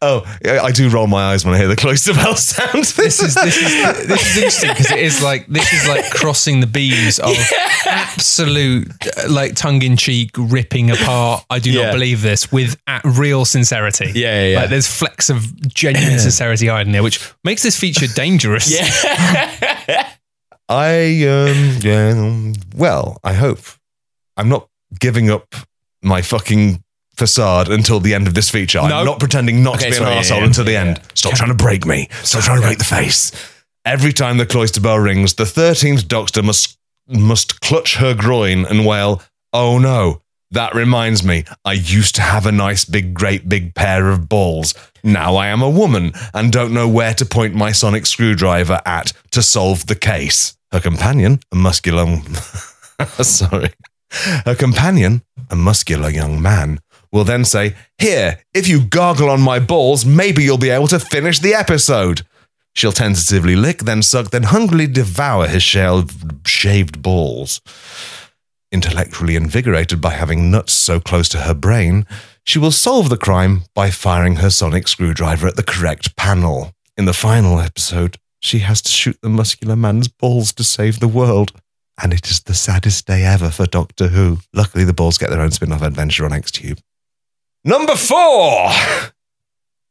oh, 0.02 0.24
I 0.46 0.72
do 0.72 0.90
roll 0.90 1.08
my 1.08 1.32
eyes 1.32 1.46
when 1.46 1.54
I 1.54 1.58
hear 1.58 1.68
the 1.68 1.76
cloister 1.76 2.14
bell 2.14 2.36
sound. 2.36 2.84
This 2.84 3.22
is 3.22 3.36
this 3.36 3.56
is 3.58 4.08
this 4.08 4.26
is 4.26 4.38
interesting 4.38 4.70
because 4.72 4.92
it 4.92 5.00
is 5.00 5.24
like 5.24 5.48
this 5.48 5.72
is 5.72 5.88
like 5.88 6.10
crossing 6.12 6.60
the 6.60 6.68
beams 6.68 7.20
of 7.20 7.36
absolute 7.86 8.88
uh, 9.18 9.30
like 9.30 9.56
tongue 9.56 9.82
in 9.82 9.96
cheek 9.98 10.32
ripping 10.38 10.92
apart. 10.92 11.46
I 11.50 11.60
do 11.60 11.72
Yeah. 11.72 11.86
not 11.86 11.94
believe 11.94 12.22
this 12.22 12.52
with 12.52 12.78
uh, 12.88 13.00
real 13.04 13.46
sincerity. 13.46 14.12
Yeah, 14.14 14.42
yeah, 14.42 14.48
yeah. 14.50 14.60
Like 14.62 14.70
there's 14.72 14.88
flecks 14.88 15.30
of 15.30 15.56
genuine 15.74 16.20
sincerity 16.28 16.68
hiding 16.68 16.92
there, 16.94 17.04
which 17.04 17.20
makes 17.44 17.64
this 17.64 17.80
feature 17.80 18.08
dangerous. 18.08 18.70
yeah. 18.72 20.12
I 20.70 21.24
um 21.28 21.78
yeah 21.82 22.10
um, 22.18 22.54
well, 22.76 23.20
I 23.24 23.34
hope 23.34 23.60
I'm 24.36 24.50
not 24.50 24.68
giving 25.00 25.30
up 25.30 25.54
my 26.02 26.22
fucking 26.22 26.84
facade 27.18 27.70
until 27.70 28.00
the 28.00 28.14
end 28.14 28.28
of 28.28 28.34
this 28.34 28.50
feature. 28.50 28.80
No. 28.82 28.96
I'm 28.98 29.06
not 29.06 29.20
pretending 29.20 29.64
not 29.64 29.76
Okay, 29.76 29.86
to 29.86 29.90
be 29.92 29.96
sorry, 29.98 30.12
an 30.12 30.18
asshole 30.18 30.40
yeah, 30.40 30.46
until 30.46 30.66
the 30.66 30.72
yeah, 30.74 30.82
end. 30.82 30.98
yeah. 30.98 31.04
Stop 31.14 31.34
trying 31.34 31.50
to 31.50 31.56
break 31.56 31.86
me. 31.86 32.08
Stop 32.24 32.44
trying 32.44 32.62
to 32.62 32.68
break 32.68 32.78
the 32.78 32.84
face. 32.84 33.32
Every 33.86 34.14
time 34.14 34.38
the 34.38 34.46
cloister 34.46 34.82
bell 34.82 34.98
rings, 35.00 35.36
the 35.36 35.46
thirteenth 35.46 36.08
Doctor 36.08 36.42
must 36.44 36.78
must 37.08 37.62
clutch 37.62 37.98
her 37.98 38.14
groin 38.16 38.66
and 38.66 38.86
wail, 38.86 39.22
"Oh 39.54 39.78
no!" 39.78 40.22
That 40.52 40.74
reminds 40.76 41.24
me, 41.24 41.44
I 41.66 41.74
used 41.74 42.16
to 42.16 42.22
have 42.22 42.46
a 42.46 42.52
nice 42.52 42.86
big, 42.86 43.14
great 43.14 43.50
big 43.50 43.74
pair 43.76 44.10
of 44.10 44.30
balls. 44.30 44.74
Now 45.04 45.36
I 45.36 45.48
am 45.48 45.62
a 45.62 45.70
woman 45.70 46.14
and 46.34 46.52
don't 46.52 46.74
know 46.74 46.88
where 46.88 47.14
to 47.16 47.26
point 47.26 47.56
my 47.56 47.72
sonic 47.72 48.06
screwdriver 48.06 48.82
at 48.86 49.12
to 49.32 49.42
solve 49.42 49.88
the 49.88 49.96
case. 49.96 50.56
Her 50.72 50.80
companion, 50.80 51.40
a 51.52 51.56
muscular, 51.56 52.06
sorry, 53.22 53.74
her 54.46 54.56
companion, 54.56 55.24
a 55.50 55.56
muscular 55.56 56.10
young 56.10 56.42
man, 56.42 56.80
will 57.12 57.24
then 57.24 57.46
say, 57.46 57.76
Here, 57.98 58.40
if 58.54 58.68
you 58.68 58.86
gargle 58.86 59.30
on 59.30 59.42
my 59.42 59.60
balls, 59.60 60.06
maybe 60.06 60.44
you'll 60.44 60.58
be 60.58 60.70
able 60.70 60.88
to 60.88 61.00
finish 61.00 61.40
the 61.40 61.54
episode. 61.54 62.22
She'll 62.74 62.92
tentatively 62.92 63.56
lick, 63.56 63.80
then 63.80 64.02
suck, 64.02 64.32
then 64.32 64.44
hungrily 64.44 64.88
devour 64.88 65.48
his 65.48 65.64
shaved, 65.64 67.02
balls. 67.02 67.62
Intellectually 68.72 69.38
invigorated 69.38 70.02
by 70.02 70.12
having 70.12 70.52
nuts 70.52 70.74
so 70.74 71.00
close 71.00 71.30
to 71.30 71.42
her 71.42 71.54
brain, 71.54 72.06
she 72.44 72.60
will 72.60 72.72
solve 72.72 73.08
the 73.10 73.18
crime 73.18 73.64
by 73.74 73.92
firing 73.92 74.38
her 74.38 74.50
sonic 74.50 74.88
screwdriver 74.88 75.48
at 75.48 75.56
the 75.56 75.64
correct 75.64 76.18
panel. 76.18 76.74
In 76.98 77.06
the 77.06 77.14
final 77.14 77.60
episode, 77.60 78.18
she 78.40 78.60
has 78.60 78.82
to 78.84 78.92
shoot 78.92 79.18
the 79.22 79.30
muscular 79.30 79.76
man's 79.76 80.08
balls 80.08 80.54
to 80.54 80.64
save 80.64 81.00
the 81.00 81.08
world. 81.08 81.52
And 82.02 82.14
it 82.14 82.30
is 82.30 82.42
the 82.44 82.54
saddest 82.54 83.08
day 83.08 83.24
ever 83.24 83.50
for 83.50 83.66
Doctor 83.66 84.10
Who. 84.10 84.40
Luckily, 84.54 84.84
the 84.84 84.94
balls 84.94 85.18
get 85.18 85.30
their 85.30 85.42
own 85.42 85.52
spin 85.52 85.72
off 85.72 85.82
adventure 85.82 86.26
on 86.26 86.34
X-Tube. 86.34 86.80
Number 87.68 87.96
four! 87.96 88.70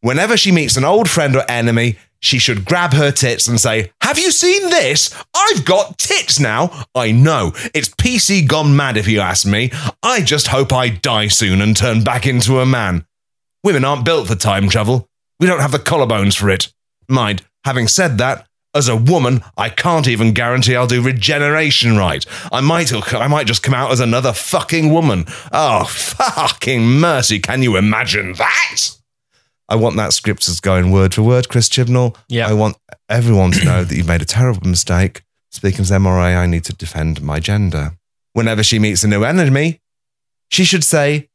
Whenever 0.01 0.37
she 0.37 0.53
meets 0.53 0.77
an 0.77 0.85
old 0.85 1.11
friend 1.11 1.35
or 1.35 1.45
enemy, 1.51 1.99
she 2.20 2.39
should 2.39 2.64
grab 2.64 2.93
her 2.93 3.11
tits 3.11 3.49
and 3.49 3.59
say, 3.61 3.91
Have 4.01 4.16
you 4.16 4.31
seen 4.31 4.70
this? 4.70 5.12
I've 5.35 5.64
got 5.64 5.99
tits 5.99 6.39
now. 6.39 6.85
I 6.95 7.11
know. 7.11 7.53
It's 7.75 7.89
PC 7.89 8.47
gone 8.47 8.77
mad 8.77 8.97
if 8.97 9.09
you 9.09 9.18
ask 9.18 9.45
me. 9.45 9.72
I 10.05 10.20
just 10.20 10.47
hope 10.47 10.72
I 10.72 10.89
die 10.89 11.27
soon 11.27 11.61
and 11.61 11.77
turn 11.77 12.05
back 12.05 12.29
into 12.29 12.61
a 12.61 12.66
man. 12.66 13.07
Women 13.64 13.85
aren't 13.85 14.05
built 14.05 14.29
for 14.29 14.37
time 14.37 14.68
travel. 14.68 15.09
We 15.41 15.49
don't 15.49 15.61
have 15.61 15.72
the 15.72 15.79
collarbones 15.79 16.39
for 16.39 16.51
it. 16.51 16.72
Mind, 17.09 17.43
having 17.64 17.89
said 17.89 18.18
that, 18.18 18.47
as 18.75 18.89
a 18.89 18.97
woman, 18.97 19.43
I 19.57 19.68
can't 19.68 20.09
even 20.09 20.33
guarantee 20.33 20.75
I'll 20.77 20.87
do 20.87 21.03
regeneration 21.03 21.97
right. 21.97 22.25
I 22.51 22.61
might, 22.61 22.93
I 23.14 23.29
might 23.29 23.47
just 23.47 23.62
come 23.62 23.75
out 23.75 23.93
as 23.93 24.01
another 24.01 24.33
fucking 24.33 24.93
woman. 24.93 25.27
Oh, 25.53 25.85
fucking 25.85 26.85
mercy! 26.85 27.39
Can 27.39 27.62
you 27.62 27.77
imagine 27.77 28.35
that? 28.35 28.81
I 29.68 29.77
want 29.77 29.97
that 29.97 30.12
script 30.12 30.47
as 30.49 30.61
going 30.61 30.91
word 30.91 31.14
for 31.14 31.22
word, 31.22 31.49
Chris 31.49 31.68
Chibnall. 31.68 32.16
Yeah. 32.29 32.49
I 32.49 32.53
want 32.53 32.77
everyone 33.09 33.53
to 33.53 33.64
know 33.64 33.85
that 33.85 33.97
you've 33.97 34.09
made 34.09 34.22
a 34.22 34.27
terrible 34.27 34.68
mistake. 34.68 35.22
Speaking 35.51 35.81
as 35.81 35.91
MRA, 35.91 36.37
I 36.37 36.47
need 36.47 36.64
to 36.64 36.75
defend 36.75 37.22
my 37.22 37.41
gender. 37.41 37.93
Whenever 38.35 38.62
she 38.62 38.79
meets 38.79 39.05
a 39.05 39.09
new 39.09 39.25
enemy, 39.25 39.81
she 40.51 40.64
should 40.64 40.85
say, 40.85 41.29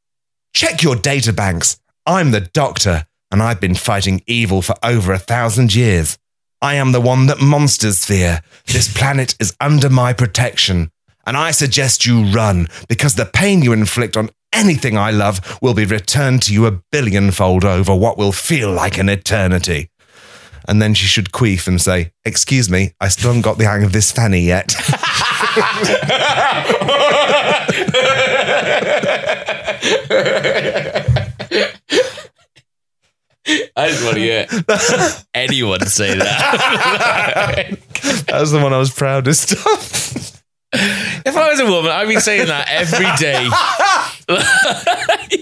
Check 0.54 0.84
your 0.84 0.96
data 0.96 1.32
banks. 1.32 1.80
I'm 2.06 2.32
the 2.32 2.42
doctor, 2.42 3.06
and 3.32 3.42
I've 3.42 3.62
been 3.62 3.76
fighting 3.76 4.22
evil 4.28 4.62
for 4.62 4.76
over 4.84 5.14
a 5.14 5.20
thousand 5.20 5.74
years. 5.74 6.18
I 6.62 6.76
am 6.76 6.92
the 6.92 7.00
one 7.00 7.28
that 7.28 7.40
monsters 7.40 8.04
fear. 8.04 8.42
This 8.66 8.94
planet 8.94 9.34
is 9.40 9.56
under 9.62 9.90
my 9.90 10.12
protection, 10.12 10.92
and 11.26 11.38
I 11.38 11.52
suggest 11.52 12.06
you 12.06 12.26
run 12.26 12.68
because 12.90 13.16
the 13.16 13.26
pain 13.26 13.62
you 13.62 13.72
inflict 13.72 14.18
on 14.18 14.30
anything 14.52 14.98
I 14.98 15.12
love 15.12 15.58
will 15.62 15.74
be 15.74 15.86
returned 15.86 16.42
to 16.44 16.54
you 16.54 16.66
a 16.66 16.82
billionfold 16.92 17.64
over 17.64 17.96
what 17.96 18.18
will 18.18 18.34
feel 18.34 18.72
like 18.72 18.98
an 18.98 19.08
eternity. 19.08 19.90
And 20.68 20.82
then 20.82 20.94
she 20.94 21.08
should 21.08 21.32
queef 21.32 21.66
and 21.66 21.82
say, 21.82 22.12
Excuse 22.26 22.70
me, 22.70 22.94
I 23.00 23.08
still 23.08 23.30
haven't 23.30 23.44
got 23.44 23.58
the 23.58 23.66
hang 23.66 23.86
of 23.86 23.94
this 23.94 24.12
fanny 24.12 24.42
yet. 24.42 24.76
I 33.76 33.90
just 33.90 34.04
want 34.04 34.16
to 34.16 34.22
hear 34.22 34.48
anyone 35.34 35.86
say 35.88 36.18
that. 36.18 37.78
That 38.28 38.40
was 38.40 38.52
the 38.52 38.60
one 38.60 38.74
I 38.74 38.78
was 38.78 38.92
proudest 38.92 39.54
of. 39.54 40.42
if 40.72 41.36
I 41.36 41.50
was 41.50 41.60
a 41.60 41.66
woman, 41.66 41.92
I'd 41.92 42.08
be 42.08 42.20
saying 42.20 42.48
that 42.48 42.68
every 42.70 43.08
day. 43.18 43.50
like, 44.30 45.40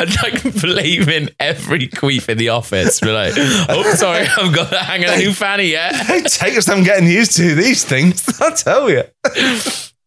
and 0.00 0.22
like 0.22 0.60
blaming 0.60 1.28
every 1.38 1.88
queef 1.88 2.28
in 2.28 2.38
the 2.38 2.50
office. 2.50 3.00
Be 3.00 3.10
like, 3.10 3.34
oh, 3.36 3.94
sorry, 3.96 4.26
I've 4.26 4.54
got 4.54 4.70
to 4.70 4.78
hang 4.78 5.04
on 5.04 5.14
a 5.14 5.16
new 5.18 5.32
fanny 5.32 5.70
yet. 5.70 5.94
It 6.10 6.30
takes 6.30 6.64
some 6.66 6.82
getting 6.82 7.08
used 7.08 7.36
to 7.36 7.54
these 7.54 7.84
things, 7.84 8.40
I'll 8.40 8.54
tell 8.54 8.90
you. 8.90 9.04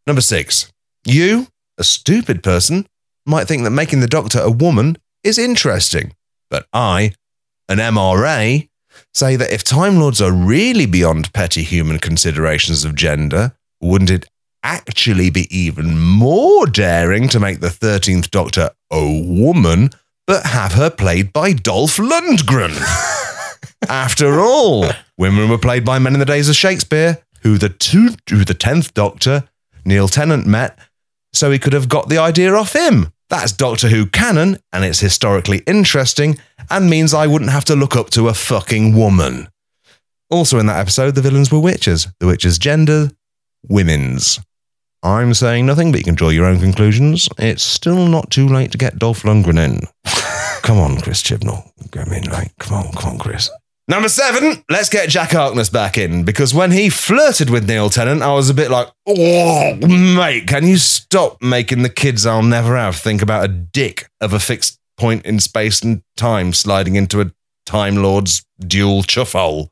Number 0.05 0.21
six, 0.21 0.71
you, 1.05 1.47
a 1.77 1.83
stupid 1.83 2.43
person, 2.43 2.87
might 3.25 3.47
think 3.47 3.63
that 3.63 3.71
making 3.71 3.99
the 4.01 4.07
doctor 4.07 4.39
a 4.39 4.51
woman 4.51 4.97
is 5.23 5.37
interesting. 5.37 6.13
But 6.49 6.67
I, 6.73 7.13
an 7.69 7.77
MRA, 7.77 8.67
say 9.13 9.35
that 9.35 9.51
if 9.51 9.63
Time 9.63 9.99
Lords 9.99 10.21
are 10.21 10.31
really 10.31 10.85
beyond 10.85 11.33
petty 11.33 11.63
human 11.63 11.99
considerations 11.99 12.83
of 12.85 12.95
gender, 12.95 13.53
wouldn't 13.81 14.11
it 14.11 14.29
actually 14.63 15.29
be 15.29 15.47
even 15.55 15.99
more 15.99 16.65
daring 16.65 17.27
to 17.29 17.39
make 17.39 17.59
the 17.59 17.67
13th 17.67 18.31
Doctor 18.31 18.71
a 18.91 19.21
woman, 19.21 19.89
but 20.25 20.45
have 20.45 20.73
her 20.73 20.89
played 20.89 21.33
by 21.33 21.53
Dolph 21.53 21.97
Lundgren? 21.97 22.75
After 23.89 24.39
all, 24.39 24.89
women 25.17 25.49
were 25.49 25.57
played 25.57 25.85
by 25.85 25.99
men 25.99 26.13
in 26.13 26.19
the 26.19 26.25
days 26.25 26.49
of 26.49 26.55
Shakespeare, 26.55 27.21
who 27.41 27.57
the 27.57 27.69
two, 27.69 28.15
who 28.29 28.45
the 28.45 28.53
tenth 28.53 28.93
Doctor, 28.93 29.43
Neil 29.85 30.07
Tennant, 30.07 30.47
met, 30.47 30.77
so 31.33 31.51
he 31.51 31.59
could 31.59 31.73
have 31.73 31.89
got 31.89 32.09
the 32.09 32.17
idea 32.17 32.53
off 32.53 32.73
him. 32.73 33.12
That's 33.33 33.51
Doctor 33.51 33.89
Who 33.89 34.05
canon, 34.05 34.57
and 34.71 34.85
it's 34.85 34.99
historically 34.99 35.63
interesting, 35.65 36.37
and 36.69 36.87
means 36.87 37.15
I 37.15 37.25
wouldn't 37.25 37.49
have 37.49 37.65
to 37.65 37.75
look 37.75 37.95
up 37.95 38.11
to 38.11 38.27
a 38.27 38.33
fucking 38.35 38.95
woman. 38.95 39.47
Also 40.29 40.59
in 40.59 40.67
that 40.67 40.79
episode, 40.79 41.15
the 41.15 41.23
villains 41.23 41.51
were 41.51 41.59
witches. 41.59 42.07
The 42.19 42.27
witches' 42.27 42.59
gender, 42.59 43.09
women's. 43.67 44.39
I'm 45.01 45.33
saying 45.33 45.65
nothing, 45.65 45.91
but 45.91 45.97
you 45.97 46.03
can 46.03 46.13
draw 46.13 46.29
your 46.29 46.45
own 46.45 46.59
conclusions. 46.59 47.27
It's 47.39 47.63
still 47.63 48.07
not 48.07 48.29
too 48.29 48.47
late 48.47 48.71
to 48.73 48.77
get 48.77 48.99
Dolph 48.99 49.23
Lundgren 49.23 49.57
in. 49.57 49.79
come 50.61 50.77
on, 50.77 51.01
Chris 51.01 51.23
Chibnall. 51.23 51.71
I 51.97 52.07
mean, 52.07 52.25
like, 52.25 52.55
come 52.59 52.77
on, 52.77 52.91
come 52.91 53.13
on, 53.13 53.17
Chris. 53.17 53.49
Number 53.87 54.07
seven, 54.07 54.63
let's 54.69 54.87
get 54.87 55.09
Jack 55.09 55.31
Harkness 55.31 55.69
back 55.69 55.97
in 55.97 56.23
because 56.23 56.53
when 56.53 56.71
he 56.71 56.89
flirted 56.89 57.49
with 57.49 57.67
Neil 57.67 57.89
Tennant, 57.89 58.21
I 58.21 58.33
was 58.33 58.49
a 58.49 58.53
bit 58.53 58.71
like, 58.71 58.87
oh, 59.05 59.75
mate, 59.75 60.47
can 60.47 60.65
you 60.65 60.77
stop 60.77 61.41
making 61.41 61.81
the 61.83 61.89
kids 61.89 62.25
I'll 62.25 62.43
never 62.43 62.77
have 62.77 62.95
think 62.95 63.21
about 63.21 63.43
a 63.43 63.49
dick 63.49 64.07
of 64.21 64.31
a 64.31 64.39
fixed 64.39 64.79
point 64.95 65.25
in 65.25 65.39
space 65.39 65.81
and 65.81 66.01
time 66.15 66.53
sliding 66.53 66.95
into 66.95 67.19
a 67.19 67.31
Time 67.65 67.97
Lord's 67.97 68.45
dual 68.57 69.03
chuff 69.03 69.33
hole? 69.33 69.69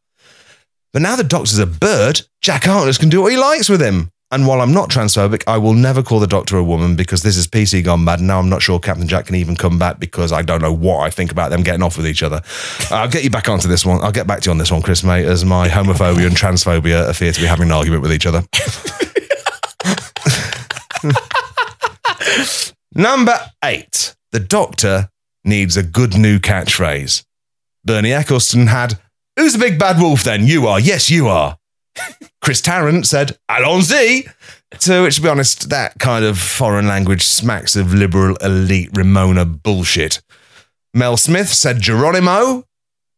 But 0.92 1.04
now 1.04 1.16
the 1.16 1.24
Doctor's 1.24 1.60
a 1.60 1.66
bird, 1.66 2.22
Jack 2.42 2.66
Harkness 2.66 2.98
can 2.98 3.08
do 3.08 3.22
what 3.22 3.32
he 3.32 3.38
likes 3.38 3.70
with 3.70 3.82
him. 3.82 4.12
And 4.34 4.48
while 4.48 4.62
I'm 4.62 4.74
not 4.74 4.90
transphobic, 4.90 5.44
I 5.46 5.58
will 5.58 5.74
never 5.74 6.02
call 6.02 6.22
the 6.22 6.28
Doctor 6.28 6.58
a 6.58 6.64
woman 6.64 6.96
because 6.96 7.22
this 7.22 7.36
is 7.36 7.48
PC 7.48 7.84
gone 7.84 8.06
mad. 8.06 8.22
Now 8.22 8.40
I'm 8.40 8.48
not 8.48 8.62
sure 8.62 8.80
Captain 8.80 9.06
Jack 9.08 9.26
can 9.26 9.36
even 9.36 9.58
come 9.58 9.78
back 9.78 10.00
because 10.00 10.32
I 10.32 10.42
don't 10.42 10.62
know 10.62 10.72
what 10.72 11.00
I 11.00 11.10
think 11.10 11.34
about 11.34 11.50
them 11.50 11.64
getting 11.64 11.84
off 11.84 11.98
with 11.98 12.08
each 12.08 12.24
other. 12.24 12.42
Uh, 12.90 12.96
I'll 12.96 13.10
get 13.10 13.26
you 13.26 13.30
back 13.30 13.50
onto 13.50 13.68
this 13.68 13.86
one. 13.86 14.02
I'll 14.02 14.14
get 14.14 14.28
back 14.28 14.40
to 14.42 14.46
you 14.46 14.52
on 14.52 14.58
this 14.58 14.72
one, 14.72 14.82
Chris, 14.82 15.04
mate, 15.04 15.26
as 15.26 15.44
my 15.44 15.68
homophobia 15.68 16.28
and 16.28 16.36
transphobia 16.36 17.10
appear 17.10 17.34
to 17.34 17.42
be 17.42 17.46
having 17.46 17.68
an 17.68 17.74
argument 17.74 18.04
with 18.04 18.14
each 18.14 18.26
other. 18.26 18.44
Number 22.96 23.38
eight. 23.66 24.16
The 24.32 24.40
Doctor 24.40 25.10
needs 25.44 25.76
a 25.76 25.84
good 25.84 26.18
new 26.18 26.40
catchphrase. 26.40 27.26
Bernie 27.84 28.14
Eccleston 28.14 28.68
had, 28.68 28.98
Who's 29.36 29.54
the 29.54 29.60
big 29.60 29.78
bad 29.78 30.00
wolf 30.00 30.24
then? 30.24 30.48
You 30.48 30.68
are. 30.68 30.80
Yes, 30.80 31.10
you 31.10 31.28
are. 31.28 31.58
Chris 32.42 32.62
Tarrant 32.62 33.06
said, 33.06 33.38
Allons-y. 33.50 34.24
To 34.80 35.04
which, 35.04 35.18
to 35.18 35.22
be 35.22 35.28
honest, 35.28 35.70
that 35.70 36.00
kind 36.00 36.24
of 36.24 36.40
foreign 36.40 36.88
language 36.88 37.24
smacks 37.24 37.76
of 37.76 37.94
liberal 37.94 38.38
elite 38.38 38.92
Remoaner 38.94 39.62
bullshit. 39.62 40.22
Mel 40.94 41.18
Smith 41.18 41.50
said 41.50 41.82
Geronimo, 41.82 42.64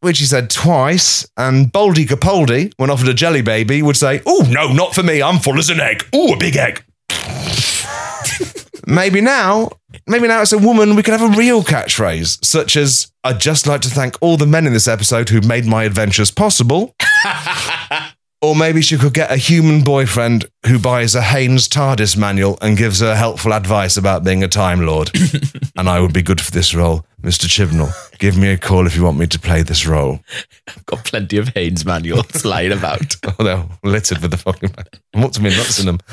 which 0.02 0.20
he 0.20 0.26
said 0.26 0.50
twice, 0.50 1.28
and 1.38 1.72
Baldy 1.72 2.06
Capaldi, 2.06 2.74
when 2.78 2.90
offered 2.90 3.08
a 3.08 3.14
jelly 3.14 3.42
baby, 3.42 3.82
would 3.82 3.96
say, 3.96 4.22
Oh, 4.26 4.46
no, 4.50 4.74
not 4.74 4.94
for 4.94 5.04
me. 5.04 5.22
I'm 5.22 5.40
full 5.40 5.58
as 5.60 5.70
an 5.70 5.80
egg. 5.80 6.06
Oh, 6.12 6.34
a 6.34 6.38
big 6.38 6.56
egg. 6.58 6.84
maybe 8.88 9.22
now, 9.22 9.70
maybe 10.08 10.28
now 10.28 10.42
it's 10.42 10.52
a 10.54 10.58
woman, 10.58 10.96
we 10.96 11.04
could 11.04 11.18
have 11.18 11.34
a 11.34 11.38
real 11.38 11.64
catchphrase, 11.64 12.44
such 12.44 12.76
as, 12.76 13.12
I'd 13.24 13.40
just 13.40 13.66
like 13.68 13.82
to 13.82 13.90
thank 13.90 14.18
all 14.22 14.38
the 14.38 14.48
men 14.48 14.68
in 14.68 14.74
this 14.74 14.88
episode 14.88 15.30
who 15.30 15.40
made 15.42 15.66
my 15.66 15.84
adventures 15.84 16.32
possible. 16.32 16.96
Or 18.44 18.58
maybe 18.58 18.82
she 18.82 18.98
could 18.98 19.14
get 19.14 19.32
a 19.32 19.38
human 19.38 19.86
boyfriend 19.86 20.48
who 20.68 20.78
buys 20.78 21.16
a 21.16 21.22
Haynes 21.22 21.70
TARDIS 21.70 22.18
manual 22.18 22.58
and 22.62 22.78
gives 22.78 23.00
her 23.00 23.16
helpful 23.16 23.54
advice 23.54 23.96
about 23.96 24.26
being 24.26 24.44
a 24.44 24.50
Time 24.50 24.86
Lord. 24.86 25.10
and 25.78 25.88
I 25.88 26.02
would 26.02 26.12
be 26.12 26.22
good 26.22 26.42
for 26.42 26.52
this 26.52 26.76
role. 26.76 27.06
Mr. 27.22 27.48
Chibnall, 27.48 27.94
give 28.20 28.38
me 28.38 28.50
a 28.50 28.58
call 28.58 28.86
if 28.86 28.98
you 28.98 29.04
want 29.06 29.18
me 29.18 29.28
to 29.28 29.40
play 29.40 29.64
this 29.64 29.88
role. 29.88 30.20
I've 30.68 30.86
got 30.86 31.06
plenty 31.06 31.38
of 31.38 31.48
Haynes 31.56 31.86
manuals 31.86 32.44
lying 32.46 32.74
about. 32.74 33.16
Oh, 33.26 33.44
they're 33.46 33.66
littered 33.82 34.18
with 34.18 34.32
the 34.32 34.38
fucking. 34.38 34.76
I'm 35.14 35.24
up 35.24 35.32
to 35.32 35.42
my 35.42 35.48
nuts 35.48 35.80
in 35.80 35.86
them. 35.86 36.00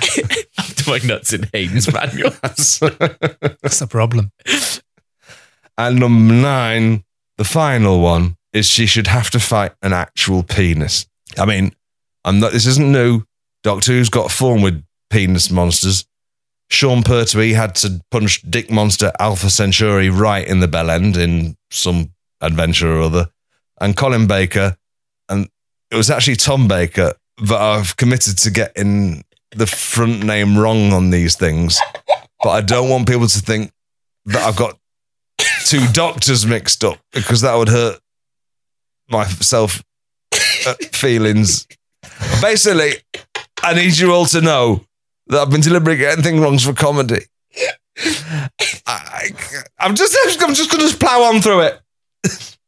Up 0.58 0.66
to 0.66 0.88
my 0.88 0.98
nuts 0.98 1.32
in 1.32 1.48
Haynes 1.52 1.92
manuals. 1.92 2.38
That's 2.38 2.78
the 2.78 3.88
problem. 3.90 4.30
And 5.76 5.98
number 5.98 6.32
nine, 6.32 7.02
the 7.38 7.44
final 7.44 8.00
one, 8.00 8.36
is 8.52 8.66
she 8.66 8.86
should 8.86 9.08
have 9.08 9.30
to 9.30 9.40
fight 9.40 9.72
an 9.82 9.92
actual 9.92 10.44
penis. 10.44 11.06
I 11.36 11.44
mean, 11.44 11.72
I'm 12.24 12.40
not. 12.40 12.52
This 12.52 12.66
isn't 12.66 12.92
new. 12.92 13.22
Doctor 13.62 13.92
Who's 13.92 14.10
got 14.10 14.30
form 14.30 14.62
with 14.62 14.82
penis 15.10 15.50
monsters. 15.50 16.06
Sean 16.70 17.02
Pertwee 17.02 17.52
had 17.52 17.74
to 17.76 18.00
punch 18.10 18.42
Dick 18.48 18.70
Monster 18.70 19.12
Alpha 19.18 19.50
Centauri 19.50 20.08
right 20.08 20.46
in 20.46 20.60
the 20.60 20.68
bell 20.68 20.88
end 20.88 21.16
in 21.16 21.56
some 21.70 22.12
adventure 22.40 22.96
or 22.96 23.02
other. 23.02 23.28
And 23.80 23.96
Colin 23.96 24.26
Baker, 24.26 24.76
and 25.28 25.48
it 25.90 25.96
was 25.96 26.10
actually 26.10 26.36
Tom 26.36 26.68
Baker, 26.68 27.14
but 27.38 27.60
I've 27.60 27.96
committed 27.96 28.38
to 28.38 28.50
getting 28.50 29.24
the 29.50 29.66
front 29.66 30.22
name 30.24 30.56
wrong 30.56 30.92
on 30.92 31.10
these 31.10 31.34
things. 31.34 31.80
But 32.42 32.50
I 32.50 32.60
don't 32.60 32.88
want 32.88 33.08
people 33.08 33.26
to 33.26 33.38
think 33.40 33.72
that 34.26 34.42
I've 34.42 34.56
got 34.56 34.78
two 35.66 35.86
doctors 35.92 36.46
mixed 36.46 36.84
up 36.84 36.98
because 37.12 37.40
that 37.40 37.54
would 37.54 37.68
hurt 37.68 37.98
my 39.08 39.24
self 39.24 39.82
uh, 40.66 40.74
feelings. 40.92 41.66
Basically, 42.40 42.92
I 43.62 43.74
need 43.74 43.96
you 43.96 44.12
all 44.12 44.26
to 44.26 44.40
know 44.40 44.84
that 45.26 45.40
I've 45.40 45.50
been 45.50 45.60
deliberately 45.60 45.98
getting 45.98 46.24
things 46.24 46.40
wrong 46.40 46.58
for 46.58 46.72
comedy. 46.72 47.24
I, 48.86 49.30
I'm 49.78 49.94
just, 49.94 50.16
I'm 50.40 50.54
just 50.54 50.70
to 50.88 50.96
plow 50.96 51.22
on 51.24 51.40
through 51.40 51.60
it. 51.60 51.80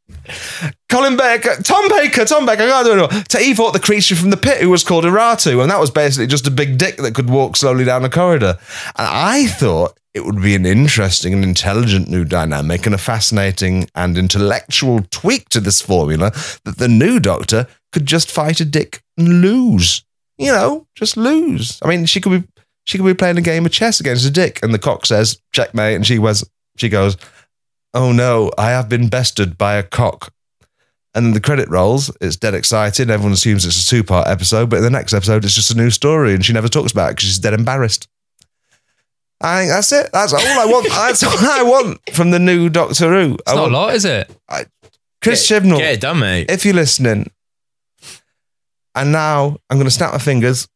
Colin 0.89 1.17
Baker, 1.17 1.57
Tom 1.63 1.89
Baker, 1.89 2.25
Tom 2.25 2.47
Baker, 2.47 2.65
I 2.65 2.69
can't 2.69 2.87
do 2.87 2.93
it 2.93 2.99
anymore. 2.99 3.23
To 3.31 3.39
he 3.39 3.55
fought 3.55 3.73
the 3.73 3.81
creature 3.81 4.15
from 4.15 4.31
the 4.31 4.37
pit 4.37 4.61
who 4.61 4.71
was 4.71 4.85
called 4.85 5.05
Erato, 5.05 5.61
and 5.63 5.71
that 5.71 5.81
was 5.81 5.91
basically 5.91 6.27
just 6.27 6.47
a 6.47 6.51
big 6.51 6.79
dick 6.79 6.97
that 6.99 7.15
could 7.15 7.31
walk 7.31 7.57
slowly 7.57 7.85
down 7.85 8.05
a 8.05 8.11
corridor. 8.11 8.59
And 8.97 9.09
I 9.09 9.47
thought 9.47 9.99
it 10.15 10.25
would 10.25 10.43
be 10.43 10.55
an 10.55 10.67
interesting 10.67 11.33
and 11.33 11.43
intelligent 11.43 12.09
new 12.09 12.25
dynamic 12.25 12.85
and 12.85 12.95
a 12.95 12.99
fascinating 12.99 13.89
and 13.95 14.19
intellectual 14.19 15.01
tweak 15.11 15.49
to 15.49 15.61
this 15.61 15.81
formula 15.81 16.33
that 16.65 16.77
the 16.77 16.89
new 16.89 17.19
doctor 17.19 17.67
could 17.93 18.05
just 18.05 18.31
fight 18.31 18.61
a 18.61 18.65
dick 18.65 19.03
and 19.17 19.41
lose. 19.41 20.05
You 20.37 20.53
know, 20.53 20.87
just 20.95 21.17
lose. 21.17 21.79
I 21.83 21.89
mean, 21.89 22.05
she 22.07 22.21
could 22.21 22.43
be 22.43 22.49
she 22.85 22.99
could 22.99 23.07
be 23.07 23.15
playing 23.15 23.39
a 23.39 23.43
game 23.43 23.65
of 23.65 23.73
chess 23.73 24.01
against 24.01 24.27
a 24.27 24.31
dick, 24.31 24.61
and 24.63 24.75
the 24.75 24.79
cock 24.79 25.07
says 25.07 25.41
checkmate, 25.53 25.97
and 25.97 26.07
she 26.07 26.19
was 26.19 26.49
she 26.77 26.89
goes, 26.89 27.17
Oh 27.95 28.13
no, 28.13 28.51
I 28.57 28.71
have 28.71 28.89
been 28.89 29.09
bested 29.09 29.59
by 29.59 29.75
a 29.75 29.83
cock. 29.83 30.33
And 31.15 31.27
then 31.27 31.35
the 31.35 31.41
credit 31.41 31.69
rolls, 31.69 32.11
it's 32.23 32.37
dead 32.37 32.55
exciting. 32.55 33.11
Everyone 33.11 33.33
assumes 33.33 33.67
it's 33.67 33.83
a 33.83 33.87
two 33.87 34.03
part 34.03 34.29
episode, 34.29 34.71
but 34.71 34.77
in 34.77 34.83
the 34.83 34.91
next 34.91 35.13
episode, 35.13 35.45
it's 35.45 35.55
just 35.55 35.71
a 35.71 35.77
new 35.77 35.91
story 35.91 36.35
and 36.35 36.45
she 36.45 36.55
never 36.55 36.69
talks 36.69 36.93
about 36.93 37.11
it 37.11 37.17
because 37.17 37.29
she's 37.29 37.39
dead 37.39 37.53
embarrassed. 37.53 38.09
I 39.43 39.61
think 39.61 39.73
that's 39.73 39.93
it. 39.93 40.11
That's 40.13 40.33
all 40.33 40.41
I 40.41 40.67
want. 40.67 40.89
That's 40.91 41.23
all 41.25 41.37
I 41.37 41.63
want 41.65 42.01
from 42.15 42.31
the 42.31 42.39
new 42.39 42.69
Doctor 42.69 43.13
Who. 43.13 43.35
It's 43.35 43.53
not 43.53 43.69
a 43.69 43.73
lot, 43.73 43.95
is 43.95 44.05
it? 44.05 44.31
Chris 45.21 45.49
Chibnall, 45.49 45.79
Get 45.79 45.95
it 45.95 46.01
done, 46.01 46.21
mate. 46.21 46.49
if 46.49 46.65
you're 46.65 46.75
listening, 46.75 47.31
and 48.95 49.13
now 49.13 49.57
I'm 49.69 49.77
going 49.77 49.85
to 49.85 49.91
snap 49.91 50.13
my 50.13 50.19
fingers 50.19 50.69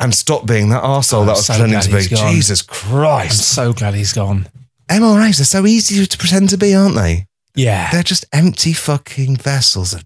and 0.00 0.14
stop 0.14 0.46
being 0.46 0.70
that 0.70 0.82
arsehole 0.82 1.18
oh, 1.18 1.20
I'm 1.20 1.26
that 1.26 1.32
was 1.32 1.46
so 1.46 1.54
pretending 1.54 1.80
to 1.80 2.08
be. 2.08 2.32
Jesus 2.32 2.62
Christ. 2.62 3.58
I'm 3.58 3.66
so 3.66 3.72
glad 3.72 3.94
he's 3.94 4.12
gone. 4.12 4.46
MRAs 4.88 5.40
are 5.40 5.44
so 5.44 5.66
easy 5.66 6.04
to 6.04 6.18
pretend 6.18 6.48
to 6.50 6.56
be, 6.58 6.74
aren't 6.74 6.94
they? 6.94 7.26
Yeah. 7.54 7.90
They're 7.90 8.02
just 8.02 8.24
empty 8.32 8.72
fucking 8.72 9.36
vessels 9.36 9.92
of 9.94 10.04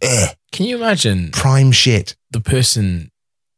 eh, 0.00 0.28
Can 0.52 0.66
you 0.66 0.76
imagine 0.76 1.30
prime 1.32 1.72
shit. 1.72 2.16
the 2.30 2.40
person 2.40 3.10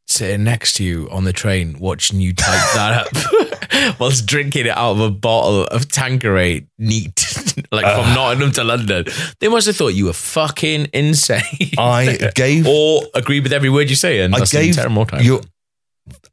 sitting 0.07 0.43
next 0.43 0.73
to 0.73 0.83
you 0.83 1.07
on 1.11 1.23
the 1.23 1.31
train 1.33 1.77
watching 1.79 2.19
you 2.19 2.33
type 2.33 2.73
that 2.73 3.07
up 3.07 3.99
whilst 3.99 4.25
drinking 4.25 4.65
it 4.65 4.75
out 4.75 4.93
of 4.93 4.99
a 5.01 5.11
bottle 5.11 5.65
of 5.65 5.87
Tanqueray 5.87 6.65
neat 6.79 7.63
like 7.71 7.85
from 7.85 8.13
Nottingham 8.15 8.51
to 8.53 8.63
London. 8.63 9.05
They 9.39 9.47
must 9.47 9.67
have 9.67 9.75
thought 9.75 9.89
you 9.89 10.05
were 10.05 10.13
fucking 10.13 10.89
insane. 10.93 11.43
I 11.77 12.17
gave 12.35 12.65
or 12.67 13.03
agreed 13.13 13.43
with 13.43 13.53
every 13.53 13.69
word 13.69 13.89
you 13.89 13.95
say 13.95 14.21
and 14.21 14.35
I 14.35 14.45
gave 14.45 14.89
more 14.89 15.05
times. 15.05 15.25
you. 15.25 15.41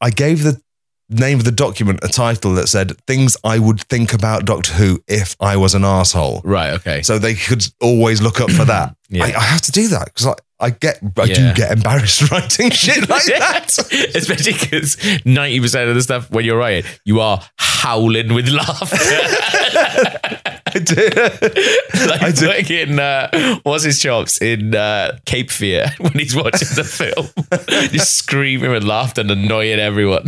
I 0.00 0.08
gave 0.08 0.42
the 0.42 0.58
name 1.08 1.38
of 1.38 1.44
the 1.44 1.52
document 1.52 2.00
a 2.02 2.08
title 2.08 2.54
that 2.54 2.68
said 2.68 2.96
"Things 3.06 3.36
I 3.44 3.58
Would 3.58 3.80
Think 3.82 4.12
About 4.12 4.44
Doctor 4.44 4.72
Who 4.74 5.02
If 5.08 5.36
I 5.40 5.56
Was 5.56 5.74
an 5.74 5.84
Asshole." 5.84 6.40
right, 6.44 6.72
okay. 6.74 7.02
So 7.02 7.18
they 7.18 7.34
could 7.34 7.64
always 7.80 8.20
look 8.22 8.40
up 8.40 8.50
for 8.50 8.64
that. 8.64 8.96
Yeah. 9.08 9.22
I, 9.22 9.26
I 9.36 9.40
have 9.40 9.60
to 9.60 9.70
do 9.70 9.86
that 9.86 10.06
because 10.06 10.26
I, 10.26 10.34
I 10.58 10.70
get 10.70 10.98
I 11.16 11.24
Yeah. 11.26 11.34
do 11.34 11.54
get 11.54 11.70
embarrassed 11.70 12.28
writing 12.32 12.70
shit 12.72 13.08
like 13.08 13.22
that. 13.26 13.66
Especially 14.16 14.52
because 14.54 14.96
90% 14.96 15.88
of 15.88 15.94
the 15.94 16.02
stuff 16.02 16.28
when 16.32 16.44
you're 16.44 16.58
writing, 16.58 16.90
you 17.04 17.20
are 17.20 17.40
howling 17.56 18.34
with 18.34 18.48
laughter. 18.48 18.96
I 20.66 20.78
do. 20.80 20.94
like 22.08 22.22
I 22.22 22.32
do. 22.32 22.46
fucking, 22.48 22.98
uh, 22.98 23.58
what's 23.62 23.84
his 23.84 24.00
chops 24.00 24.42
in 24.42 24.74
uh, 24.74 25.18
Cape 25.24 25.52
Fear 25.52 25.86
when 25.98 26.12
he's 26.14 26.34
watching 26.34 26.68
the 26.74 26.82
film? 26.82 27.28
Just 27.92 28.16
screaming 28.16 28.72
with 28.72 28.82
laughter 28.82 29.20
and 29.20 29.30
annoying 29.30 29.78
everyone. 29.78 30.26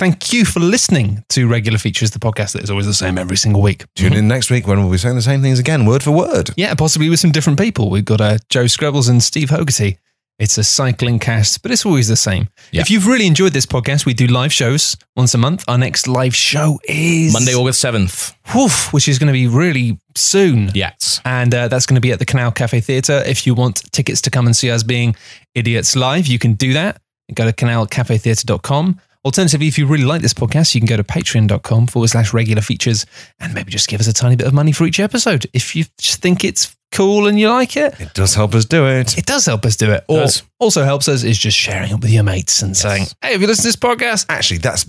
Thank 0.00 0.32
you 0.32 0.46
for 0.46 0.60
listening 0.60 1.22
to 1.28 1.46
Regular 1.46 1.76
Features, 1.76 2.12
the 2.12 2.18
podcast 2.18 2.52
that 2.52 2.62
is 2.62 2.70
always 2.70 2.86
the 2.86 2.94
same 2.94 3.18
every 3.18 3.36
single 3.36 3.60
week. 3.60 3.84
Tune 3.96 4.14
in 4.14 4.26
next 4.28 4.50
week 4.50 4.66
when 4.66 4.80
we'll 4.80 4.90
be 4.90 4.96
saying 4.96 5.14
the 5.14 5.20
same 5.20 5.42
things 5.42 5.58
again, 5.58 5.84
word 5.84 6.02
for 6.02 6.10
word. 6.10 6.48
Yeah, 6.56 6.72
possibly 6.72 7.10
with 7.10 7.20
some 7.20 7.32
different 7.32 7.58
people. 7.58 7.90
We've 7.90 8.06
got 8.06 8.18
uh, 8.18 8.38
Joe 8.48 8.66
Scrubbles 8.66 9.08
and 9.08 9.22
Steve 9.22 9.50
Hogarty. 9.50 9.98
It's 10.38 10.56
a 10.56 10.64
cycling 10.64 11.18
cast, 11.18 11.60
but 11.60 11.70
it's 11.70 11.84
always 11.84 12.08
the 12.08 12.16
same. 12.16 12.48
Yeah. 12.72 12.80
If 12.80 12.90
you've 12.90 13.06
really 13.06 13.26
enjoyed 13.26 13.52
this 13.52 13.66
podcast, 13.66 14.06
we 14.06 14.14
do 14.14 14.26
live 14.26 14.54
shows 14.54 14.96
once 15.16 15.34
a 15.34 15.38
month. 15.38 15.66
Our 15.68 15.76
next 15.76 16.08
live 16.08 16.34
show 16.34 16.80
is 16.84 17.34
Monday, 17.34 17.52
August 17.52 17.84
7th. 17.84 18.34
Woof, 18.54 18.94
which 18.94 19.06
is 19.06 19.18
going 19.18 19.26
to 19.26 19.34
be 19.34 19.48
really 19.48 19.98
soon. 20.16 20.70
Yes. 20.72 21.20
And 21.26 21.54
uh, 21.54 21.68
that's 21.68 21.84
going 21.84 21.96
to 21.96 22.00
be 22.00 22.10
at 22.10 22.20
the 22.20 22.24
Canal 22.24 22.52
Cafe 22.52 22.80
Theatre. 22.80 23.22
If 23.26 23.46
you 23.46 23.52
want 23.52 23.82
tickets 23.92 24.22
to 24.22 24.30
come 24.30 24.46
and 24.46 24.56
see 24.56 24.70
us 24.70 24.82
being 24.82 25.14
idiots 25.54 25.94
live, 25.94 26.26
you 26.26 26.38
can 26.38 26.54
do 26.54 26.72
that. 26.72 27.02
Go 27.34 27.44
to 27.44 27.52
canalcafetheatre.com. 27.52 28.98
Alternatively, 29.24 29.68
if 29.68 29.76
you 29.78 29.86
really 29.86 30.04
like 30.04 30.22
this 30.22 30.32
podcast, 30.32 30.74
you 30.74 30.80
can 30.80 30.86
go 30.88 30.96
to 30.96 31.04
patreon.com 31.04 31.86
forward 31.88 32.08
slash 32.08 32.32
regular 32.32 32.62
features 32.62 33.04
and 33.38 33.52
maybe 33.52 33.70
just 33.70 33.86
give 33.88 34.00
us 34.00 34.06
a 34.06 34.12
tiny 34.14 34.34
bit 34.36 34.46
of 34.46 34.54
money 34.54 34.72
for 34.72 34.86
each 34.86 34.98
episode. 34.98 35.44
If 35.52 35.76
you 35.76 35.84
just 35.98 36.22
think 36.22 36.42
it's 36.42 36.74
cool 36.92 37.28
and 37.28 37.38
you 37.38 37.48
like 37.50 37.76
it, 37.76 38.00
It 38.00 38.14
does 38.14 38.34
help 38.34 38.54
us 38.54 38.64
do 38.64 38.86
it. 38.86 39.18
it 39.18 39.26
does 39.26 39.44
help 39.44 39.66
us 39.66 39.76
do 39.76 39.92
it. 39.92 40.04
Or 40.08 40.20
Does. 40.20 40.42
also 40.58 40.84
helps 40.84 41.06
us 41.06 41.22
is 41.22 41.38
just 41.38 41.56
sharing 41.56 41.90
it 41.92 42.00
with 42.00 42.10
your 42.10 42.22
mates 42.22 42.62
and 42.62 42.74
saying, 42.76 43.06
hey, 43.22 43.34
if 43.34 43.40
you 43.42 43.46
listen 43.46 43.62
to 43.64 43.68
this 43.68 43.76
podcast, 43.76 44.24
Actually, 44.30 44.58
that's 44.58 44.86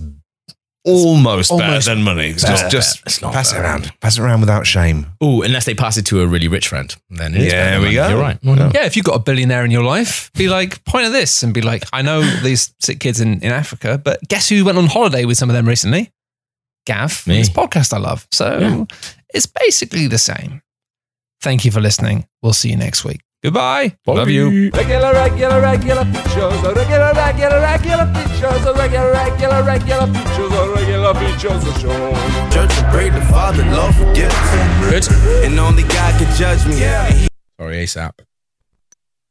almost, 0.84 1.51
almost 1.51 1.86
better 1.88 1.95
than 1.95 2.03
money. 2.03 2.34
better. 2.34 2.47
Just, 2.47 2.71
just 2.71 3.01
It's 3.05 3.21
not 3.21 3.34
pass 3.34 3.53
it 3.53 3.59
around. 3.59 3.91
Pass 4.01 4.17
it 4.17 4.21
around 4.21 4.39
without 4.39 4.65
shame. 4.65 5.05
Oh, 5.21 5.41
unless 5.43 5.65
they 5.65 5.73
pass 5.75 5.97
it 5.97 6.05
to 6.07 6.21
a 6.21 6.27
really 6.27 6.47
rich 6.47 6.67
friend. 6.67 6.95
Then 7.09 7.34
it 7.36 7.41
is 7.41 7.53
Yeah, 7.53 7.71
better 7.71 7.79
we 7.82 7.95
than 7.95 7.95
go. 7.95 8.09
You're 8.09 8.19
right. 8.21 8.39
Well 8.43 8.55
done. 8.55 8.71
Yeah, 8.73 8.86
if 8.86 8.95
you've 8.95 9.05
got 9.05 9.15
a 9.15 9.19
billionaire 9.19 9.63
in 9.65 9.71
your 9.71 9.84
life, 9.84 10.32
be 10.34 10.47
like, 10.49 10.84
point 10.86 11.05
at 11.05 11.11
this 11.11 11.43
and 11.43 11.53
be 11.53 11.61
like, 11.61 11.84
I 11.93 12.01
know 12.01 12.21
these 12.21 12.73
sick 12.79 12.99
kids 12.99 13.21
in, 13.21 13.41
in 13.41 13.51
Africa, 13.51 13.99
but 14.03 14.19
guess 14.27 14.49
who 14.49 14.65
went 14.65 14.77
on 14.77 14.88
holiday 14.88 15.25
with 15.25 15.38
some 15.38 15.49
of 15.49 15.53
them 15.55 15.67
recently? 15.67 16.11
Gav, 16.88 17.11
from 17.11 17.34
Me. 17.34 17.38
this 17.39 17.49
podcast 17.49 17.93
I 17.93 17.97
love. 17.99 18.27
So 18.32 18.57
Yeah. 18.59 18.84
it's 19.34 19.45
basically 19.45 20.07
the 20.07 20.17
same. 20.17 20.61
Thank 21.41 21.63
you 21.65 21.71
for 21.71 21.79
listening. 21.82 22.27
We'll 22.41 22.53
see 22.53 22.69
you 22.69 22.77
next 22.77 23.03
week. 23.05 23.21
Goodbye. 23.43 23.97
Love 24.05 24.29
you. 24.29 24.69
Regular, 24.69 25.13
regular, 25.13 25.61
regular 25.61 26.05
features. 26.05 26.61
Regular, 26.61 27.11
regular, 27.15 27.59
regular 27.59 28.05
features. 28.13 28.61
Regular, 28.77 29.11
regular, 29.11 29.63
regular 29.63 30.07
features. 30.13 30.51
Regular 30.77 31.13
features. 31.15 31.63
A 31.65 31.79
show. 31.79 32.13
Church 32.53 32.69
will 32.77 32.91
pray 32.91 33.09
the 33.09 33.21
Father, 33.31 33.65
Lord 33.65 33.95
forgive 33.95 34.29
us. 34.31 35.07
Good. 35.09 35.45
And 35.45 35.57
only 35.59 35.81
God 35.83 36.19
can 36.21 36.35
judge 36.35 36.67
me. 36.67 36.75
Sorry, 37.57 37.83
ASAP. 37.83 38.11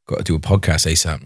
Got 0.07 0.17
to 0.17 0.23
do 0.23 0.35
a 0.35 0.39
podcast 0.39 0.85
ASAP. 0.91 1.23